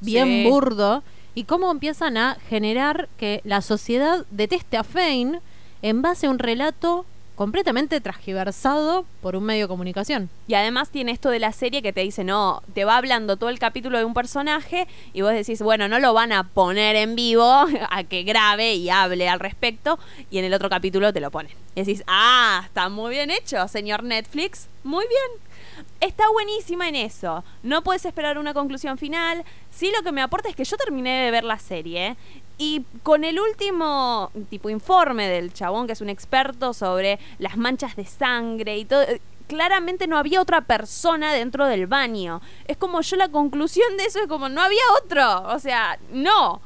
bien 0.00 0.26
Sí. 0.26 0.48
burdo, 0.48 1.02
y 1.34 1.44
cómo 1.44 1.70
empiezan 1.70 2.16
a 2.16 2.36
generar 2.48 3.08
que 3.16 3.40
la 3.44 3.62
sociedad 3.62 4.26
deteste 4.30 4.76
a 4.76 4.84
Fein 4.84 5.40
en 5.82 6.02
base 6.02 6.26
a 6.26 6.30
un 6.30 6.38
relato 6.38 7.04
completamente 7.38 8.00
transgiversado 8.00 9.06
por 9.22 9.36
un 9.36 9.44
medio 9.44 9.66
de 9.66 9.68
comunicación. 9.68 10.28
Y 10.48 10.54
además 10.54 10.90
tiene 10.90 11.12
esto 11.12 11.30
de 11.30 11.38
la 11.38 11.52
serie 11.52 11.82
que 11.82 11.92
te 11.92 12.00
dice, 12.00 12.24
no, 12.24 12.64
te 12.74 12.84
va 12.84 12.96
hablando 12.96 13.36
todo 13.36 13.48
el 13.48 13.60
capítulo 13.60 13.96
de 13.96 14.04
un 14.04 14.12
personaje 14.12 14.88
y 15.12 15.22
vos 15.22 15.32
decís, 15.32 15.62
bueno, 15.62 15.86
no 15.86 16.00
lo 16.00 16.12
van 16.12 16.32
a 16.32 16.42
poner 16.42 16.96
en 16.96 17.14
vivo 17.14 17.44
a 17.90 18.02
que 18.02 18.24
grabe 18.24 18.74
y 18.74 18.90
hable 18.90 19.28
al 19.28 19.38
respecto 19.38 20.00
y 20.32 20.38
en 20.38 20.46
el 20.46 20.52
otro 20.52 20.68
capítulo 20.68 21.12
te 21.12 21.20
lo 21.20 21.30
ponen. 21.30 21.52
Decís, 21.76 22.02
ah, 22.08 22.62
está 22.66 22.88
muy 22.88 23.12
bien 23.12 23.30
hecho, 23.30 23.68
señor 23.68 24.02
Netflix, 24.02 24.66
muy 24.82 25.06
bien. 25.06 25.86
Está 26.00 26.28
buenísima 26.32 26.88
en 26.88 26.96
eso. 26.96 27.44
No 27.62 27.84
puedes 27.84 28.04
esperar 28.04 28.38
una 28.38 28.52
conclusión 28.52 28.98
final. 28.98 29.44
Sí, 29.70 29.92
lo 29.96 30.02
que 30.02 30.10
me 30.10 30.22
aporta 30.22 30.48
es 30.48 30.56
que 30.56 30.64
yo 30.64 30.76
terminé 30.76 31.24
de 31.24 31.30
ver 31.30 31.44
la 31.44 31.60
serie 31.60 32.16
y 32.58 32.84
con 33.04 33.24
el 33.24 33.38
último 33.38 34.30
tipo 34.50 34.68
informe 34.68 35.28
del 35.28 35.52
chabón 35.52 35.86
que 35.86 35.92
es 35.92 36.00
un 36.00 36.08
experto 36.08 36.74
sobre 36.74 37.18
las 37.38 37.56
manchas 37.56 37.94
de 37.96 38.04
sangre 38.04 38.78
y 38.78 38.84
todo, 38.84 39.04
claramente 39.46 40.06
no 40.06 40.18
había 40.18 40.40
otra 40.40 40.60
persona 40.60 41.32
dentro 41.32 41.66
del 41.66 41.86
baño. 41.86 42.40
Es 42.66 42.76
como 42.76 43.00
yo 43.00 43.16
la 43.16 43.28
conclusión 43.28 43.96
de 43.96 44.04
eso 44.04 44.20
es 44.20 44.26
como 44.26 44.48
no 44.48 44.60
había 44.60 44.82
otro, 45.02 45.48
o 45.54 45.58
sea, 45.58 45.98
no. 46.12 46.60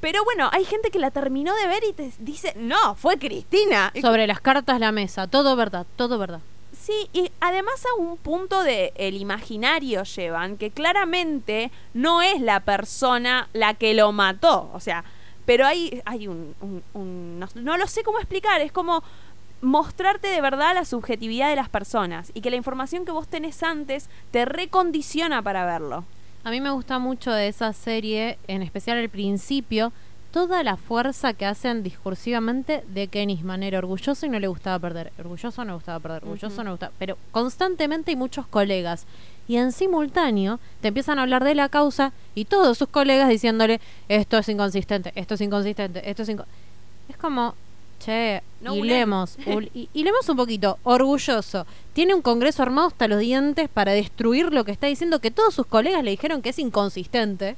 Pero 0.00 0.24
bueno, 0.24 0.48
hay 0.52 0.64
gente 0.64 0.90
que 0.90 0.98
la 0.98 1.10
terminó 1.10 1.54
de 1.54 1.66
ver 1.66 1.82
y 1.88 1.92
te 1.92 2.10
dice, 2.18 2.54
no, 2.56 2.94
fue 2.94 3.18
Cristina. 3.18 3.92
Sobre 4.00 4.26
las 4.26 4.40
cartas 4.40 4.80
la 4.80 4.92
mesa, 4.92 5.26
todo 5.26 5.56
verdad, 5.56 5.86
todo 5.96 6.18
verdad. 6.18 6.40
Sí, 6.80 7.10
y 7.12 7.30
además 7.40 7.84
a 7.84 8.00
un 8.00 8.16
punto 8.16 8.62
de 8.62 8.92
el 8.96 9.16
imaginario 9.16 10.02
llevan 10.04 10.56
que 10.56 10.70
claramente 10.70 11.70
no 11.92 12.22
es 12.22 12.40
la 12.40 12.60
persona 12.60 13.48
la 13.52 13.74
que 13.74 13.92
lo 13.92 14.12
mató, 14.12 14.70
o 14.72 14.80
sea, 14.80 15.04
pero 15.44 15.66
hay, 15.66 16.00
hay 16.06 16.26
un, 16.26 16.54
un- 16.62 16.82
un- 16.94 17.38
no, 17.38 17.48
no 17.54 17.76
lo 17.76 17.86
sé 17.86 18.02
cómo 18.02 18.18
explicar, 18.18 18.62
es 18.62 18.72
como 18.72 19.02
mostrarte 19.60 20.28
de 20.28 20.40
verdad 20.40 20.72
la 20.74 20.86
subjetividad 20.86 21.50
de 21.50 21.56
las 21.56 21.68
personas 21.68 22.30
y 22.32 22.40
que 22.40 22.48
la 22.50 22.56
información 22.56 23.04
que 23.04 23.12
vos 23.12 23.28
tenés 23.28 23.62
antes 23.62 24.08
te 24.30 24.46
recondiciona 24.46 25.42
para 25.42 25.66
verlo. 25.66 26.04
A 26.44 26.50
mí 26.50 26.62
me 26.62 26.70
gusta 26.70 26.98
mucho 26.98 27.30
de 27.30 27.48
esa 27.48 27.74
serie, 27.74 28.38
en 28.48 28.62
especial 28.62 28.96
al 28.96 29.10
principio, 29.10 29.92
toda 30.30 30.62
la 30.62 30.76
fuerza 30.76 31.32
que 31.34 31.46
hacen 31.46 31.82
discursivamente 31.82 32.84
de 32.88 33.08
que 33.08 33.26
Nisman 33.26 33.62
era 33.62 33.78
orgulloso 33.78 34.26
y 34.26 34.28
no 34.28 34.38
le 34.38 34.46
gustaba 34.46 34.78
perder. 34.78 35.12
Orgulloso 35.18 35.64
no 35.64 35.72
le 35.72 35.74
gustaba 35.74 36.00
perder, 36.00 36.22
orgulloso 36.24 36.56
no 36.58 36.64
le 36.64 36.70
gustaba. 36.70 36.92
Pero 36.98 37.18
constantemente 37.32 38.10
hay 38.10 38.16
muchos 38.16 38.46
colegas. 38.46 39.06
Y 39.48 39.56
en 39.56 39.72
simultáneo 39.72 40.60
te 40.80 40.88
empiezan 40.88 41.18
a 41.18 41.22
hablar 41.22 41.42
de 41.42 41.54
la 41.54 41.68
causa 41.68 42.12
y 42.34 42.44
todos 42.44 42.78
sus 42.78 42.88
colegas 42.88 43.28
diciéndole 43.28 43.80
esto 44.08 44.38
es 44.38 44.48
inconsistente, 44.48 45.12
esto 45.16 45.34
es 45.34 45.40
inconsistente, 45.40 46.08
esto 46.08 46.22
es 46.22 46.28
inconsistente. 46.28 46.70
Es 47.08 47.16
como, 47.16 47.54
che, 47.98 48.42
No 48.60 48.76
hilemos 48.76 49.36
un 50.28 50.36
poquito, 50.36 50.78
orgulloso. 50.84 51.66
Tiene 51.92 52.14
un 52.14 52.22
congreso 52.22 52.62
armado 52.62 52.88
hasta 52.88 53.08
los 53.08 53.18
dientes 53.18 53.68
para 53.68 53.92
destruir 53.92 54.52
lo 54.52 54.64
que 54.64 54.70
está 54.70 54.86
diciendo, 54.86 55.18
que 55.18 55.32
todos 55.32 55.54
sus 55.54 55.66
colegas 55.66 56.04
le 56.04 56.12
dijeron 56.12 56.42
que 56.42 56.50
es 56.50 56.58
inconsistente. 56.60 57.56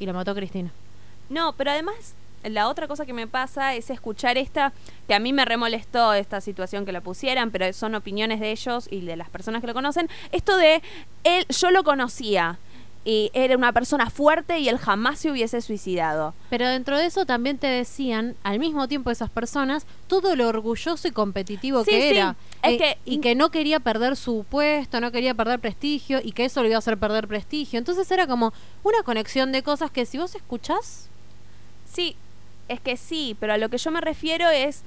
Y 0.00 0.06
lo 0.06 0.14
mató 0.14 0.34
Cristina. 0.34 0.72
No, 1.28 1.52
pero 1.54 1.70
además 1.70 2.14
la 2.42 2.68
otra 2.68 2.86
cosa 2.88 3.06
que 3.06 3.14
me 3.14 3.26
pasa 3.26 3.74
es 3.74 3.88
escuchar 3.88 4.36
esta, 4.36 4.72
que 5.08 5.14
a 5.14 5.18
mí 5.18 5.32
me 5.32 5.44
remolestó 5.46 6.12
esta 6.12 6.40
situación 6.42 6.84
que 6.84 6.92
la 6.92 7.00
pusieran, 7.00 7.50
pero 7.50 7.72
son 7.72 7.94
opiniones 7.94 8.38
de 8.40 8.50
ellos 8.50 8.86
y 8.90 9.00
de 9.00 9.16
las 9.16 9.30
personas 9.30 9.62
que 9.62 9.66
lo 9.66 9.72
conocen. 9.74 10.10
Esto 10.30 10.56
de 10.58 10.82
él, 11.24 11.46
yo 11.48 11.70
lo 11.70 11.84
conocía 11.84 12.58
y 13.06 13.30
era 13.34 13.56
una 13.56 13.72
persona 13.72 14.08
fuerte 14.10 14.58
y 14.58 14.68
él 14.68 14.76
jamás 14.78 15.18
se 15.20 15.30
hubiese 15.30 15.60
suicidado. 15.62 16.34
Pero 16.50 16.66
dentro 16.68 16.98
de 16.98 17.06
eso 17.06 17.24
también 17.24 17.56
te 17.58 17.66
decían, 17.66 18.34
al 18.42 18.58
mismo 18.58 18.88
tiempo 18.88 19.10
esas 19.10 19.30
personas, 19.30 19.86
todo 20.06 20.36
lo 20.36 20.46
orgulloso 20.48 21.08
y 21.08 21.12
competitivo 21.12 21.82
Sí, 21.84 21.90
que 21.92 22.00
sí. 22.10 22.16
era. 22.18 22.36
Es 22.62 22.72
Eh, 22.72 22.76
que- 22.78 22.98
y 23.06 23.20
que 23.20 23.34
no 23.34 23.50
quería 23.50 23.80
perder 23.80 24.16
su 24.16 24.44
puesto, 24.50 25.00
no 25.00 25.12
quería 25.12 25.32
perder 25.34 25.60
prestigio 25.60 26.20
y 26.22 26.32
que 26.32 26.44
eso 26.46 26.62
le 26.62 26.68
iba 26.68 26.76
a 26.76 26.78
hacer 26.80 26.98
perder 26.98 27.26
prestigio. 27.26 27.78
Entonces 27.78 28.10
era 28.10 28.26
como 28.26 28.52
una 28.82 29.02
conexión 29.02 29.50
de 29.52 29.62
cosas 29.62 29.90
que 29.90 30.04
si 30.06 30.16
vos 30.18 30.34
escuchás, 30.34 31.08
Sí, 31.94 32.16
es 32.68 32.80
que 32.80 32.96
sí, 32.96 33.36
pero 33.38 33.52
a 33.52 33.58
lo 33.58 33.68
que 33.68 33.78
yo 33.78 33.92
me 33.92 34.00
refiero 34.00 34.50
es 34.50 34.82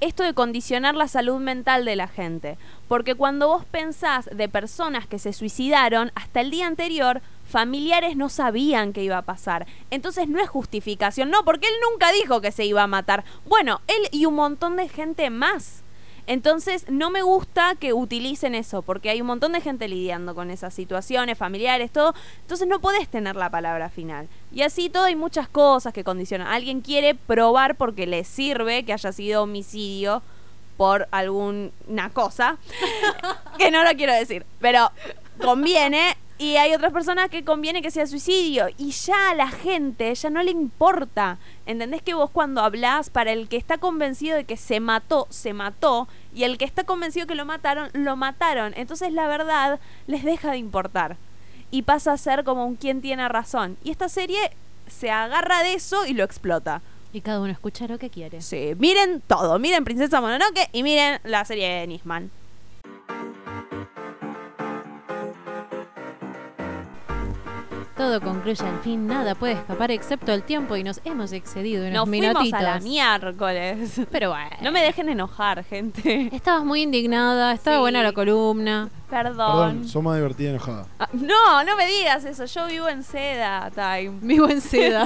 esto 0.00 0.22
de 0.22 0.34
condicionar 0.34 0.94
la 0.94 1.08
salud 1.08 1.40
mental 1.40 1.84
de 1.84 1.96
la 1.96 2.06
gente. 2.06 2.56
Porque 2.88 3.14
cuando 3.14 3.48
vos 3.48 3.64
pensás 3.64 4.28
de 4.32 4.48
personas 4.48 5.06
que 5.06 5.18
se 5.18 5.32
suicidaron, 5.32 6.12
hasta 6.14 6.40
el 6.40 6.50
día 6.50 6.66
anterior, 6.66 7.22
familiares 7.48 8.16
no 8.16 8.28
sabían 8.28 8.92
que 8.92 9.02
iba 9.02 9.18
a 9.18 9.22
pasar. 9.22 9.66
Entonces 9.90 10.28
no 10.28 10.40
es 10.40 10.48
justificación, 10.48 11.30
no, 11.30 11.44
porque 11.44 11.66
él 11.66 11.74
nunca 11.90 12.12
dijo 12.12 12.40
que 12.40 12.52
se 12.52 12.64
iba 12.64 12.82
a 12.82 12.88
matar. 12.88 13.24
Bueno, 13.46 13.80
él 13.86 14.08
y 14.12 14.26
un 14.26 14.34
montón 14.34 14.76
de 14.76 14.88
gente 14.88 15.30
más. 15.30 15.83
Entonces 16.26 16.86
no 16.88 17.10
me 17.10 17.22
gusta 17.22 17.74
que 17.74 17.92
utilicen 17.92 18.54
eso, 18.54 18.82
porque 18.82 19.10
hay 19.10 19.20
un 19.20 19.26
montón 19.26 19.52
de 19.52 19.60
gente 19.60 19.88
lidiando 19.88 20.34
con 20.34 20.50
esas 20.50 20.72
situaciones, 20.72 21.36
familiares, 21.36 21.90
todo. 21.90 22.14
Entonces 22.40 22.66
no 22.66 22.80
podés 22.80 23.08
tener 23.08 23.36
la 23.36 23.50
palabra 23.50 23.90
final. 23.90 24.28
Y 24.52 24.62
así 24.62 24.88
todo 24.88 25.04
hay 25.04 25.16
muchas 25.16 25.48
cosas 25.48 25.92
que 25.92 26.04
condicionan. 26.04 26.46
Alguien 26.46 26.80
quiere 26.80 27.14
probar 27.14 27.76
porque 27.76 28.06
le 28.06 28.24
sirve 28.24 28.84
que 28.84 28.92
haya 28.92 29.12
sido 29.12 29.42
homicidio 29.42 30.22
por 30.76 31.06
alguna 31.10 32.10
cosa, 32.12 32.58
que 33.58 33.70
no 33.70 33.84
lo 33.84 33.90
quiero 33.90 34.12
decir, 34.12 34.44
pero 34.60 34.90
conviene. 35.40 36.16
Y 36.44 36.58
hay 36.58 36.74
otras 36.74 36.92
personas 36.92 37.30
que 37.30 37.42
conviene 37.42 37.80
que 37.80 37.90
sea 37.90 38.06
suicidio. 38.06 38.66
Y 38.76 38.90
ya 38.90 39.30
a 39.30 39.34
la 39.34 39.48
gente 39.48 40.14
ya 40.14 40.28
no 40.28 40.42
le 40.42 40.50
importa. 40.50 41.38
¿Entendés 41.64 42.02
que 42.02 42.12
vos 42.12 42.28
cuando 42.28 42.60
hablás, 42.60 43.08
para 43.08 43.32
el 43.32 43.48
que 43.48 43.56
está 43.56 43.78
convencido 43.78 44.36
de 44.36 44.44
que 44.44 44.58
se 44.58 44.78
mató, 44.78 45.26
se 45.30 45.54
mató. 45.54 46.06
Y 46.34 46.44
el 46.44 46.58
que 46.58 46.66
está 46.66 46.84
convencido 46.84 47.26
que 47.26 47.34
lo 47.34 47.46
mataron, 47.46 47.88
lo 47.94 48.16
mataron. 48.16 48.74
Entonces 48.76 49.10
la 49.10 49.26
verdad 49.26 49.80
les 50.06 50.22
deja 50.22 50.50
de 50.50 50.58
importar. 50.58 51.16
Y 51.70 51.80
pasa 51.80 52.12
a 52.12 52.18
ser 52.18 52.44
como 52.44 52.66
un 52.66 52.76
quien 52.76 53.00
tiene 53.00 53.26
razón. 53.26 53.78
Y 53.82 53.90
esta 53.90 54.10
serie 54.10 54.50
se 54.86 55.10
agarra 55.10 55.62
de 55.62 55.72
eso 55.72 56.04
y 56.04 56.12
lo 56.12 56.24
explota. 56.24 56.82
Y 57.14 57.22
cada 57.22 57.40
uno 57.40 57.52
escucha 57.52 57.88
lo 57.88 57.98
que 57.98 58.10
quiere. 58.10 58.42
Sí, 58.42 58.74
miren 58.76 59.22
todo. 59.26 59.58
Miren 59.58 59.82
Princesa 59.82 60.20
Mononoke 60.20 60.68
y 60.72 60.82
miren 60.82 61.20
la 61.24 61.46
serie 61.46 61.70
de 61.70 61.86
Nisman. 61.86 62.30
Todo 67.96 68.20
concluye 68.20 68.64
al 68.66 68.80
fin, 68.80 69.06
nada 69.06 69.36
puede 69.36 69.52
escapar 69.52 69.92
excepto 69.92 70.32
el 70.32 70.42
tiempo 70.42 70.74
y 70.76 70.82
nos 70.82 71.00
hemos 71.04 71.30
excedido 71.32 71.82
unos 71.86 71.92
Nos 71.94 72.08
fuimos 72.08 72.28
minutitos. 72.34 72.58
a 72.60 72.62
la 72.62 72.80
miércoles. 72.80 74.00
Pero 74.10 74.30
bueno. 74.34 74.50
No 74.62 74.72
me 74.72 74.82
dejen 74.82 75.08
enojar, 75.08 75.62
gente. 75.64 76.28
Estabas 76.32 76.64
muy 76.64 76.82
indignada, 76.82 77.52
estaba 77.52 77.76
Sí. 77.76 77.80
buena 77.80 78.02
la 78.02 78.12
columna. 78.12 78.88
Perdón. 79.10 79.36
Perdón, 79.36 79.88
sos 79.88 80.02
más 80.02 80.16
divertida 80.16 80.50
enojada. 80.50 80.86
Ah, 80.98 81.08
no, 81.12 81.62
no 81.62 81.76
me 81.76 81.86
digas 81.86 82.24
eso. 82.24 82.46
Yo 82.46 82.66
vivo 82.66 82.88
en 82.88 83.04
seda, 83.04 83.70
Time. 83.72 84.18
Vivo 84.22 84.48
en 84.48 84.60
seda. 84.60 85.04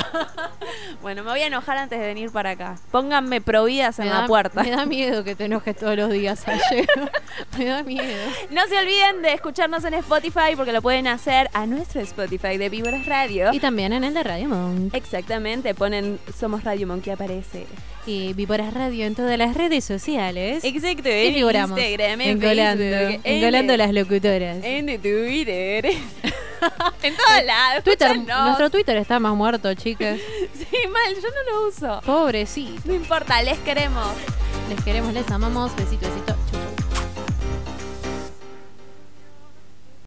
bueno, 1.03 1.23
me 1.25 1.31
voy 1.31 1.41
a 1.41 1.47
enojar 1.49 1.77
antes 1.77 1.99
de 2.01 2.07
venir 2.07 2.31
para 2.31 2.51
acá. 2.51 2.77
Pónganme 2.91 3.43
prohibidas 3.43 3.99
en 3.99 4.07
Me 4.07 4.13
la 4.13 4.21
da- 4.23 4.27
puerta. 4.27 4.63
Me 4.63 4.71
da 4.71 4.87
miedo 4.87 5.25
que 5.25 5.35
te 5.35 5.45
enojes 5.45 5.77
todos 5.77 5.95
los 5.97 6.11
días 6.11 6.43
ayer. 6.49 6.87
me 7.59 7.65
da 7.67 7.83
miedo. 7.83 8.31
No 8.51 8.67
se 8.67 8.79
olviden 8.79 9.21
de 9.21 9.35
escucharnos 9.35 9.85
en 9.85 9.93
Spotify 9.95 10.55
porque 10.57 10.73
lo 10.73 10.81
pueden 10.81 11.07
hacer 11.07 11.51
a 11.53 11.67
nuestro 11.67 12.01
Spotify 12.01 12.57
de 12.57 12.71
Víboras 12.79 13.07
Radio. 13.07 13.51
Y 13.53 13.59
también 13.59 13.93
en 13.93 14.05
el 14.05 14.15
de 14.15 14.23
Radio 14.23 14.49
Monk. 14.49 14.95
Exactamente, 14.95 15.75
ponen 15.75 16.21
Somos 16.39 16.63
Radio 16.63 16.87
Monk 16.87 17.03
que 17.03 17.11
aparece. 17.11 17.67
Y 18.07 18.35
Víboras 18.35 18.73
Radio 18.73 19.05
en 19.05 19.17
todas 19.17 19.37
las 19.37 19.57
redes 19.57 19.85
sociales. 19.85 20.63
Exacto, 20.63 21.09
Y 21.09 21.27
en 21.27 21.35
figuramos. 21.35 21.77
Instagram, 21.77 22.21
en 22.21 22.31
engolando, 22.31 22.85
Facebook, 22.85 23.21
en- 23.25 23.35
engolando 23.37 23.77
las 23.77 23.93
locutoras. 23.93 24.59
En 24.63 24.87
Twitter. 25.03 25.87
en 27.03 27.17
todos 27.17 27.45
lados. 27.45 27.83
Twitter, 27.83 28.13
escúchanos. 28.13 28.45
nuestro 28.47 28.71
Twitter 28.71 28.97
está 28.99 29.19
más 29.19 29.35
muerto, 29.35 29.75
chicas. 29.75 30.17
Sí, 30.55 30.77
mal, 30.87 31.15
yo 31.17 31.29
no 31.29 31.51
lo 31.63 31.69
uso. 31.69 32.01
Pobrecito. 32.07 32.81
No 32.85 32.95
importa, 32.95 33.43
les 33.43 33.59
queremos. 33.59 34.07
Les 34.69 34.81
queremos, 34.85 35.13
les 35.13 35.29
amamos. 35.33 35.75
Besito, 35.75 36.07
besito. 36.09 36.37